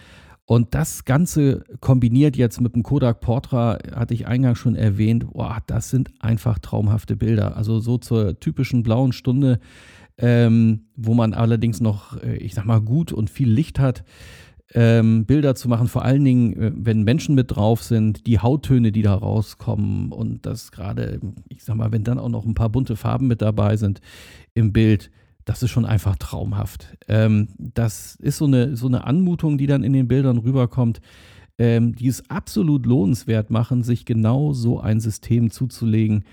Und 0.47 0.75
das 0.75 1.05
Ganze 1.05 1.65
kombiniert 1.81 2.37
jetzt 2.37 2.61
mit 2.61 2.77
dem 2.77 2.85
Kodak 2.85 3.21
Portra, 3.21 3.79
hatte 3.93 4.15
ich 4.15 4.29
eingangs 4.29 4.59
schon 4.61 4.77
erwähnt, 4.77 5.27
boah, 5.33 5.59
das 5.67 5.91
sind 5.91 6.11
einfach 6.21 6.61
traumhafte 6.61 7.17
Bilder. 7.17 7.57
Also 7.57 7.81
so 7.81 7.99
zur 7.99 8.39
typischen 8.39 8.85
blauen 8.85 9.13
Stunde, 9.13 9.59
ähm, 10.19 10.87
wo 10.95 11.15
man 11.15 11.35
allerdings 11.35 11.81
noch, 11.81 12.23
äh, 12.23 12.37
ich 12.37 12.55
sag 12.55 12.65
mal, 12.65 12.81
gut 12.81 13.13
und 13.13 13.29
viel 13.29 13.51
Licht 13.51 13.81
hat. 13.81 14.05
Ähm, 14.73 15.27
Bilder 15.27 15.55
zu 15.57 15.69
machen, 15.69 15.89
vor 15.89 16.05
allen 16.05 16.25
Dingen, 16.25 16.53
äh, 16.55 16.73
wenn 16.75 17.03
Menschen 17.03 17.35
mit 17.35 17.57
drauf 17.57 17.83
sind, 17.83 18.27
die 18.27 18.39
Hauttöne, 18.39 18.93
die 18.93 19.03
da 19.03 19.15
rauskommen 19.15 20.13
und 20.13 20.47
das 20.47 20.71
gerade, 20.71 21.21
ich 21.49 21.65
sag 21.65 21.77
mal, 21.77 21.91
wenn 21.91 22.05
dann 22.05 22.19
auch 22.19 22.29
noch 22.29 22.45
ein 22.45 22.55
paar 22.55 22.69
bunte 22.69 22.95
Farben 22.95 23.27
mit 23.27 23.43
dabei 23.43 23.77
sind 23.77 24.01
im 24.55 24.73
Bild, 24.73 25.11
das 25.47 25.63
ist 25.63 25.71
schon 25.71 25.87
einfach 25.87 26.17
traumhaft. 26.17 26.97
Ähm, 27.09 27.49
das 27.57 28.17
ist 28.17 28.37
so 28.37 28.45
eine, 28.45 28.77
so 28.77 28.89
eine 28.89 29.05
Anmutung, 29.05 29.57
die 29.57 29.69
dann 29.69 29.85
in 29.85 29.95
den 29.95 30.09
Bildern 30.09 30.39
rüberkommt, 30.39 31.01
ähm, 31.57 31.95
die 31.95 32.09
es 32.09 32.29
absolut 32.29 32.85
lohnenswert 32.85 33.49
machen, 33.49 33.83
sich 33.83 34.05
genau 34.05 34.53
so 34.53 34.81
ein 34.81 35.01
System 35.01 35.51
zuzulegen. 35.51 36.25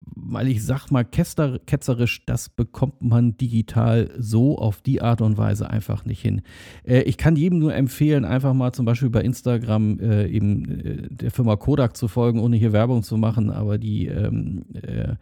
Weil 0.00 0.48
ich 0.48 0.64
sag 0.64 0.90
mal, 0.90 1.04
ketzerisch, 1.04 2.26
das 2.26 2.48
bekommt 2.50 3.00
man 3.00 3.36
digital 3.38 4.10
so 4.18 4.58
auf 4.58 4.82
die 4.82 5.00
Art 5.00 5.22
und 5.22 5.38
Weise 5.38 5.70
einfach 5.70 6.04
nicht 6.04 6.20
hin. 6.20 6.42
Äh, 6.82 7.02
ich 7.02 7.16
kann 7.16 7.36
jedem 7.36 7.60
nur 7.60 7.72
empfehlen, 7.72 8.24
einfach 8.24 8.52
mal 8.52 8.72
zum 8.72 8.84
Beispiel 8.84 9.10
bei 9.10 9.22
Instagram 9.22 10.00
äh, 10.00 10.26
eben 10.26 10.80
äh, 10.80 11.08
der 11.08 11.30
Firma 11.30 11.54
Kodak 11.54 11.96
zu 11.96 12.08
folgen, 12.08 12.40
ohne 12.40 12.56
hier 12.56 12.72
Werbung 12.72 13.04
zu 13.04 13.16
machen, 13.16 13.50
aber 13.50 13.78
die 13.78 14.08
ähm, 14.08 14.64
äh, 14.74 15.14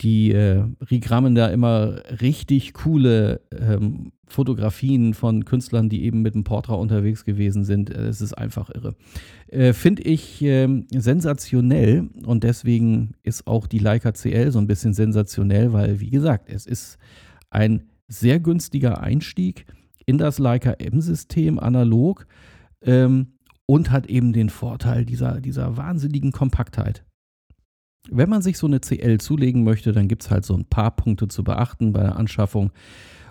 die 0.00 0.32
äh, 0.32 0.64
regrammen 0.80 1.34
da 1.34 1.48
immer 1.48 2.02
richtig 2.20 2.74
coole 2.74 3.40
ähm, 3.52 4.12
Fotografien 4.26 5.14
von 5.14 5.44
Künstlern, 5.44 5.88
die 5.88 6.04
eben 6.04 6.22
mit 6.22 6.34
dem 6.34 6.44
Portra 6.44 6.74
unterwegs 6.74 7.24
gewesen 7.24 7.64
sind. 7.64 7.90
Äh, 7.90 8.06
es 8.08 8.20
ist 8.20 8.32
einfach 8.34 8.70
irre. 8.70 8.96
Äh, 9.48 9.72
Finde 9.72 10.02
ich 10.02 10.42
äh, 10.42 10.68
sensationell 10.90 12.08
und 12.24 12.42
deswegen 12.44 13.14
ist 13.22 13.46
auch 13.46 13.66
die 13.66 13.78
Leica 13.78 14.12
CL 14.12 14.50
so 14.50 14.58
ein 14.58 14.66
bisschen 14.66 14.94
sensationell, 14.94 15.72
weil, 15.72 16.00
wie 16.00 16.10
gesagt, 16.10 16.50
es 16.50 16.66
ist 16.66 16.98
ein 17.50 17.84
sehr 18.08 18.40
günstiger 18.40 19.00
Einstieg 19.00 19.66
in 20.06 20.18
das 20.18 20.38
Leica 20.38 20.72
M-System 20.72 21.58
analog 21.58 22.26
ähm, 22.82 23.38
und 23.66 23.90
hat 23.90 24.06
eben 24.06 24.32
den 24.32 24.50
Vorteil 24.50 25.04
dieser, 25.04 25.40
dieser 25.40 25.76
wahnsinnigen 25.76 26.32
Kompaktheit. 26.32 27.04
Wenn 28.10 28.28
man 28.28 28.42
sich 28.42 28.58
so 28.58 28.66
eine 28.66 28.80
CL 28.80 29.18
zulegen 29.18 29.64
möchte, 29.64 29.92
dann 29.92 30.08
gibt 30.08 30.22
es 30.22 30.30
halt 30.30 30.44
so 30.44 30.54
ein 30.54 30.66
paar 30.66 30.94
Punkte 30.94 31.28
zu 31.28 31.42
beachten 31.42 31.92
bei 31.92 32.02
der 32.02 32.16
Anschaffung. 32.16 32.70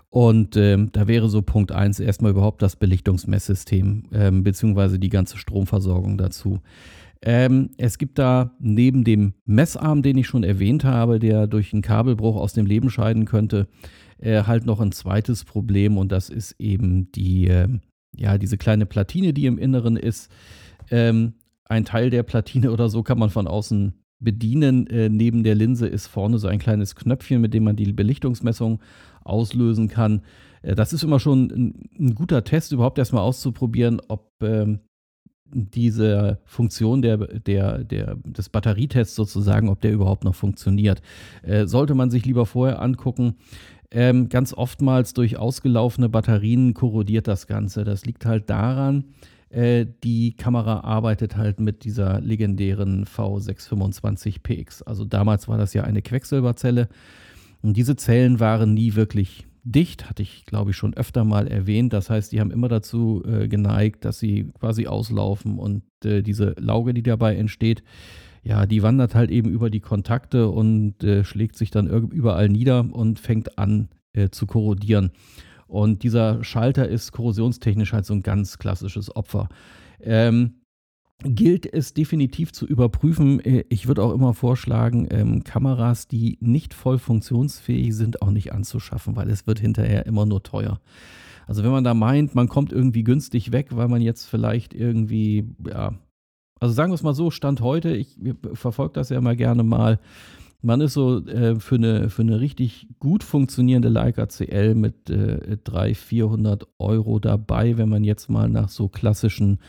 Und 0.09 0.57
ähm, 0.57 0.91
da 0.91 1.07
wäre 1.07 1.27
so 1.27 1.41
Punkt 1.41 1.71
1 1.71 1.99
erstmal 1.99 2.31
überhaupt 2.31 2.61
das 2.61 2.75
Belichtungsmesssystem, 2.75 4.03
ähm, 4.13 4.43
beziehungsweise 4.43 4.99
die 4.99 5.09
ganze 5.09 5.37
Stromversorgung 5.37 6.19
dazu. 6.19 6.59
Ähm, 7.23 7.71
es 7.77 7.97
gibt 7.97 8.19
da 8.19 8.51
neben 8.59 9.03
dem 9.03 9.33
Messarm, 9.45 10.01
den 10.01 10.17
ich 10.17 10.27
schon 10.27 10.43
erwähnt 10.43 10.83
habe, 10.83 11.19
der 11.19 11.47
durch 11.47 11.73
einen 11.73 11.81
Kabelbruch 11.81 12.35
aus 12.35 12.53
dem 12.53 12.65
Leben 12.65 12.89
scheiden 12.89 13.25
könnte, 13.25 13.67
äh, 14.19 14.43
halt 14.43 14.65
noch 14.65 14.81
ein 14.81 14.91
zweites 14.91 15.45
Problem 15.45 15.97
und 15.97 16.11
das 16.11 16.29
ist 16.29 16.55
eben 16.59 17.11
die, 17.13 17.47
äh, 17.47 17.69
ja, 18.15 18.37
diese 18.37 18.57
kleine 18.57 18.85
Platine, 18.85 19.33
die 19.33 19.45
im 19.45 19.57
Inneren 19.57 19.95
ist. 19.95 20.29
Ähm, 20.91 21.33
ein 21.65 21.85
Teil 21.85 22.09
der 22.09 22.23
Platine 22.23 22.71
oder 22.71 22.89
so 22.89 23.01
kann 23.03 23.17
man 23.17 23.29
von 23.29 23.47
außen 23.47 23.93
bedienen. 24.23 24.87
Äh, 24.87 25.09
neben 25.09 25.43
der 25.43 25.55
Linse 25.55 25.87
ist 25.87 26.07
vorne 26.07 26.37
so 26.37 26.47
ein 26.47 26.59
kleines 26.59 26.95
Knöpfchen, 26.95 27.41
mit 27.41 27.53
dem 27.53 27.63
man 27.63 27.75
die 27.75 27.91
Belichtungsmessung 27.91 28.79
auslösen 29.23 29.87
kann. 29.87 30.21
Äh, 30.61 30.75
das 30.75 30.93
ist 30.93 31.03
immer 31.03 31.19
schon 31.19 31.51
ein, 31.51 31.89
ein, 31.99 32.15
guter 32.15 32.43
Test, 32.43 32.71
überhaupt 32.71 32.97
erstmal 32.97 33.23
auszuprobieren, 33.23 34.01
ob 34.07 34.31
ähm, 34.41 34.79
diese 35.53 36.39
Funktion 36.45 37.01
der, 37.01 37.17
der, 37.17 37.83
der, 37.83 38.15
des 38.23 38.49
Batterietests 38.49 39.15
sozusagen, 39.15 39.69
ob 39.69 39.81
der 39.81 39.91
überhaupt 39.91 40.23
noch 40.23 40.35
funktioniert. 40.35 41.01
Äh, 41.43 41.67
sollte 41.67 41.95
man 41.95 42.09
sich 42.09 42.25
lieber 42.25 42.45
vorher 42.45 42.81
angucken. 42.81 43.35
Ähm, 43.91 44.29
ganz 44.29 44.53
oftmals 44.53 45.13
durch 45.13 45.37
ausgelaufene 45.37 46.09
Batterien 46.09 46.73
korrodiert 46.73 47.27
das 47.27 47.45
Ganze. 47.45 47.83
Das 47.83 48.05
liegt 48.05 48.25
halt 48.25 48.49
daran, 48.49 49.05
äh, 49.53 49.85
die 50.03 50.35
Kamera 50.35 50.81
arbeitet 50.81 51.37
halt 51.37 51.59
mit 51.59 51.83
dieser 51.83 52.19
legendären 52.21 53.05
V625PX. 53.05 54.83
Also 54.83 55.05
damals 55.05 55.47
war 55.47 55.57
das 55.57 55.73
ja 55.73 55.83
eine 55.83 56.01
Quecksilberzelle. 56.01 56.89
Und 57.61 57.77
diese 57.77 57.95
Zellen 57.95 58.39
waren 58.39 58.73
nie 58.73 58.95
wirklich 58.95 59.45
dicht, 59.63 60.09
hatte 60.09 60.21
ich 60.21 60.45
glaube 60.45 60.71
ich 60.71 60.77
schon 60.77 60.93
öfter 60.95 61.23
mal 61.23 61.47
erwähnt. 61.47 61.93
Das 61.93 62.09
heißt, 62.09 62.31
die 62.31 62.39
haben 62.39 62.51
immer 62.51 62.67
dazu 62.67 63.23
äh, 63.25 63.47
geneigt, 63.47 64.05
dass 64.05 64.19
sie 64.19 64.51
quasi 64.59 64.87
auslaufen 64.87 65.57
und 65.57 65.83
äh, 66.03 66.21
diese 66.21 66.55
Lauge, 66.57 66.93
die 66.93 67.03
dabei 67.03 67.35
entsteht, 67.35 67.83
ja, 68.43 68.65
die 68.65 68.83
wandert 68.83 69.15
halt 69.15 69.31
eben 69.31 69.49
über 69.49 69.69
die 69.69 69.79
Kontakte 69.79 70.49
und 70.49 71.01
äh, 71.03 71.23
schlägt 71.23 71.55
sich 71.55 71.71
dann 71.71 71.87
überall 71.87 72.49
nieder 72.49 72.85
und 72.91 73.19
fängt 73.19 73.57
an 73.57 73.87
äh, 74.11 74.29
zu 74.29 74.45
korrodieren. 74.45 75.11
Und 75.73 76.03
dieser 76.03 76.43
Schalter 76.43 76.87
ist 76.87 77.13
korrosionstechnisch 77.13 77.93
halt 77.93 78.05
so 78.05 78.13
ein 78.13 78.21
ganz 78.21 78.59
klassisches 78.59 79.15
Opfer. 79.15 79.49
Ähm, 79.99 80.61
gilt 81.23 81.65
es 81.65 81.95
definitiv 81.95 82.53
zu 82.53 82.67
überprüfen. 82.67 83.39
Äh, 83.39 83.65
ich 83.69 83.87
würde 83.87 84.03
auch 84.03 84.13
immer 84.13 84.35
vorschlagen, 84.35 85.07
ähm, 85.09 85.43
Kameras, 85.43 86.07
die 86.07 86.37
nicht 86.41 86.75
voll 86.75 86.99
funktionsfähig 86.99 87.95
sind, 87.95 88.21
auch 88.21 88.29
nicht 88.29 88.53
anzuschaffen, 88.53 89.15
weil 89.15 89.31
es 89.31 89.47
wird 89.47 89.59
hinterher 89.59 90.05
immer 90.05 90.27
nur 90.27 90.43
teuer. 90.43 90.79
Also 91.47 91.63
wenn 91.63 91.71
man 91.71 91.83
da 91.83 91.95
meint, 91.95 92.35
man 92.35 92.47
kommt 92.47 92.71
irgendwie 92.71 93.03
günstig 93.03 93.51
weg, 93.51 93.69
weil 93.71 93.87
man 93.87 94.03
jetzt 94.03 94.27
vielleicht 94.27 94.75
irgendwie, 94.75 95.55
ja, 95.67 95.95
also 96.59 96.75
sagen 96.75 96.91
wir 96.91 96.95
es 96.95 97.03
mal 97.03 97.15
so, 97.15 97.31
Stand 97.31 97.61
heute, 97.61 97.95
ich 97.95 98.19
verfolge 98.53 98.93
das 98.93 99.09
ja 99.09 99.17
immer 99.17 99.35
gerne 99.35 99.63
mal, 99.63 99.99
man 100.63 100.81
ist 100.81 100.93
so 100.93 101.25
äh, 101.27 101.59
für, 101.59 101.75
eine, 101.75 102.09
für 102.09 102.21
eine 102.21 102.39
richtig 102.39 102.87
gut 102.99 103.23
funktionierende 103.23 103.89
Leica 103.89 104.25
CL 104.27 104.75
mit 104.75 105.09
äh, 105.09 105.57
300, 105.63 105.97
400 105.97 106.67
Euro 106.79 107.19
dabei, 107.19 107.77
wenn 107.77 107.89
man 107.89 108.03
jetzt 108.03 108.29
mal 108.29 108.49
nach 108.49 108.69
so 108.69 108.87
klassischen 108.87 109.59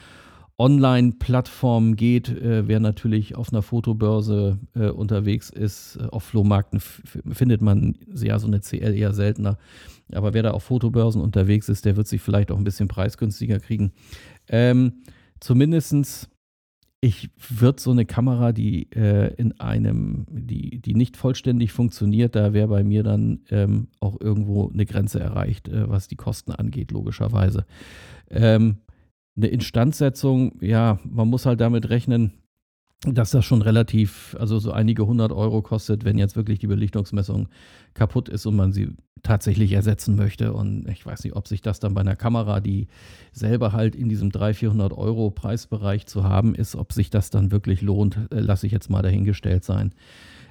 Online-Plattformen 0.56 1.96
geht, 1.96 2.28
äh, 2.28 2.68
wer 2.68 2.78
natürlich 2.78 3.34
auf 3.34 3.52
einer 3.52 3.62
Fotobörse 3.62 4.60
äh, 4.76 4.88
unterwegs 4.88 5.50
ist, 5.50 5.96
äh, 5.96 6.04
auf 6.04 6.22
Flohmarkten 6.22 6.80
findet 6.80 7.60
man 7.60 7.96
ja 8.14 8.38
so 8.38 8.46
eine 8.46 8.60
CL 8.60 8.94
eher 8.94 9.12
seltener. 9.12 9.58
Aber 10.12 10.32
wer 10.32 10.44
da 10.44 10.52
auf 10.52 10.62
Fotobörsen 10.62 11.20
unterwegs 11.20 11.68
ist, 11.68 11.84
der 11.84 11.96
wird 11.96 12.06
sich 12.06 12.20
vielleicht 12.20 12.52
auch 12.52 12.56
ein 12.56 12.64
bisschen 12.64 12.86
preisgünstiger 12.86 13.58
kriegen. 13.58 13.92
Ähm, 14.46 15.02
zumindestens 15.40 16.30
ich 17.04 17.28
würde 17.50 17.82
so 17.82 17.90
eine 17.90 18.06
Kamera, 18.06 18.52
die 18.52 18.90
äh, 18.92 19.34
in 19.34 19.60
einem, 19.60 20.24
die, 20.30 20.80
die 20.80 20.94
nicht 20.94 21.18
vollständig 21.18 21.70
funktioniert, 21.70 22.34
da 22.34 22.54
wäre 22.54 22.68
bei 22.68 22.82
mir 22.82 23.02
dann 23.02 23.40
ähm, 23.50 23.88
auch 24.00 24.18
irgendwo 24.18 24.70
eine 24.70 24.86
Grenze 24.86 25.20
erreicht, 25.20 25.68
äh, 25.68 25.86
was 25.86 26.08
die 26.08 26.16
Kosten 26.16 26.52
angeht, 26.52 26.92
logischerweise. 26.92 27.66
Ähm, 28.30 28.78
eine 29.36 29.48
Instandsetzung, 29.48 30.56
ja, 30.62 30.98
man 31.04 31.28
muss 31.28 31.44
halt 31.44 31.60
damit 31.60 31.90
rechnen, 31.90 32.32
dass 33.06 33.32
das 33.32 33.44
schon 33.44 33.60
relativ, 33.60 34.34
also 34.40 34.58
so 34.58 34.72
einige 34.72 35.06
hundert 35.06 35.30
Euro 35.30 35.60
kostet, 35.60 36.06
wenn 36.06 36.16
jetzt 36.16 36.36
wirklich 36.36 36.58
die 36.58 36.68
Belichtungsmessung 36.68 37.48
kaputt 37.92 38.30
ist 38.30 38.46
und 38.46 38.56
man 38.56 38.72
sie 38.72 38.88
tatsächlich 39.24 39.72
ersetzen 39.72 40.14
möchte. 40.14 40.52
Und 40.52 40.88
ich 40.88 41.04
weiß 41.04 41.24
nicht, 41.24 41.34
ob 41.34 41.48
sich 41.48 41.60
das 41.60 41.80
dann 41.80 41.94
bei 41.94 42.02
einer 42.02 42.14
Kamera, 42.14 42.60
die 42.60 42.86
selber 43.32 43.72
halt 43.72 43.96
in 43.96 44.08
diesem 44.08 44.30
300, 44.30 44.56
400 44.56 44.92
Euro 44.92 45.30
Preisbereich 45.32 46.06
zu 46.06 46.22
haben 46.22 46.54
ist, 46.54 46.76
ob 46.76 46.92
sich 46.92 47.10
das 47.10 47.30
dann 47.30 47.50
wirklich 47.50 47.82
lohnt, 47.82 48.16
äh, 48.30 48.38
lasse 48.38 48.66
ich 48.66 48.72
jetzt 48.72 48.90
mal 48.90 49.02
dahingestellt 49.02 49.64
sein. 49.64 49.92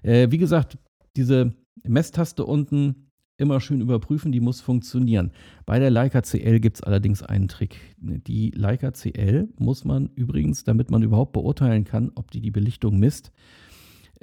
Äh, 0.01 0.29
wie 0.31 0.37
gesagt, 0.37 0.77
diese 1.15 1.53
Messtaste 1.83 2.45
unten 2.45 3.09
immer 3.37 3.59
schön 3.59 3.81
überprüfen, 3.81 4.31
die 4.31 4.39
muss 4.39 4.61
funktionieren. 4.61 5.31
Bei 5.65 5.79
der 5.79 5.89
Leica 5.89 6.21
CL 6.21 6.59
gibt 6.59 6.77
es 6.77 6.83
allerdings 6.83 7.23
einen 7.23 7.47
Trick. 7.47 7.79
Die 7.97 8.51
Leica 8.51 8.91
CL 8.91 9.49
muss 9.57 9.85
man 9.85 10.09
übrigens, 10.15 10.63
damit 10.63 10.91
man 10.91 11.03
überhaupt 11.03 11.33
beurteilen 11.33 11.83
kann, 11.83 12.11
ob 12.15 12.31
die 12.31 12.41
die 12.41 12.51
Belichtung 12.51 12.99
misst, 12.99 13.31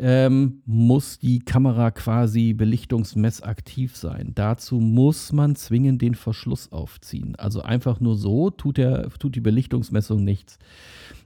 ähm, 0.01 0.63
muss 0.65 1.19
die 1.19 1.41
Kamera 1.41 1.91
quasi 1.91 2.55
belichtungsmessaktiv 2.55 3.97
sein. 3.97 4.33
Dazu 4.35 4.81
muss 4.81 5.33
man 5.33 5.57
zwingend 5.57 6.01
den 6.01 6.15
Verschluss 6.15 6.73
aufziehen. 6.73 7.37
Also 7.37 7.61
einfach 7.61 8.01
nur 8.01 8.17
so 8.17 8.49
tut, 8.49 8.79
der, 8.79 9.11
tut 9.11 9.37
die 9.37 9.43
Belichtungsmessung 9.43 10.25
nichts. 10.25 10.59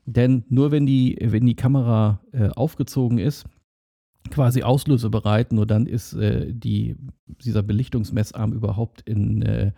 Denn 0.06 0.44
nur 0.48 0.72
wenn 0.72 0.86
die, 0.86 1.16
wenn 1.20 1.46
die 1.46 1.54
Kamera 1.54 2.20
äh, 2.32 2.48
aufgezogen 2.48 3.18
ist, 3.18 3.44
quasi 4.30 4.62
auslösebereit, 4.64 5.52
nur 5.52 5.66
dann 5.66 5.86
ist 5.86 6.14
äh, 6.14 6.52
die, 6.52 6.96
dieser 7.26 7.62
Belichtungsmessarm 7.62 8.52
überhaupt 8.52 9.02
in, 9.02 9.42
äh, 9.42 9.72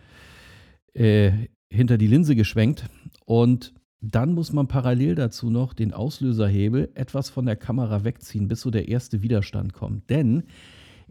äh, 0.95 1.33
hinter 1.69 1.99
die 1.99 2.07
Linse 2.07 2.35
geschwenkt. 2.35 2.87
Und 3.27 3.75
dann 4.01 4.35
muss 4.35 4.53
man 4.53 4.69
parallel 4.69 5.15
dazu 5.15 5.51
noch 5.51 5.73
den 5.73 5.93
Auslöserhebel 5.93 6.91
etwas 6.95 7.31
von 7.31 7.47
der 7.47 7.57
Kamera 7.57 8.05
wegziehen, 8.05 8.49
bis 8.49 8.61
so 8.61 8.71
der 8.71 8.89
erste 8.89 9.23
Widerstand 9.23 9.73
kommt. 9.73 10.11
Denn 10.11 10.45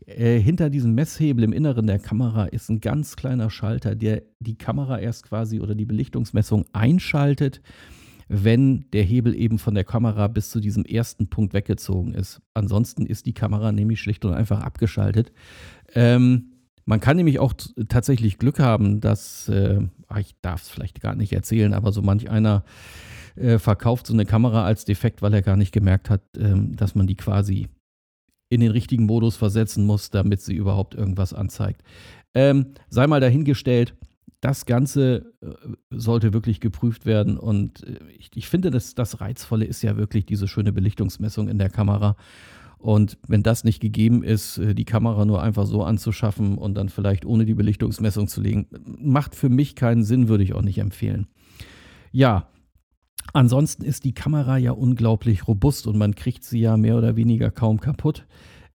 äh, 0.05 0.39
hinter 0.39 0.69
diesem 0.69 0.93
Messhebel 0.93 1.43
im 1.43 1.53
Inneren 1.53 1.87
der 1.87 1.99
Kamera 1.99 2.45
ist 2.45 2.69
ein 2.69 2.81
ganz 2.81 3.15
kleiner 3.15 3.49
Schalter, 3.49 3.95
der 3.95 4.23
die 4.39 4.57
Kamera 4.57 4.99
erst 4.99 5.23
quasi 5.23 5.59
oder 5.59 5.75
die 5.75 5.85
Belichtungsmessung 5.85 6.65
einschaltet 6.73 7.61
wenn 8.27 8.85
der 8.91 9.03
Hebel 9.03 9.35
eben 9.35 9.59
von 9.59 9.75
der 9.75 9.83
Kamera 9.83 10.27
bis 10.27 10.49
zu 10.49 10.59
diesem 10.59 10.83
ersten 10.83 11.27
Punkt 11.27 11.53
weggezogen 11.53 12.13
ist. 12.13 12.41
Ansonsten 12.53 13.05
ist 13.05 13.25
die 13.25 13.33
Kamera 13.33 13.71
nämlich 13.71 13.99
schlicht 13.99 14.25
und 14.25 14.33
einfach 14.33 14.61
abgeschaltet. 14.61 15.31
Ähm, 15.93 16.54
man 16.85 16.99
kann 16.99 17.17
nämlich 17.17 17.39
auch 17.39 17.53
tatsächlich 17.89 18.37
Glück 18.37 18.59
haben, 18.59 19.01
dass, 19.01 19.49
äh, 19.49 19.81
ah, 20.07 20.19
ich 20.19 20.35
darf 20.41 20.61
es 20.61 20.69
vielleicht 20.69 21.01
gar 21.01 21.15
nicht 21.15 21.33
erzählen, 21.33 21.73
aber 21.73 21.91
so 21.91 22.01
manch 22.01 22.29
einer 22.29 22.63
äh, 23.35 23.57
verkauft 23.57 24.07
so 24.07 24.13
eine 24.13 24.25
Kamera 24.25 24.63
als 24.63 24.85
defekt, 24.85 25.21
weil 25.21 25.33
er 25.33 25.41
gar 25.41 25.57
nicht 25.57 25.71
gemerkt 25.71 26.09
hat, 26.09 26.21
äh, 26.37 26.53
dass 26.75 26.95
man 26.95 27.07
die 27.07 27.15
quasi 27.15 27.67
in 28.49 28.61
den 28.61 28.71
richtigen 28.71 29.05
Modus 29.05 29.35
versetzen 29.35 29.85
muss, 29.85 30.11
damit 30.11 30.41
sie 30.41 30.53
überhaupt 30.53 30.93
irgendwas 30.93 31.33
anzeigt. 31.33 31.81
Ähm, 32.35 32.73
sei 32.89 33.07
mal 33.07 33.19
dahingestellt, 33.19 33.95
das 34.41 34.65
Ganze 34.65 35.33
äh, 35.41 35.47
sollte 35.89 36.33
wirklich 36.33 36.59
geprüft 36.59 37.05
werden. 37.05 37.37
Und 37.37 37.83
äh, 37.83 37.97
ich, 38.17 38.29
ich 38.35 38.47
finde, 38.47 38.69
dass 38.69 38.93
das 38.93 39.19
Reizvolle 39.19 39.65
ist 39.65 39.81
ja 39.81 39.97
wirklich 39.97 40.25
diese 40.25 40.47
schöne 40.47 40.71
Belichtungsmessung 40.71 41.49
in 41.49 41.57
der 41.57 41.69
Kamera. 41.69 42.15
Und 42.85 43.17
wenn 43.27 43.41
das 43.41 43.63
nicht 43.63 43.79
gegeben 43.79 44.21
ist, 44.21 44.59
äh, 44.59 44.75
die 44.75 44.85
Kamera 44.85 45.25
nur 45.25 45.41
einfach 45.41 45.65
so 45.65 45.81
anzuschaffen 45.81 46.55
und 46.55 46.75
dann 46.75 46.89
vielleicht 46.89 47.25
ohne 47.25 47.43
die 47.43 47.55
Belichtungsmessung 47.55 48.27
zu 48.27 48.41
legen, 48.41 48.67
macht 48.99 49.33
für 49.33 49.49
mich 49.49 49.75
keinen 49.75 50.03
Sinn, 50.03 50.27
würde 50.27 50.43
ich 50.43 50.53
auch 50.53 50.61
nicht 50.61 50.77
empfehlen. 50.77 51.25
Ja, 52.11 52.47
ansonsten 53.33 53.83
ist 53.83 54.03
die 54.03 54.13
Kamera 54.13 54.59
ja 54.59 54.71
unglaublich 54.71 55.47
robust 55.47 55.87
und 55.87 55.97
man 55.97 56.13
kriegt 56.13 56.43
sie 56.43 56.59
ja 56.59 56.77
mehr 56.77 56.95
oder 56.95 57.15
weniger 57.15 57.49
kaum 57.49 57.79
kaputt. 57.79 58.27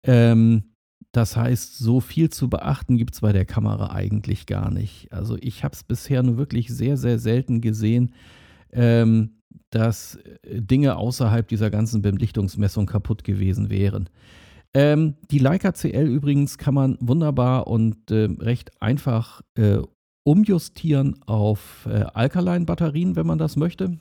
Ähm, 0.04 0.63
das 1.12 1.36
heißt, 1.36 1.78
so 1.78 2.00
viel 2.00 2.30
zu 2.30 2.50
beachten 2.50 2.96
gibt 2.96 3.13
es 3.13 3.20
bei 3.20 3.34
der 3.34 3.43
Kamera 3.43 3.91
eigentlich 3.91 4.46
gar 4.46 4.72
nicht. 4.72 5.12
Also 5.12 5.36
ich 5.41 5.65
habe 5.65 5.74
es 5.74 5.84
bisher 5.84 6.24
nur 6.24 6.38
wirklich 6.38 6.70
sehr, 6.70 6.96
sehr 6.96 7.20
selten 7.20 7.60
gesehen, 7.60 8.13
ähm, 8.72 9.37
dass 9.70 10.15
äh, 10.15 10.62
Dinge 10.62 10.98
außerhalb 10.98 11.48
dieser 11.48 11.70
ganzen 11.70 12.02
Belichtungsmessung 12.02 12.86
kaputt 12.86 13.24
gewesen 13.24 13.70
wären. 13.70 14.10
Ähm, 14.74 15.15
die 15.32 15.39
Leica 15.39 15.72
CL 15.72 16.08
übrigens 16.08 16.58
kann 16.58 16.74
man 16.74 16.98
wunderbar 17.00 17.67
und 17.67 18.12
äh, 18.12 18.30
recht 18.39 18.82
einfach 18.82 19.41
äh, 19.56 19.80
umjustieren 20.28 21.15
auf 21.26 21.88
äh, 21.89 22.04
Alkaline-Batterien, 22.13 23.15
wenn 23.15 23.26
man 23.26 23.38
das 23.38 23.56
möchte. 23.56 23.98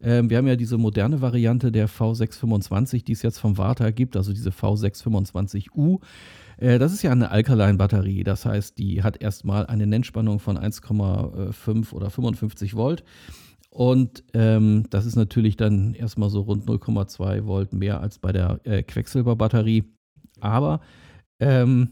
Ähm, 0.00 0.30
wir 0.30 0.38
haben 0.38 0.46
ja 0.46 0.56
diese 0.56 0.78
moderne 0.78 1.20
Variante 1.20 1.70
der 1.70 1.90
V625, 1.90 3.04
die 3.04 3.12
es 3.12 3.20
jetzt 3.20 3.38
vom 3.38 3.58
Warta 3.58 3.90
gibt, 3.90 4.16
also 4.16 4.32
diese 4.32 4.48
V625U. 4.48 6.00
Äh, 6.56 6.78
das 6.78 6.94
ist 6.94 7.02
ja 7.02 7.12
eine 7.12 7.30
Alkaline-Batterie, 7.30 8.24
das 8.24 8.46
heißt, 8.46 8.78
die 8.78 9.02
hat 9.02 9.20
erstmal 9.20 9.66
eine 9.66 9.86
Nennspannung 9.86 10.40
von 10.40 10.56
1,5 10.56 11.92
oder 11.92 12.08
55 12.08 12.74
Volt. 12.74 13.04
Und 13.78 14.24
ähm, 14.34 14.86
das 14.90 15.06
ist 15.06 15.14
natürlich 15.14 15.56
dann 15.56 15.94
erstmal 15.94 16.30
so 16.30 16.40
rund 16.40 16.66
0,2 16.68 17.46
Volt 17.46 17.72
mehr 17.72 18.00
als 18.00 18.18
bei 18.18 18.32
der 18.32 18.58
äh, 18.64 18.82
Quecksilberbatterie. 18.82 19.84
Aber 20.40 20.80
ähm, 21.38 21.90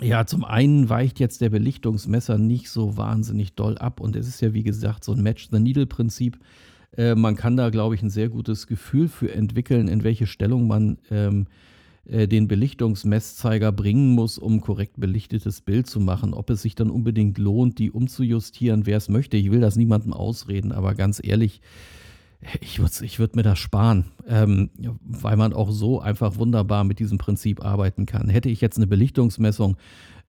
ja, 0.00 0.26
zum 0.26 0.44
einen 0.44 0.88
weicht 0.88 1.20
jetzt 1.20 1.40
der 1.40 1.50
Belichtungsmesser 1.50 2.38
nicht 2.38 2.70
so 2.70 2.96
wahnsinnig 2.96 3.54
doll 3.54 3.78
ab 3.78 4.00
und 4.00 4.16
es 4.16 4.26
ist 4.26 4.40
ja 4.40 4.52
wie 4.52 4.64
gesagt 4.64 5.04
so 5.04 5.12
ein 5.12 5.22
Match-the-Needle-Prinzip. 5.22 6.40
Äh, 6.96 7.14
man 7.14 7.36
kann 7.36 7.56
da, 7.56 7.70
glaube 7.70 7.94
ich, 7.94 8.02
ein 8.02 8.10
sehr 8.10 8.28
gutes 8.28 8.66
Gefühl 8.66 9.06
für 9.06 9.32
entwickeln, 9.32 9.86
in 9.86 10.02
welche 10.02 10.26
Stellung 10.26 10.66
man 10.66 10.98
ähm, 11.08 11.46
äh, 12.06 12.26
den 12.28 12.48
Belichtungsmesszeiger 12.48 13.72
bringen 13.72 14.10
muss, 14.10 14.38
um 14.38 14.60
korrekt 14.60 14.94
belichtetes 14.98 15.60
Bild 15.60 15.86
zu 15.86 16.00
machen. 16.00 16.34
Ob 16.34 16.50
es 16.50 16.62
sich 16.62 16.74
dann 16.74 16.90
unbedingt 16.90 17.38
lohnt, 17.38 17.78
die 17.78 17.90
umzujustieren, 17.90 18.86
wer 18.86 18.96
es 18.96 19.08
möchte. 19.08 19.36
Ich 19.36 19.50
will 19.50 19.60
das 19.60 19.76
niemandem 19.76 20.12
ausreden, 20.12 20.72
aber 20.72 20.94
ganz 20.94 21.20
ehrlich, 21.22 21.60
ich 22.60 22.80
würde 22.80 23.04
ich 23.04 23.18
würd 23.18 23.36
mir 23.36 23.44
das 23.44 23.58
sparen, 23.58 24.06
ähm, 24.26 24.70
weil 25.00 25.36
man 25.36 25.52
auch 25.52 25.70
so 25.70 26.00
einfach 26.00 26.36
wunderbar 26.36 26.82
mit 26.84 26.98
diesem 26.98 27.18
Prinzip 27.18 27.64
arbeiten 27.64 28.04
kann. 28.04 28.28
Hätte 28.28 28.48
ich 28.48 28.60
jetzt 28.60 28.78
eine 28.78 28.88
Belichtungsmessung 28.88 29.76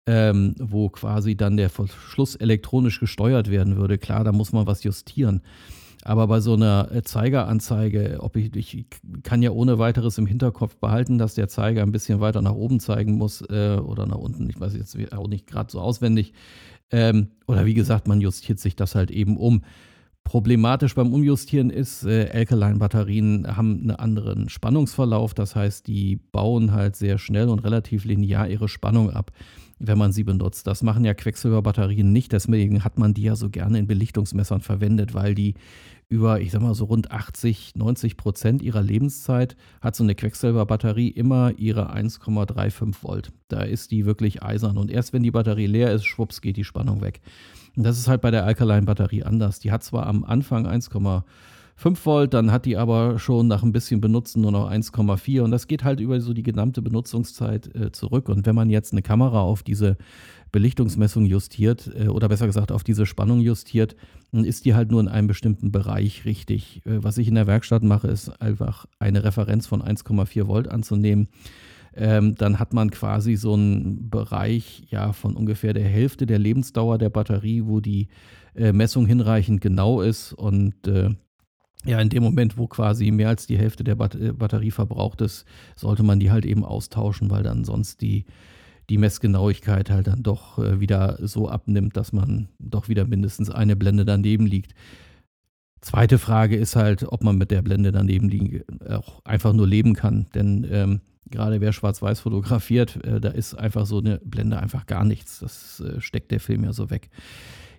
ähm, 0.06 0.56
wo 0.60 0.90
quasi 0.90 1.36
dann 1.36 1.58
der 1.58 1.70
Verschluss 1.70 2.36
elektronisch 2.36 3.00
gesteuert 3.00 3.50
werden 3.50 3.78
würde. 3.78 3.98
Klar, 3.98 4.24
da 4.24 4.32
muss 4.32 4.52
man 4.52 4.68
was 4.68 4.84
justieren. 4.84 5.42
Aber 6.06 6.28
bei 6.28 6.42
so 6.42 6.54
einer 6.54 6.90
äh, 6.92 7.02
Zeigeranzeige, 7.02 8.18
ob 8.20 8.36
ich, 8.36 8.56
ich 8.56 8.86
kann 9.24 9.42
ja 9.42 9.52
ohne 9.52 9.80
weiteres 9.80 10.18
im 10.18 10.26
Hinterkopf 10.26 10.76
behalten, 10.76 11.18
dass 11.18 11.34
der 11.34 11.48
Zeiger 11.48 11.82
ein 11.82 11.94
bisschen 11.94 12.20
weiter 12.20 12.42
nach 12.42 12.54
oben 12.54 12.80
zeigen 12.80 13.14
muss 13.14 13.42
äh, 13.42 13.78
oder 13.78 14.06
nach 14.06 14.18
unten. 14.18 14.50
Ich 14.50 14.60
weiß 14.60 14.76
jetzt 14.76 14.98
auch 15.14 15.28
nicht 15.28 15.48
gerade 15.48 15.72
so 15.72 15.80
auswendig. 15.80 16.34
Ähm, 16.92 17.30
oder 17.48 17.66
wie 17.66 17.74
gesagt, 17.74 18.08
man 18.08 18.20
justiert 18.20 18.60
sich 18.60 18.76
das 18.76 18.96
halt 18.96 19.12
eben 19.12 19.38
um. 19.38 19.64
Problematisch 20.26 20.96
beim 20.96 21.14
Umjustieren 21.14 21.70
ist, 21.70 22.06
äh, 22.06 22.30
Alkaline-Batterien 22.34 23.58
haben 23.58 23.80
einen 23.82 23.92
anderen 23.92 24.50
Spannungsverlauf. 24.50 25.34
Das 25.34 25.56
heißt, 25.56 25.88
die 25.88 26.18
bauen 26.18 26.72
halt 26.72 26.96
sehr 26.96 27.18
schnell 27.18 27.50
und 27.50 27.60
relativ 27.60 28.06
linear 28.06 28.48
ihre 28.48 28.68
Spannung 28.68 29.10
ab 29.10 29.32
wenn 29.86 29.98
man 29.98 30.14
sie 30.14 30.24
benutzt. 30.24 30.66
Das 30.66 30.82
machen 30.82 31.06
ja 31.06 31.14
Quecksilberbatterien 31.14 32.12
nicht, 32.12 32.32
deswegen 32.32 32.84
hat 32.84 32.98
man 32.98 33.14
die 33.14 33.24
ja 33.24 33.36
so 33.36 33.50
gerne 33.50 33.80
in 33.80 33.88
Belichtungsmessern 33.88 34.62
verwendet, 34.62 35.14
weil 35.14 35.36
die 35.36 35.56
über, 36.10 36.40
ich 36.42 36.52
sag 36.52 36.62
mal, 36.62 36.76
so 36.76 36.86
rund 36.86 37.12
80, 37.12 37.74
90 37.76 38.18
Prozent 38.18 38.62
ihrer 38.62 38.82
Lebenszeit 38.82 39.56
hat 39.82 39.96
so 39.96 40.04
eine 40.04 40.16
Quecksilberbatterie 40.16 41.10
immer 41.10 41.54
ihre 41.58 41.94
1,35 41.94 42.96
Volt. 43.02 43.32
Da 43.48 43.62
ist 43.62 43.92
die 43.92 44.06
wirklich 44.06 44.44
eisern 44.44 44.78
und 44.78 44.92
erst 44.92 45.12
wenn 45.12 45.24
die 45.24 45.32
Batterie 45.32 45.68
leer 45.68 45.92
ist, 45.92 46.06
schwupps, 46.06 46.42
geht 46.42 46.58
die 46.58 46.64
Spannung 46.64 47.02
weg. 47.02 47.22
Und 47.76 47.84
das 47.84 47.98
ist 47.98 48.08
halt 48.08 48.22
bei 48.22 48.32
der 48.32 48.46
Alkaline-Batterie 48.46 49.24
anders. 49.24 49.60
Die 49.60 49.72
hat 49.72 49.84
zwar 49.84 50.06
am 50.06 50.24
Anfang 50.24 50.68
1,5 50.68 51.24
5 51.76 52.06
Volt, 52.06 52.34
dann 52.34 52.52
hat 52.52 52.66
die 52.66 52.78
aber 52.78 53.20
schon 53.20 53.48
nach 53.48 53.64
ein 53.64 53.72
bisschen 53.72 54.00
Benutzen 54.00 54.42
nur 54.42 54.52
noch 54.52 54.70
1,4 54.70 55.42
und 55.42 55.52
das 55.52 55.68
geht 55.68 55.84
halt 55.84 56.00
über 56.00 56.22
so 56.22 56.34
die 56.34 56.44
gesamte 56.44 56.82
Benutzungszeit 56.82 57.74
äh, 57.76 57.92
zurück. 57.92 58.30
Und 58.30 58.46
wenn 58.46 58.56
man 58.56 58.70
jetzt 58.70 58.92
eine 58.94 59.02
Kamera 59.02 59.42
auf 59.42 59.64
diese 59.64 59.98
Belichtungsmessung 60.52 61.26
justiert 61.26 61.92
äh, 61.98 62.08
oder 62.08 62.30
besser 62.30 62.46
gesagt 62.46 62.72
auf 62.72 62.84
diese 62.84 63.06
Spannung 63.06 63.42
justiert, 63.42 63.96
dann 64.32 64.46
ist 64.46 64.66
die 64.66 64.76
halt 64.76 64.92
nur 64.92 65.02
in 65.02 65.08
einem 65.08 65.28
bestimmten 65.28 65.72
Bereich 65.72 66.26
richtig. 66.26 66.82
Äh, 66.86 67.04
was 67.04 67.18
ich 67.18 67.28
in 67.28 67.36
der 67.36 67.48
Werkstatt 67.48 67.84
mache, 67.84 68.08
ist 68.08 68.30
einfach 68.42 68.86
eine 69.00 69.24
Referenz 69.24 69.68
von 69.68 69.82
1,4 69.82 70.48
Volt 70.48 70.70
anzunehmen. 70.70 71.28
Ähm, 71.96 72.36
dann 72.36 72.60
hat 72.60 72.74
man 72.74 72.92
quasi 72.92 73.36
so 73.36 73.54
einen 73.54 74.10
Bereich 74.10 74.84
ja 74.90 75.12
von 75.12 75.36
ungefähr 75.36 75.74
der 75.74 75.84
Hälfte 75.84 76.26
der 76.26 76.40
Lebensdauer 76.40 76.98
der 76.98 77.10
Batterie, 77.10 77.64
wo 77.66 77.80
die 77.80 78.08
äh, 78.56 78.72
Messung 78.72 79.06
hinreichend 79.06 79.62
genau 79.62 80.02
ist 80.02 80.34
und 80.34 80.88
äh, 80.88 81.10
ja, 81.86 82.00
in 82.00 82.10
dem 82.10 82.24
Moment, 82.24 82.58
wo 82.58 82.68
quasi 82.68 83.12
mehr 83.12 83.30
als 83.30 83.46
die 83.46 83.58
Hälfte 83.58 83.84
der 83.84 83.96
Bat 83.96 84.16
äh, 84.16 84.32
Batterie 84.32 84.72
verbraucht 84.72 85.22
ist, 85.22 85.46
sollte 85.76 86.04
man 86.04 86.20
die 86.20 86.32
halt 86.32 86.46
eben 86.46 86.64
austauschen, 86.64 87.30
weil 87.30 87.44
dann 87.44 87.66
sonst 87.66 88.02
die, 88.02 88.26
die 88.90 88.98
Messgenauigkeit 88.98 89.90
halt 89.90 90.08
dann 90.08 90.24
doch 90.24 90.60
äh, 90.60 90.80
wieder 90.80 91.18
so 91.22 91.50
abnimmt, 91.50 91.98
dass 91.98 92.14
man 92.14 92.50
doch 92.60 92.88
wieder 92.90 93.06
mindestens 93.06 93.50
eine 93.50 93.76
Blende 93.76 94.06
daneben 94.06 94.46
liegt. 94.46 94.74
Zweite 95.82 96.18
Frage 96.18 96.56
ist 96.56 96.78
halt, 96.78 97.04
ob 97.04 97.24
man 97.24 97.38
mit 97.38 97.52
der 97.52 97.62
Blende 97.62 97.92
daneben 97.92 98.30
liegen 98.30 98.64
auch 98.88 99.24
einfach 99.26 99.52
nur 99.52 99.68
leben 99.68 99.96
kann. 99.96 100.28
Denn 100.34 100.66
ähm, 100.72 101.02
gerade 101.30 101.60
wer 101.60 101.74
schwarz-weiß 101.74 102.22
fotografiert, 102.22 103.04
äh, 103.04 103.20
da 103.20 103.30
ist 103.30 103.56
einfach 103.56 103.86
so 103.86 104.00
eine 104.00 104.20
Blende 104.24 104.58
einfach 104.58 104.86
gar 104.86 105.04
nichts. 105.04 105.40
Das 105.40 105.82
äh, 105.82 106.00
steckt 106.00 106.32
der 106.32 106.40
Film 106.40 106.64
ja 106.64 106.72
so 106.72 106.90
weg. 106.90 107.10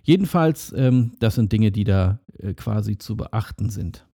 Jedenfalls, 0.05 0.71
ähm, 0.77 1.13
das 1.19 1.33
sind 1.33 1.51
Dinge, 1.51 1.71
die 1.71 1.83
da 1.83 2.19
äh, 2.37 2.53
quasi 2.53 2.97
zu 2.97 3.17
beachten 3.17 3.69
sind. 3.71 4.07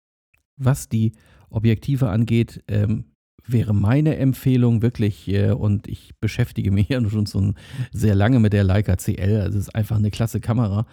Was 0.58 0.90
die 0.90 1.12
Objektive 1.48 2.10
angeht, 2.10 2.62
ähm, 2.68 3.06
wäre 3.46 3.74
meine 3.74 4.18
Empfehlung 4.18 4.82
wirklich, 4.82 5.26
äh, 5.28 5.52
und 5.52 5.88
ich 5.88 6.12
beschäftige 6.20 6.70
mich 6.70 6.88
ja 6.90 7.00
schon 7.08 7.24
so 7.24 7.54
sehr 7.90 8.14
lange 8.14 8.38
mit 8.38 8.52
der 8.52 8.64
Leica 8.64 8.96
CL, 8.96 9.40
also 9.40 9.58
es 9.58 9.68
ist 9.68 9.74
einfach 9.74 9.96
eine 9.96 10.10
klasse 10.10 10.40
Kamera. 10.40 10.86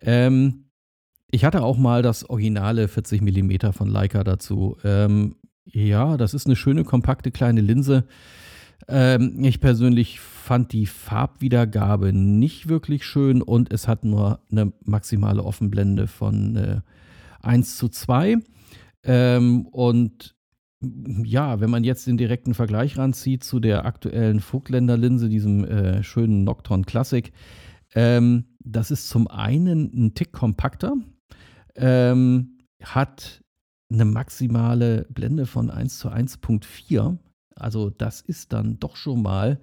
Ähm, 0.00 0.64
ich 1.30 1.44
hatte 1.44 1.62
auch 1.62 1.78
mal 1.78 2.02
das 2.02 2.28
originale 2.28 2.88
40 2.88 3.22
mm 3.22 3.70
von 3.70 3.88
Leica 3.88 4.24
dazu. 4.24 4.76
Ähm, 4.82 5.36
ja, 5.64 6.16
das 6.16 6.34
ist 6.34 6.46
eine 6.46 6.56
schöne, 6.56 6.82
kompakte 6.82 7.30
kleine 7.30 7.60
Linse. 7.60 8.04
Ähm, 8.88 9.42
ich 9.44 9.60
persönlich 9.60 10.20
fand 10.20 10.72
die 10.72 10.86
Farbwiedergabe 10.86 12.12
nicht 12.12 12.68
wirklich 12.68 13.04
schön 13.04 13.42
und 13.42 13.72
es 13.72 13.88
hat 13.88 14.04
nur 14.04 14.40
eine 14.50 14.72
maximale 14.84 15.44
Offenblende 15.44 16.06
von 16.06 16.56
äh, 16.56 16.80
1 17.42 17.76
zu 17.76 17.88
2. 17.88 18.38
Ähm, 19.04 19.66
und 19.66 20.34
ja, 21.24 21.60
wenn 21.60 21.70
man 21.70 21.84
jetzt 21.84 22.06
den 22.06 22.16
direkten 22.16 22.54
Vergleich 22.54 22.98
ranzieht 22.98 23.44
zu 23.44 23.60
der 23.60 23.84
aktuellen 23.84 24.40
Vogtländer 24.40 24.96
Linse, 24.96 25.28
diesem 25.28 25.64
äh, 25.64 26.02
schönen 26.02 26.44
Noctron 26.44 26.84
Classic, 26.84 27.32
ähm, 27.94 28.46
das 28.58 28.90
ist 28.90 29.08
zum 29.08 29.28
einen 29.28 29.92
ein 29.94 30.14
Tick 30.14 30.32
kompakter, 30.32 30.94
ähm, 31.76 32.58
hat 32.82 33.42
eine 33.92 34.04
maximale 34.04 35.06
Blende 35.10 35.46
von 35.46 35.70
1 35.70 35.98
zu 35.98 36.08
1.4 36.08 37.18
also 37.56 37.90
das 37.90 38.20
ist 38.20 38.52
dann 38.52 38.78
doch 38.78 38.96
schon 38.96 39.22
mal 39.22 39.60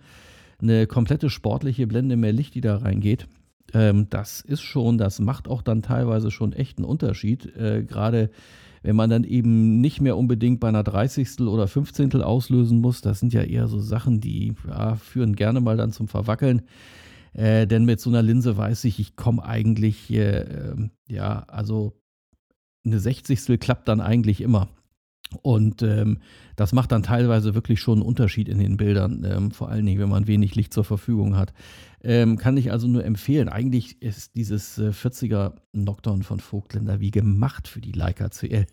eine 0.62 0.88
komplette 0.88 1.30
sportliche 1.30 1.88
Blende 1.88 2.18
mehr 2.18 2.34
Licht, 2.34 2.56
die 2.56 2.62
da 2.62 2.78
reingeht. 2.78 3.28
Ähm, 3.74 4.08
das 4.10 4.42
ist 4.42 4.62
schon, 4.62 4.98
das 4.98 5.20
macht 5.20 5.48
auch 5.48 5.62
dann 5.62 5.82
teilweise 5.82 6.32
schon 6.32 6.54
echt 6.54 6.78
einen 6.78 6.86
Unterschied. 6.86 7.46
Äh, 7.56 7.84
Gerade 7.84 8.30
wenn 8.82 8.96
man 8.96 9.10
dann 9.10 9.24
eben 9.24 9.82
nicht 9.82 10.02
mehr 10.02 10.18
unbedingt 10.18 10.60
bei 10.60 10.70
einer 10.70 10.84
30. 10.84 11.42
oder 11.42 11.68
15. 11.68 12.22
auslösen 12.22 12.80
muss. 12.80 13.02
Das 13.02 13.20
sind 13.20 13.34
ja 13.34 13.42
eher 13.42 13.68
so 13.68 13.80
Sachen, 13.80 14.22
die 14.22 14.54
ja, 14.68 14.96
führen 14.96 15.36
gerne 15.36 15.62
mal 15.62 15.78
dann 15.78 15.92
zum 15.92 16.08
Verwackeln. 16.08 16.62
Äh, 17.34 17.68
denn 17.68 17.86
mit 17.86 18.00
so 18.00 18.10
einer 18.10 18.22
Linse 18.22 18.58
weiß 18.58 18.86
ich, 18.86 19.00
ich 19.00 19.16
komme 19.16 19.44
eigentlich, 19.44 20.12
äh, 20.12 20.76
ja, 21.08 21.44
also 21.48 21.94
eine 22.86 23.00
60. 23.00 23.60
klappt 23.60 23.88
dann 23.88 24.02
eigentlich 24.02 24.42
immer. 24.42 24.70
Und 25.44 25.84
ähm, 25.84 26.20
das 26.56 26.74
macht 26.74 26.92
dann 26.92 27.04
teilweise 27.04 27.54
wirklich 27.54 27.80
schon 27.80 28.00
einen 28.00 28.08
Unterschied 28.08 28.50
in 28.50 28.58
den 28.58 28.78
Bildern, 28.78 29.24
ähm, 29.24 29.52
vor 29.52 29.70
allen 29.70 29.86
Dingen, 29.86 30.00
wenn 30.00 30.10
man 30.10 30.28
wenig 30.28 30.56
Licht 30.56 30.74
zur 30.74 30.84
Verfügung 30.84 31.36
hat. 31.36 31.54
Ähm, 32.04 32.38
kann 32.38 32.58
ich 32.58 32.72
also 32.72 32.88
nur 32.88 33.06
empfehlen. 33.06 33.48
Eigentlich 33.48 34.02
ist 34.02 34.36
dieses 34.36 34.78
äh, 34.80 34.90
40er 34.90 35.54
Nocturne 35.72 36.24
von 36.24 36.40
Vogtländer 36.40 37.00
wie 37.00 37.12
gemacht 37.12 37.68
für 37.68 37.82
die 37.82 37.92
Leica 37.92 38.30
CL. 38.30 38.66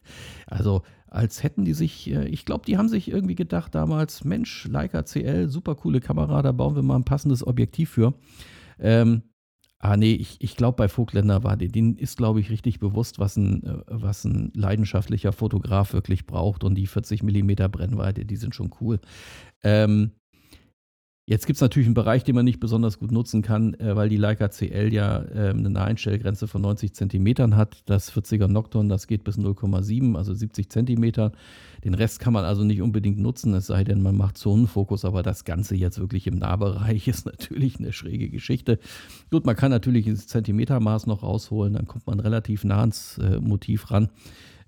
Also 0.47 0.83
als 1.09 1.43
hätten 1.43 1.65
die 1.65 1.75
sich, 1.75 2.11
äh, 2.11 2.27
ich 2.29 2.45
glaube, 2.45 2.65
die 2.67 2.79
haben 2.79 2.89
sich 2.89 3.11
irgendwie 3.11 3.35
gedacht 3.35 3.75
damals, 3.75 4.25
Mensch, 4.25 4.67
Leica 4.67 5.03
CL, 5.03 5.49
super 5.49 5.75
coole 5.75 6.01
Kamera, 6.01 6.43
da 6.43 6.53
bauen 6.53 6.75
wir 6.75 6.83
mal 6.83 6.97
ein 6.97 7.05
passendes 7.05 7.47
Objektiv 7.47 7.91
für. 7.91 8.15
Ähm, 8.79 9.23
Ah, 9.89 9.97
nee, 9.97 10.15
ich, 10.15 10.39
ich 10.41 10.57
glaube, 10.57 10.75
bei 10.75 10.89
Vogtländer 10.89 11.45
war 11.45 11.57
der, 11.57 11.69
denen 11.69 11.95
ist, 11.97 12.17
glaube 12.17 12.41
ich, 12.41 12.51
richtig 12.51 12.81
bewusst, 12.81 13.21
was 13.21 13.37
ein, 13.37 13.63
äh, 13.63 13.83
was 13.87 14.25
ein 14.25 14.51
leidenschaftlicher 14.53 15.31
Fotograf 15.33 15.93
wirklich 15.93 16.27
braucht. 16.27 16.65
Und 16.65 16.75
die 16.75 16.89
40 16.89 17.23
mm 17.23 17.53
Brennweite, 17.71 18.25
die 18.25 18.35
sind 18.35 18.53
schon 18.57 18.75
cool. 18.81 18.99
Ähm, 19.63 20.11
Jetzt 21.29 21.47
gibt 21.47 21.57
es 21.57 21.61
natürlich 21.61 21.89
einen 21.89 21.95
Bereich, 21.95 22.23
den 22.23 22.37
man 22.37 22.45
nicht 22.45 22.61
besonders 22.61 23.01
gut 23.01 23.11
nutzen 23.11 23.43
kann, 23.43 23.75
äh, 23.75 23.97
weil 23.97 24.09
die 24.09 24.17
Leica 24.17 24.49
CL 24.49 24.93
ja 24.93 25.23
äh, 25.23 25.51
eine 25.51 25.71
Naheinstellgrenze 25.71 26.47
von 26.47 26.63
90 26.63 26.95
cm 26.95 27.57
hat. 27.57 27.83
Das 27.87 28.13
40er 28.13 28.47
Nocturne, 28.47 28.89
das 28.89 29.09
geht 29.09 29.25
bis 29.25 29.37
0,7, 29.37 30.17
also 30.17 30.33
70 30.33 30.71
cm. 30.71 31.33
Den 31.83 31.95
Rest 31.95 32.21
kann 32.21 32.33
man 32.33 32.45
also 32.45 32.63
nicht 32.63 32.81
unbedingt 32.81 33.19
nutzen, 33.19 33.55
es 33.55 33.67
sei 33.67 33.83
denn, 33.83 34.03
man 34.03 34.17
macht 34.17 34.39
Zonenfokus, 34.39 35.05
aber 35.05 35.25
das 35.25 35.45
Ganze 35.45 35.75
jetzt 35.75 35.99
wirklich 35.99 36.29
im 36.29 36.39
Nahbereich 36.39 37.09
ist 37.09 37.27
natürlich 37.27 37.81
eine 37.81 37.93
schräge 37.93 38.31
Geschichte. 38.31 38.79
Gut, 39.33 39.47
man 39.47 39.57
kann 39.57 39.73
natürlich 39.73 40.07
das 40.07 40.29
Zentimetermaß 40.29 41.09
noch 41.09 41.25
rausholen, 41.25 41.75
dann 41.75 41.89
kommt 41.89 42.07
man 42.07 42.21
relativ 42.21 42.63
nah 42.63 42.79
ans 42.79 43.19
äh, 43.19 43.41
Motiv 43.41 43.91
ran. 43.91 44.11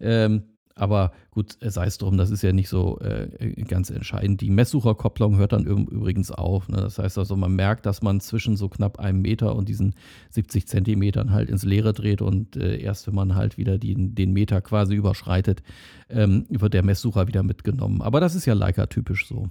Ähm, 0.01 0.43
aber 0.79 1.13
gut, 1.31 1.59
sei 1.61 1.87
es 1.87 1.99
drum, 1.99 2.17
das 2.17 2.31
ist 2.31 2.43
ja 2.43 2.53
nicht 2.53 2.69
so 2.69 2.99
äh, 3.01 3.53
ganz 3.65 3.91
entscheidend. 3.91 4.41
Die 4.41 4.51
Messsucherkopplung 4.51 5.37
hört 5.37 5.53
dann 5.53 5.65
übrigens 5.65 6.31
auf. 6.31 6.69
Ne? 6.69 6.77
Das 6.77 6.99
heißt 6.99 7.19
also, 7.19 7.37
man 7.37 7.55
merkt, 7.55 7.87
dass 7.87 8.03
man 8.03 8.21
zwischen 8.21 8.57
so 8.57 8.69
knapp 8.69 8.99
einem 8.99 9.23
Meter 9.23 9.57
und 9.57 9.69
diesen 9.69 9.95
70 10.31 10.69
Zentimetern 10.69 11.33
halt 11.33 11.51
ins 11.51 11.65
Leere 11.65 11.93
dreht 11.93 12.23
und 12.23 12.57
äh, 12.57 12.79
erst 12.79 13.07
wenn 13.07 13.15
man 13.15 13.35
halt 13.35 13.59
wieder 13.59 13.79
die, 13.79 13.95
den 14.15 14.33
Meter 14.33 14.61
quasi 14.61 14.95
überschreitet, 14.95 15.63
ähm, 16.09 16.47
wird 16.49 16.75
der 16.75 16.85
Messsucher 16.85 17.27
wieder 17.27 17.43
mitgenommen. 17.43 18.01
Aber 18.01 18.21
das 18.21 18.35
ist 18.35 18.47
ja 18.47 18.55
Leica-typisch 18.55 19.27
so. 19.27 19.51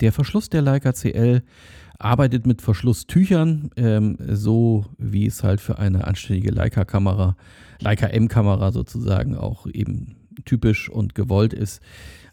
Der 0.00 0.12
Verschluss 0.12 0.50
der 0.50 0.60
Leica 0.60 0.92
CL 0.92 1.42
arbeitet 1.98 2.46
mit 2.46 2.60
Verschlusstüchern, 2.60 3.70
ähm, 3.76 4.18
so 4.28 4.84
wie 4.98 5.26
es 5.26 5.42
halt 5.42 5.60
für 5.60 5.78
eine 5.78 6.06
anständige 6.06 6.50
Leica-Kamera, 6.50 7.36
Leica 7.80 8.06
M-Kamera 8.06 8.72
sozusagen 8.72 9.36
auch 9.36 9.66
eben 9.66 10.16
typisch 10.44 10.88
und 10.88 11.14
gewollt 11.14 11.52
ist. 11.52 11.80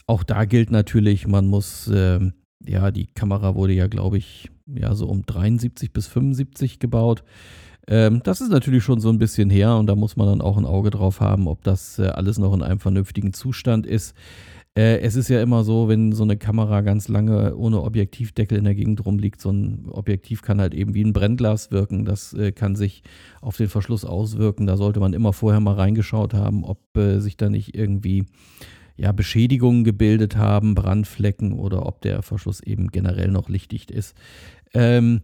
Auch 0.06 0.24
da 0.24 0.46
gilt 0.46 0.72
natürlich, 0.72 1.28
man 1.28 1.48
muss, 1.48 1.88
äh, 1.88 2.20
ja, 2.66 2.92
die 2.92 3.08
Kamera 3.08 3.56
wurde 3.56 3.74
ja, 3.74 3.88
glaube 3.88 4.18
ich, 4.18 4.50
ja, 4.68 4.96
so 4.96 5.08
um 5.08 5.26
73 5.26 5.92
bis 5.92 6.08
75 6.08 6.80
gebaut. 6.80 7.24
Ähm, 7.88 8.22
das 8.24 8.42
ist 8.42 8.50
natürlich 8.50 8.84
schon 8.84 9.00
so 9.00 9.10
ein 9.10 9.20
bisschen 9.20 9.50
her 9.50 9.76
und 9.76 9.88
da 9.88 9.96
muss 9.96 10.16
man 10.16 10.28
dann 10.28 10.42
auch 10.42 10.58
ein 10.58 10.66
Auge 10.66 10.90
drauf 10.90 11.20
haben, 11.20 11.48
ob 11.48 11.64
das 11.64 12.00
äh, 12.00 12.08
alles 12.08 12.38
noch 12.38 12.54
in 12.54 12.64
einem 12.64 12.80
vernünftigen 12.80 13.34
Zustand 13.34 13.86
ist. 13.86 14.16
Äh, 14.76 15.00
es 15.02 15.16
ist 15.16 15.30
ja 15.30 15.42
immer 15.42 15.64
so, 15.64 15.88
wenn 15.88 16.14
so 16.14 16.24
eine 16.24 16.36
Kamera 16.36 16.82
ganz 16.82 17.08
lange 17.08 17.56
ohne 17.56 17.82
Objektivdeckel 17.84 18.58
in 18.58 18.64
der 18.64 18.74
Gegend 18.74 19.06
rumliegt, 19.06 19.40
so 19.40 19.52
ein 19.52 19.88
Objektiv 19.90 20.42
kann 20.42 20.60
halt 20.60 20.74
eben 20.74 20.96
wie 20.96 21.04
ein 21.04 21.14
Brennglas 21.14 21.72
wirken. 21.72 22.06
Das 22.06 22.34
äh, 22.34 22.52
kann 22.52 22.76
sich 22.76 23.04
auf 23.42 23.58
den 23.58 23.70
Verschluss 23.70 24.04
auswirken. 24.04 24.66
Da 24.66 24.78
sollte 24.78 25.00
man 25.00 25.14
immer 25.14 25.32
vorher 25.32 25.60
mal 25.60 25.76
reingeschaut 25.76 26.34
haben, 26.34 26.64
ob 26.64 26.80
äh, 26.98 27.20
sich 27.20 27.38
da 27.38 27.50
nicht 27.50 27.76
irgendwie 27.76 28.26
ja, 28.96 29.12
Beschädigungen 29.12 29.84
gebildet 29.84 30.38
haben, 30.38 30.76
Brandflecken 30.76 31.54
oder 31.54 31.86
ob 31.86 32.02
der 32.02 32.24
Verschluss 32.24 32.62
eben 32.62 32.90
generell 32.90 33.30
noch 33.30 33.50
lichtdicht 33.50 33.92
ist. 33.92 34.16
Ähm, 34.74 35.22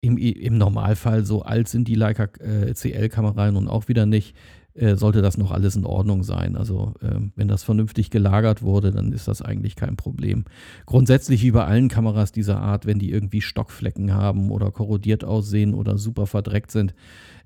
im, 0.00 0.18
Im 0.18 0.58
Normalfall, 0.58 1.24
so 1.24 1.42
alt 1.42 1.68
sind 1.68 1.88
die 1.88 1.94
Leica 1.94 2.24
äh, 2.38 2.72
CL-Kameras 2.72 3.52
nun 3.52 3.68
auch 3.68 3.88
wieder 3.88 4.06
nicht, 4.06 4.36
äh, 4.76 4.96
sollte 4.96 5.22
das 5.22 5.38
noch 5.38 5.50
alles 5.50 5.76
in 5.76 5.84
Ordnung 5.84 6.22
sein. 6.22 6.56
Also 6.56 6.94
äh, 7.00 7.20
wenn 7.34 7.48
das 7.48 7.64
vernünftig 7.64 8.10
gelagert 8.10 8.62
wurde, 8.62 8.92
dann 8.92 9.12
ist 9.12 9.28
das 9.28 9.42
eigentlich 9.42 9.76
kein 9.76 9.96
Problem. 9.96 10.44
Grundsätzlich 10.84 11.42
wie 11.42 11.50
bei 11.50 11.64
allen 11.64 11.88
Kameras 11.88 12.32
dieser 12.32 12.60
Art, 12.60 12.86
wenn 12.86 12.98
die 12.98 13.10
irgendwie 13.10 13.40
Stockflecken 13.40 14.12
haben 14.12 14.50
oder 14.50 14.70
korrodiert 14.70 15.24
aussehen 15.24 15.74
oder 15.74 15.98
super 15.98 16.26
verdreckt 16.26 16.70
sind 16.70 16.94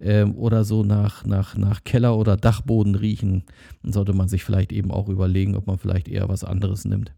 äh, 0.01 0.25
oder 0.25 0.65
so 0.65 0.83
nach, 0.83 1.25
nach, 1.25 1.57
nach 1.57 1.85
Keller 1.85 2.17
oder 2.17 2.37
Dachboden 2.37 2.95
riechen, 2.95 3.45
dann 3.83 3.93
sollte 3.93 4.13
man 4.13 4.29
sich 4.29 4.45
vielleicht 4.45 4.73
eben 4.73 4.91
auch 4.91 5.09
überlegen, 5.09 5.57
ob 5.57 5.67
man 5.67 5.79
vielleicht 5.79 6.09
eher 6.09 6.29
was 6.29 6.45
anderes 6.45 6.85
nimmt. 6.85 7.15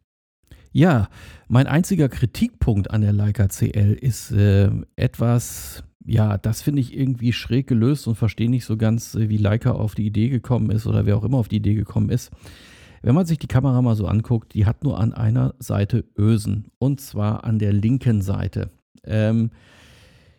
Ja, 0.74 1.08
mein 1.48 1.66
einziger 1.66 2.08
Kritikpunkt 2.08 2.90
an 2.90 3.02
der 3.02 3.12
Leica 3.12 3.48
CL 3.48 3.92
ist 3.92 4.32
äh, 4.32 4.70
etwas, 4.96 5.84
ja, 6.04 6.38
das 6.38 6.62
finde 6.62 6.80
ich 6.80 6.96
irgendwie 6.96 7.32
schräg 7.32 7.66
gelöst 7.66 8.06
und 8.08 8.16
verstehe 8.16 8.50
nicht 8.50 8.64
so 8.64 8.76
ganz, 8.76 9.14
äh, 9.14 9.28
wie 9.28 9.36
Leica 9.36 9.72
auf 9.72 9.94
die 9.94 10.06
Idee 10.06 10.28
gekommen 10.28 10.70
ist 10.70 10.86
oder 10.86 11.06
wer 11.06 11.16
auch 11.16 11.24
immer 11.24 11.38
auf 11.38 11.48
die 11.48 11.56
Idee 11.56 11.74
gekommen 11.74 12.10
ist. 12.10 12.30
Wenn 13.02 13.14
man 13.14 13.26
sich 13.26 13.38
die 13.38 13.48
Kamera 13.48 13.82
mal 13.82 13.96
so 13.96 14.06
anguckt, 14.06 14.54
die 14.54 14.64
hat 14.64 14.84
nur 14.84 14.98
an 14.98 15.12
einer 15.12 15.54
Seite 15.58 16.04
Ösen 16.16 16.66
und 16.78 17.00
zwar 17.00 17.44
an 17.44 17.58
der 17.58 17.72
linken 17.72 18.22
Seite. 18.22 18.70
Ähm, 19.04 19.50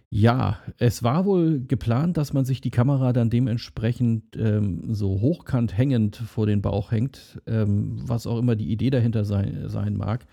ja, 0.10 0.60
es 0.78 1.02
war 1.02 1.26
wohl 1.26 1.65
geplant, 1.65 2.17
dass 2.17 2.34
man 2.34 2.45
sich 2.45 2.62
die 2.62 2.69
Kamera 2.69 3.13
dann 3.13 3.32
dementsprechend 3.32 4.38
ähm, 4.38 4.93
so 4.93 5.19
hochkant 5.19 5.76
hängend 5.76 6.15
vor 6.15 6.45
den 6.45 6.62
Bauch 6.62 6.91
hängt, 6.91 7.41
ähm, 7.47 7.97
was 8.08 8.28
auch 8.28 8.38
immer 8.38 8.56
die 8.56 8.71
Idee 8.71 8.91
dahinter 8.91 9.26
sein, 9.26 9.69
sein 9.69 9.97
mag. 9.97 10.28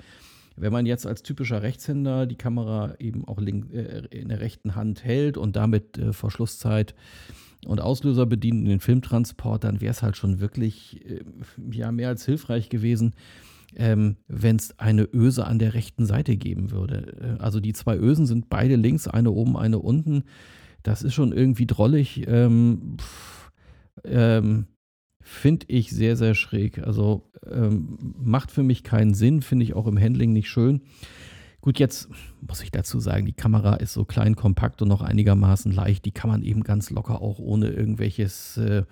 Wenn 0.61 0.73
man 0.73 0.87
jetzt 0.87 1.07
als 1.07 1.23
typischer 1.23 1.63
Rechtshänder 1.63 2.27
die 2.27 2.37
Kamera 2.37 2.95
eben 2.99 3.27
auch 3.27 3.41
link, 3.41 3.73
äh, 3.73 4.07
in 4.11 4.29
der 4.29 4.41
rechten 4.41 4.75
Hand 4.75 5.05
hält 5.05 5.37
und 5.37 5.57
damit 5.57 5.99
äh, 5.99 6.13
Verschlusszeit 6.13 6.95
und 7.67 7.81
Auslöser 7.81 8.27
bedient 8.27 8.61
in 8.61 8.67
den 8.67 8.81
Filmtransport, 8.81 9.65
dann 9.65 9.81
wäre 9.81 9.91
es 9.91 10.03
halt 10.03 10.17
schon 10.17 10.41
wirklich 10.41 11.05
äh, 11.07 11.21
ja, 11.73 11.91
mehr 11.93 12.09
als 12.09 12.27
hilfreich 12.27 12.69
gewesen, 12.69 13.15
ähm, 13.77 14.17
wenn 14.29 14.57
es 14.57 14.79
eine 14.79 15.09
Öse 15.13 15.47
an 15.47 15.59
der 15.59 15.75
rechten 15.75 16.05
Seite 16.05 16.37
geben 16.37 16.71
würde. 16.71 17.39
Äh, 17.39 17.43
also 17.43 17.61
die 17.61 17.73
zwei 17.73 17.97
Ösen 17.97 18.27
sind 18.27 18.51
beide 18.51 18.77
links, 18.77 19.09
eine 19.09 19.31
oben, 19.31 19.57
eine 19.57 19.79
unten. 19.79 20.25
Das 20.83 21.03
ist 21.03 21.15
schon 21.15 21.33
irgendwie 21.33 21.67
drollig. 21.67 22.27
Ähm, 22.27 22.97
ähm, 24.05 24.67
Finde 25.21 25.67
ich 25.69 25.91
sehr, 25.91 26.17
sehr 26.17 26.35
schräg. 26.35 26.79
Also 26.79 27.31
ähm, 27.51 27.99
macht 28.19 28.51
für 28.51 28.63
mich 28.63 28.83
keinen 28.83 29.15
Sinn, 29.15 29.43
finde 29.43 29.65
ich 29.65 29.75
auch 29.75 29.87
im 29.87 30.01
Handling 30.01 30.33
nicht 30.33 30.49
schön. 30.49 30.81
Gut, 31.61 31.79
jetzt 31.79 32.09
muss 32.41 32.63
ich 32.63 32.71
dazu 32.71 33.01
sagen, 33.01 33.27
die 33.27 33.35
Kamera 33.35 33.75
ist 33.75 33.93
so 33.93 34.07
klein, 34.07 34.35
kompakt 34.35 34.81
und 34.81 34.89
noch 34.89 35.03
einigermaßen 35.03 35.71
leicht. 35.73 36.07
Die 36.07 36.13
kann 36.13 36.31
man 36.31 36.43
eben 36.43 36.63
ganz 36.63 36.89
locker 36.91 37.21
auch 37.21 37.39
ohne 37.39 37.69
irgendwelches 37.69 38.57
äh, 38.57 38.85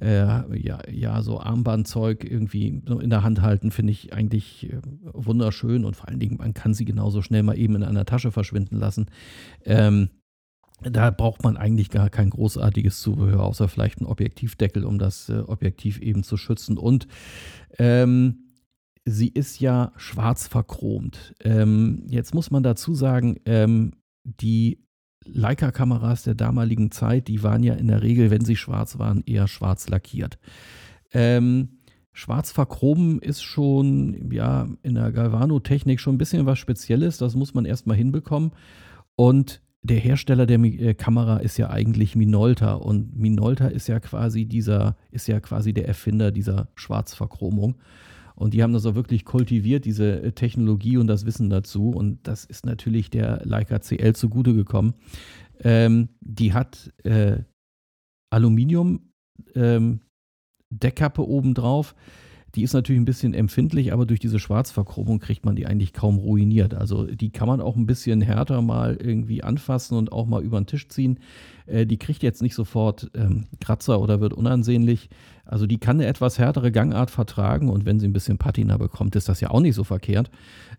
äh, 0.00 0.58
ja, 0.58 0.78
ja, 0.90 1.22
so 1.22 1.40
Armbandzeug 1.40 2.24
irgendwie 2.24 2.68
in 2.68 3.10
der 3.10 3.22
Hand 3.22 3.42
halten, 3.42 3.70
finde 3.70 3.92
ich 3.92 4.12
eigentlich 4.12 4.70
äh, 4.70 4.80
wunderschön 5.12 5.84
und 5.84 5.96
vor 5.96 6.08
allen 6.08 6.20
Dingen, 6.20 6.36
man 6.36 6.54
kann 6.54 6.74
sie 6.74 6.84
genauso 6.84 7.22
schnell 7.22 7.42
mal 7.42 7.58
eben 7.58 7.76
in 7.76 7.82
einer 7.82 8.04
Tasche 8.04 8.30
verschwinden 8.30 8.76
lassen. 8.76 9.06
Ähm, 9.64 10.10
da 10.82 11.10
braucht 11.10 11.42
man 11.42 11.56
eigentlich 11.56 11.90
gar 11.90 12.10
kein 12.10 12.30
großartiges 12.30 13.00
Zubehör, 13.00 13.42
außer 13.42 13.68
vielleicht 13.68 14.00
ein 14.00 14.06
Objektivdeckel, 14.06 14.84
um 14.84 14.98
das 14.98 15.28
äh, 15.28 15.38
Objektiv 15.40 16.00
eben 16.00 16.22
zu 16.22 16.36
schützen. 16.36 16.78
Und 16.78 17.08
ähm, 17.78 18.54
sie 19.04 19.28
ist 19.28 19.60
ja 19.60 19.92
schwarz 19.96 20.46
verchromt. 20.46 21.34
Ähm, 21.42 22.04
jetzt 22.08 22.34
muss 22.34 22.50
man 22.50 22.62
dazu 22.62 22.94
sagen, 22.94 23.36
ähm, 23.44 23.92
die 24.22 24.84
Leica-Kameras 25.24 26.22
der 26.22 26.34
damaligen 26.34 26.90
Zeit, 26.90 27.28
die 27.28 27.42
waren 27.42 27.62
ja 27.62 27.74
in 27.74 27.88
der 27.88 28.02
Regel, 28.02 28.30
wenn 28.30 28.44
sie 28.44 28.56
schwarz 28.56 28.98
waren, 28.98 29.22
eher 29.26 29.48
schwarz 29.48 29.88
lackiert. 29.88 30.38
Ähm, 31.12 31.78
Schwarz 32.12 32.50
verchromen 32.50 33.20
ist 33.20 33.42
schon, 33.42 34.32
ja, 34.32 34.66
in 34.82 34.94
der 34.94 35.12
Galvano-Technik 35.12 36.00
schon 36.00 36.16
ein 36.16 36.18
bisschen 36.18 36.46
was 36.46 36.58
Spezielles. 36.58 37.18
Das 37.18 37.36
muss 37.36 37.54
man 37.54 37.64
erstmal 37.64 37.96
hinbekommen. 37.96 38.50
Und 39.14 39.62
der 39.82 39.98
Hersteller 39.98 40.46
der 40.46 40.58
äh, 40.60 40.94
Kamera 40.94 41.38
ist 41.38 41.56
ja 41.56 41.70
eigentlich 41.70 42.16
Minolta. 42.16 42.74
Und 42.74 43.16
Minolta 43.16 43.68
ist 43.68 43.88
ja 43.88 44.00
quasi 44.00 44.44
dieser, 44.44 44.96
ist 45.10 45.28
ja 45.28 45.40
quasi 45.40 45.72
der 45.72 45.86
Erfinder 45.86 46.30
dieser 46.30 46.68
Schwarzverchromung. 46.74 47.76
Und 48.34 48.54
die 48.54 48.62
haben 48.62 48.72
das 48.72 48.86
auch 48.86 48.94
wirklich 48.94 49.24
kultiviert, 49.24 49.84
diese 49.84 50.22
äh, 50.22 50.32
Technologie 50.32 50.96
und 50.96 51.06
das 51.06 51.26
Wissen 51.26 51.50
dazu. 51.50 51.90
Und 51.90 52.26
das 52.26 52.44
ist 52.44 52.66
natürlich 52.66 53.10
der 53.10 53.40
Leica 53.44 53.80
CL 53.80 54.14
zugute 54.14 54.54
gekommen. 54.54 54.94
Ähm, 55.60 56.08
die 56.20 56.52
hat 56.52 56.92
äh, 57.04 57.38
Aluminium 58.30 59.12
ähm, 59.54 60.00
Deckkappe 60.70 61.26
obendrauf. 61.26 61.94
Die 62.58 62.64
ist 62.64 62.72
natürlich 62.72 63.00
ein 63.00 63.04
bisschen 63.04 63.34
empfindlich, 63.34 63.92
aber 63.92 64.04
durch 64.04 64.18
diese 64.18 64.40
Schwarzverchromung 64.40 65.20
kriegt 65.20 65.46
man 65.46 65.54
die 65.54 65.66
eigentlich 65.66 65.92
kaum 65.92 66.18
ruiniert. 66.18 66.74
Also 66.74 67.06
die 67.06 67.30
kann 67.30 67.46
man 67.46 67.60
auch 67.60 67.76
ein 67.76 67.86
bisschen 67.86 68.20
härter 68.20 68.62
mal 68.62 68.98
irgendwie 69.00 69.44
anfassen 69.44 69.96
und 69.96 70.10
auch 70.10 70.26
mal 70.26 70.42
über 70.42 70.60
den 70.60 70.66
Tisch 70.66 70.88
ziehen. 70.88 71.20
Äh, 71.66 71.86
die 71.86 71.98
kriegt 71.98 72.24
jetzt 72.24 72.42
nicht 72.42 72.56
sofort 72.56 73.12
ähm, 73.14 73.46
Kratzer 73.60 74.00
oder 74.00 74.20
wird 74.20 74.32
unansehnlich. 74.32 75.08
Also 75.48 75.66
die 75.66 75.78
kann 75.78 75.96
eine 75.96 76.06
etwas 76.06 76.38
härtere 76.38 76.70
Gangart 76.70 77.10
vertragen 77.10 77.70
und 77.70 77.86
wenn 77.86 77.98
sie 77.98 78.06
ein 78.06 78.12
bisschen 78.12 78.36
Patina 78.36 78.76
bekommt, 78.76 79.16
ist 79.16 79.28
das 79.28 79.40
ja 79.40 79.50
auch 79.50 79.60
nicht 79.60 79.74
so 79.74 79.82
verkehrt. 79.82 80.30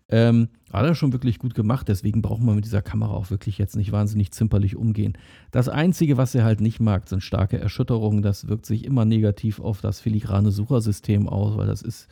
Ähm, 0.08 0.48
hat 0.72 0.86
er 0.86 0.94
schon 0.94 1.12
wirklich 1.12 1.40
gut 1.40 1.54
gemacht, 1.54 1.88
deswegen 1.88 2.22
braucht 2.22 2.42
man 2.42 2.54
mit 2.54 2.64
dieser 2.64 2.80
Kamera 2.80 3.12
auch 3.12 3.30
wirklich 3.30 3.58
jetzt 3.58 3.74
nicht 3.76 3.90
wahnsinnig 3.90 4.30
zimperlich 4.30 4.76
umgehen. 4.76 5.18
Das 5.50 5.68
Einzige, 5.68 6.16
was 6.16 6.34
er 6.36 6.44
halt 6.44 6.60
nicht 6.60 6.78
mag, 6.78 7.08
sind 7.08 7.22
starke 7.22 7.58
Erschütterungen. 7.58 8.22
Das 8.22 8.46
wirkt 8.46 8.64
sich 8.64 8.84
immer 8.84 9.04
negativ 9.04 9.58
auf 9.58 9.80
das 9.80 10.00
filigrane 10.00 10.52
Suchersystem 10.52 11.28
aus, 11.28 11.56
weil 11.56 11.66
das 11.66 11.82
ist 11.82 12.08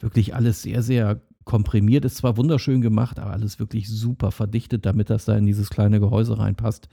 wirklich 0.00 0.34
alles 0.34 0.62
sehr, 0.62 0.82
sehr 0.82 1.20
komprimiert. 1.44 2.04
Ist 2.04 2.16
zwar 2.16 2.36
wunderschön 2.36 2.80
gemacht, 2.80 3.20
aber 3.20 3.32
alles 3.32 3.60
wirklich 3.60 3.88
super 3.88 4.32
verdichtet, 4.32 4.84
damit 4.84 5.10
das 5.10 5.26
da 5.26 5.36
in 5.36 5.46
dieses 5.46 5.70
kleine 5.70 6.00
Gehäuse 6.00 6.38
reinpasst. 6.38 6.88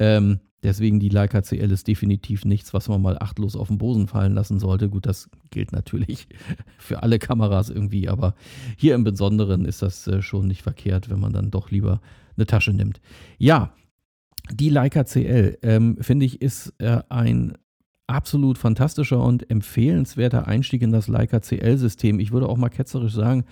Ähm, 0.00 0.40
Deswegen 0.62 0.98
die 0.98 1.08
Leica 1.08 1.42
CL 1.42 1.70
ist 1.70 1.86
definitiv 1.86 2.44
nichts, 2.44 2.74
was 2.74 2.88
man 2.88 3.00
mal 3.00 3.16
achtlos 3.18 3.54
auf 3.54 3.68
den 3.68 3.78
Boden 3.78 4.08
fallen 4.08 4.34
lassen 4.34 4.58
sollte. 4.58 4.88
Gut, 4.88 5.06
das 5.06 5.30
gilt 5.50 5.72
natürlich 5.72 6.26
für 6.78 7.02
alle 7.02 7.18
Kameras 7.18 7.70
irgendwie, 7.70 8.08
aber 8.08 8.34
hier 8.76 8.94
im 8.94 9.04
Besonderen 9.04 9.64
ist 9.64 9.82
das 9.82 10.06
äh, 10.08 10.20
schon 10.20 10.48
nicht 10.48 10.62
verkehrt, 10.62 11.10
wenn 11.10 11.20
man 11.20 11.32
dann 11.32 11.50
doch 11.50 11.70
lieber 11.70 12.00
eine 12.36 12.46
Tasche 12.46 12.72
nimmt. 12.72 13.00
Ja, 13.38 13.72
die 14.50 14.70
Leica 14.70 15.04
CL, 15.04 15.58
ähm, 15.62 15.98
finde 16.00 16.26
ich, 16.26 16.42
ist 16.42 16.74
äh, 16.78 17.02
ein 17.08 17.54
absolut 18.08 18.58
fantastischer 18.58 19.22
und 19.22 19.48
empfehlenswerter 19.50 20.48
Einstieg 20.48 20.82
in 20.82 20.90
das 20.90 21.08
Leica 21.08 21.40
CL-System. 21.40 22.18
Ich 22.18 22.32
würde 22.32 22.48
auch 22.48 22.56
mal 22.56 22.70
ketzerisch 22.70 23.12
sagen, 23.12 23.44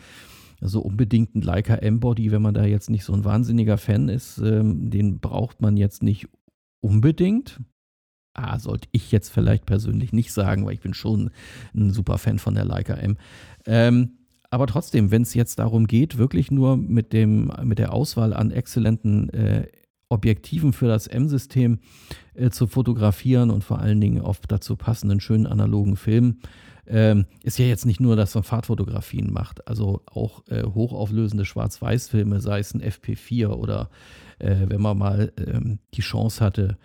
so 0.60 0.80
unbedingt 0.80 1.34
ein 1.34 1.42
Leica 1.42 1.74
M-Body, 1.74 2.32
wenn 2.32 2.42
man 2.42 2.54
da 2.54 2.64
jetzt 2.64 2.90
nicht 2.90 3.04
so 3.04 3.12
ein 3.12 3.24
wahnsinniger 3.24 3.76
Fan 3.76 4.08
ist, 4.08 4.38
ähm, 4.38 4.90
den 4.90 5.20
braucht 5.20 5.60
man 5.60 5.76
jetzt 5.76 6.02
nicht 6.02 6.28
unbedingt. 6.86 7.60
Ah, 8.32 8.58
sollte 8.58 8.88
ich 8.92 9.12
jetzt 9.12 9.30
vielleicht 9.30 9.66
persönlich 9.66 10.12
nicht 10.12 10.32
sagen, 10.32 10.64
weil 10.64 10.74
ich 10.74 10.80
bin 10.80 10.94
schon 10.94 11.30
ein 11.74 11.90
super 11.90 12.18
Fan 12.18 12.38
von 12.38 12.54
der 12.54 12.64
Leica 12.64 12.94
M. 12.94 13.16
Ähm, 13.64 14.18
aber 14.50 14.66
trotzdem, 14.66 15.10
wenn 15.10 15.22
es 15.22 15.34
jetzt 15.34 15.58
darum 15.58 15.86
geht, 15.86 16.18
wirklich 16.18 16.50
nur 16.50 16.76
mit, 16.76 17.12
dem, 17.12 17.50
mit 17.64 17.78
der 17.78 17.92
Auswahl 17.92 18.32
an 18.32 18.50
exzellenten 18.50 19.30
äh, 19.30 19.66
Objektiven 20.08 20.72
für 20.72 20.86
das 20.86 21.08
M-System 21.08 21.80
äh, 22.34 22.50
zu 22.50 22.66
fotografieren 22.66 23.50
und 23.50 23.64
vor 23.64 23.80
allen 23.80 24.00
Dingen 24.00 24.20
auf 24.20 24.40
dazu 24.46 24.76
passenden 24.76 25.18
schönen 25.20 25.46
analogen 25.46 25.96
Filmen, 25.96 26.40
ähm, 26.86 27.26
ist 27.42 27.58
ja 27.58 27.64
jetzt 27.64 27.86
nicht 27.86 28.00
nur, 28.00 28.14
dass 28.14 28.34
man 28.34 28.44
Fahrtfotografien 28.44 29.32
macht, 29.32 29.66
also 29.66 30.02
auch 30.06 30.46
äh, 30.46 30.62
hochauflösende 30.62 31.44
Schwarz-Weiß-Filme, 31.44 32.40
sei 32.40 32.60
es 32.60 32.74
ein 32.74 32.82
FP4 32.82 33.48
oder 33.48 33.90
äh, 34.38 34.66
wenn 34.68 34.80
man 34.80 34.98
mal 34.98 35.32
ähm, 35.38 35.78
die 35.94 36.02
Chance 36.02 36.44
hatte, 36.44 36.76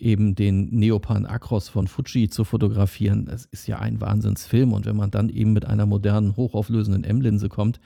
eben 0.00 0.34
den 0.34 0.70
Neopan 0.70 1.26
Acros 1.26 1.68
von 1.68 1.86
Fuji 1.86 2.30
zu 2.30 2.44
fotografieren. 2.44 3.26
Das 3.26 3.44
ist 3.44 3.68
ja 3.68 3.78
ein 3.78 4.00
Wahnsinnsfilm. 4.00 4.72
Und 4.72 4.86
wenn 4.86 4.96
man 4.96 5.10
dann 5.10 5.28
eben 5.28 5.52
mit 5.52 5.66
einer 5.66 5.86
modernen, 5.86 6.36
hochauflösenden 6.36 7.04
M-Linse 7.04 7.48
kommt, 7.48 7.80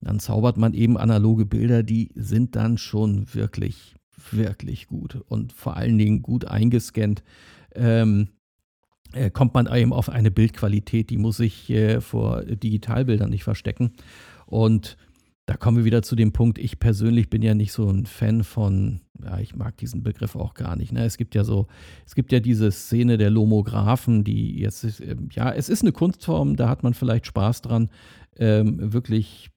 dann 0.00 0.20
zaubert 0.20 0.56
man 0.56 0.74
eben 0.74 0.96
analoge 0.96 1.44
Bilder, 1.44 1.82
die 1.82 2.12
sind 2.14 2.54
dann 2.54 2.78
schon 2.78 3.34
wirklich, 3.34 3.96
wirklich 4.30 4.86
gut 4.86 5.20
und 5.28 5.52
vor 5.52 5.76
allen 5.76 5.98
Dingen 5.98 6.22
gut 6.22 6.44
eingescannt. 6.44 7.24
Ähm, 7.74 8.28
äh, 9.12 9.30
kommt 9.30 9.54
man 9.54 9.66
eben 9.74 9.92
auf 9.92 10.08
eine 10.08 10.30
Bildqualität, 10.30 11.10
die 11.10 11.16
muss 11.16 11.38
sich 11.38 11.68
äh, 11.70 12.00
vor 12.00 12.44
Digitalbildern 12.44 13.30
nicht 13.30 13.44
verstecken. 13.44 13.92
Und 14.46 14.96
da 15.48 15.56
kommen 15.56 15.78
wir 15.78 15.86
wieder 15.86 16.02
zu 16.02 16.14
dem 16.14 16.32
Punkt, 16.32 16.58
ich 16.58 16.78
persönlich 16.78 17.30
bin 17.30 17.40
ja 17.40 17.54
nicht 17.54 17.72
so 17.72 17.88
ein 17.88 18.04
Fan 18.04 18.44
von, 18.44 19.00
ja, 19.24 19.38
ich 19.38 19.56
mag 19.56 19.78
diesen 19.78 20.02
Begriff 20.02 20.36
auch 20.36 20.52
gar 20.52 20.76
nicht. 20.76 20.92
Ne? 20.92 21.06
Es 21.06 21.16
gibt 21.16 21.34
ja 21.34 21.42
so, 21.42 21.68
es 22.04 22.14
gibt 22.14 22.32
ja 22.32 22.40
diese 22.40 22.70
Szene 22.70 23.16
der 23.16 23.30
Lomographen, 23.30 24.24
die 24.24 24.58
jetzt, 24.58 25.00
ähm, 25.00 25.30
ja, 25.32 25.50
es 25.50 25.70
ist 25.70 25.80
eine 25.80 25.92
Kunstform, 25.92 26.56
da 26.56 26.68
hat 26.68 26.82
man 26.82 26.92
vielleicht 26.92 27.24
Spaß 27.24 27.62
dran, 27.62 27.88
ähm, 28.36 28.92
wirklich, 28.92 29.48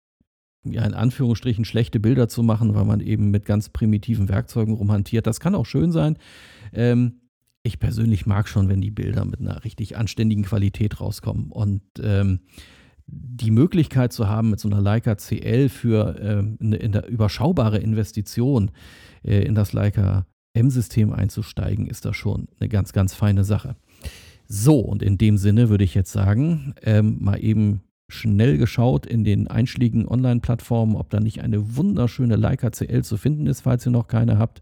ja, 0.63 0.85
in 0.85 0.93
Anführungsstrichen 0.93 1.65
schlechte 1.65 1.99
Bilder 1.99 2.29
zu 2.29 2.41
machen, 2.41 2.73
weil 2.73 2.85
man 2.85 3.01
eben 3.01 3.29
mit 3.29 3.43
ganz 3.43 3.67
primitiven 3.67 4.29
Werkzeugen 4.29 4.75
rumhantiert. 4.75 5.27
Das 5.27 5.41
kann 5.41 5.55
auch 5.55 5.65
schön 5.65 5.91
sein. 5.91 6.17
Ähm, 6.71 7.19
ich 7.63 7.79
persönlich 7.79 8.25
mag 8.25 8.47
schon, 8.47 8.69
wenn 8.69 8.79
die 8.79 8.91
Bilder 8.91 9.25
mit 9.25 9.41
einer 9.41 9.65
richtig 9.65 9.97
anständigen 9.97 10.45
Qualität 10.45 11.01
rauskommen. 11.01 11.51
Und 11.51 11.81
ähm, 12.01 12.39
die 13.11 13.51
Möglichkeit 13.51 14.13
zu 14.13 14.27
haben, 14.29 14.49
mit 14.49 14.59
so 14.59 14.69
einer 14.69 14.81
Leica 14.81 15.15
CL 15.15 15.69
für 15.69 16.15
äh, 16.19 16.63
eine, 16.63 16.79
eine, 16.79 17.05
überschaubare 17.07 17.77
Investition 17.77 18.71
äh, 19.23 19.43
in 19.43 19.55
das 19.55 19.73
Leica 19.73 20.25
M-System 20.53 21.11
einzusteigen, 21.13 21.87
ist 21.87 22.05
da 22.05 22.13
schon 22.13 22.47
eine 22.59 22.69
ganz, 22.69 22.93
ganz 22.93 23.13
feine 23.13 23.43
Sache. 23.43 23.75
So, 24.47 24.79
und 24.79 25.01
in 25.01 25.17
dem 25.17 25.37
Sinne 25.37 25.69
würde 25.69 25.83
ich 25.83 25.93
jetzt 25.93 26.11
sagen, 26.11 26.73
ähm, 26.83 27.17
mal 27.19 27.41
eben 27.43 27.81
schnell 28.09 28.57
geschaut 28.57 29.05
in 29.05 29.23
den 29.23 29.47
einschlägigen 29.47 30.07
Online-Plattformen, 30.07 30.95
ob 30.95 31.09
da 31.09 31.21
nicht 31.21 31.41
eine 31.41 31.77
wunderschöne 31.77 32.35
Leica 32.35 32.69
CL 32.69 33.03
zu 33.03 33.15
finden 33.15 33.47
ist, 33.47 33.61
falls 33.61 33.85
ihr 33.85 33.91
noch 33.91 34.07
keine 34.07 34.37
habt 34.37 34.61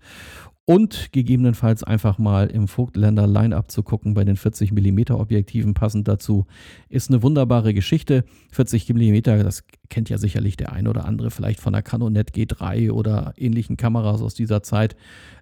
und 0.70 1.12
gegebenenfalls 1.14 1.84
einfach 1.84 2.20
mal 2.20 2.46
im 2.46 2.68
Vogtländer 2.68 3.26
Line-Up 3.26 3.72
zu 3.72 3.82
gucken 3.82 4.14
bei 4.14 4.24
den 4.24 4.36
40 4.36 4.72
mm 4.72 5.14
Objektiven 5.14 5.74
passend 5.74 6.08
dazu. 6.08 6.46
Ist 6.90 7.10
eine 7.10 7.24
wunderbare 7.24 7.74
Geschichte. 7.74 8.24
40 8.52 8.88
mm, 8.94 9.24
das 9.24 9.64
kennt 9.90 10.12
ja 10.12 10.20
sicherlich 10.20 10.58
der 10.58 10.72
ein 10.72 10.88
oder 10.88 11.06
andere 11.06 11.32
vielleicht 11.32 11.60
von 11.60 11.74
der 11.74 11.82
Canonet 11.82 12.36
G3 12.36 12.92
oder 12.92 13.34
ähnlichen 13.36 13.78
Kameras 13.78 14.22
aus 14.22 14.36
dieser 14.36 14.62
Zeit. 14.62 14.96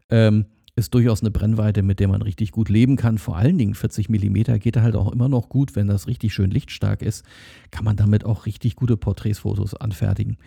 Ähm, 0.09 0.45
ist 0.77 0.93
durchaus 0.93 1.19
eine 1.19 1.31
Brennweite, 1.31 1.83
mit 1.83 1.99
der 1.99 2.07
man 2.07 2.21
richtig 2.21 2.53
gut 2.53 2.69
leben 2.69 2.95
kann. 2.95 3.17
Vor 3.17 3.35
allen 3.35 3.57
Dingen 3.57 3.73
40 3.73 4.07
mm 4.07 4.59
geht 4.59 4.77
halt 4.77 4.95
auch 4.95 5.11
immer 5.11 5.27
noch 5.27 5.49
gut, 5.49 5.75
wenn 5.75 5.87
das 5.87 6.07
richtig 6.07 6.33
schön 6.33 6.51
lichtstark 6.51 7.01
ist, 7.01 7.25
kann 7.69 7.83
man 7.83 7.97
damit 7.97 8.23
auch 8.23 8.45
richtig 8.45 8.77
gute 8.77 8.95
Porträtsfotos 8.95 9.73
anfertigen. 9.73 10.37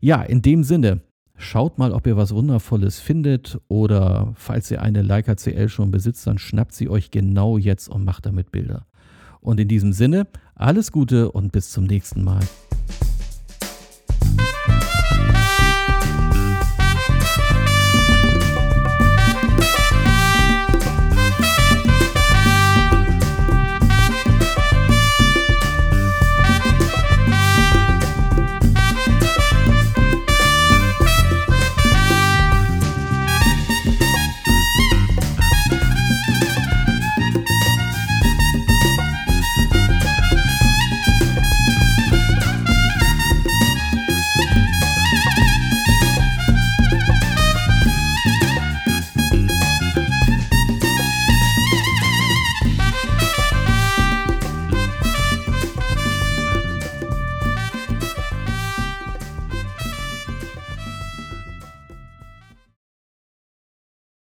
Ja, 0.00 0.22
in 0.22 0.40
dem 0.40 0.64
Sinne, 0.64 1.02
Schaut 1.36 1.78
mal, 1.78 1.92
ob 1.92 2.06
ihr 2.06 2.16
was 2.16 2.34
Wundervolles 2.34 3.00
findet 3.00 3.60
oder 3.68 4.32
falls 4.36 4.70
ihr 4.70 4.82
eine 4.82 5.02
Leica 5.02 5.34
CL 5.34 5.68
schon 5.68 5.90
besitzt, 5.90 6.26
dann 6.26 6.38
schnappt 6.38 6.74
sie 6.74 6.88
euch 6.88 7.10
genau 7.10 7.58
jetzt 7.58 7.88
und 7.88 8.04
macht 8.04 8.26
damit 8.26 8.52
Bilder. 8.52 8.86
Und 9.40 9.58
in 9.58 9.68
diesem 9.68 9.92
Sinne, 9.92 10.28
alles 10.54 10.92
Gute 10.92 11.32
und 11.32 11.50
bis 11.50 11.70
zum 11.70 11.84
nächsten 11.84 12.22
Mal. 12.22 12.42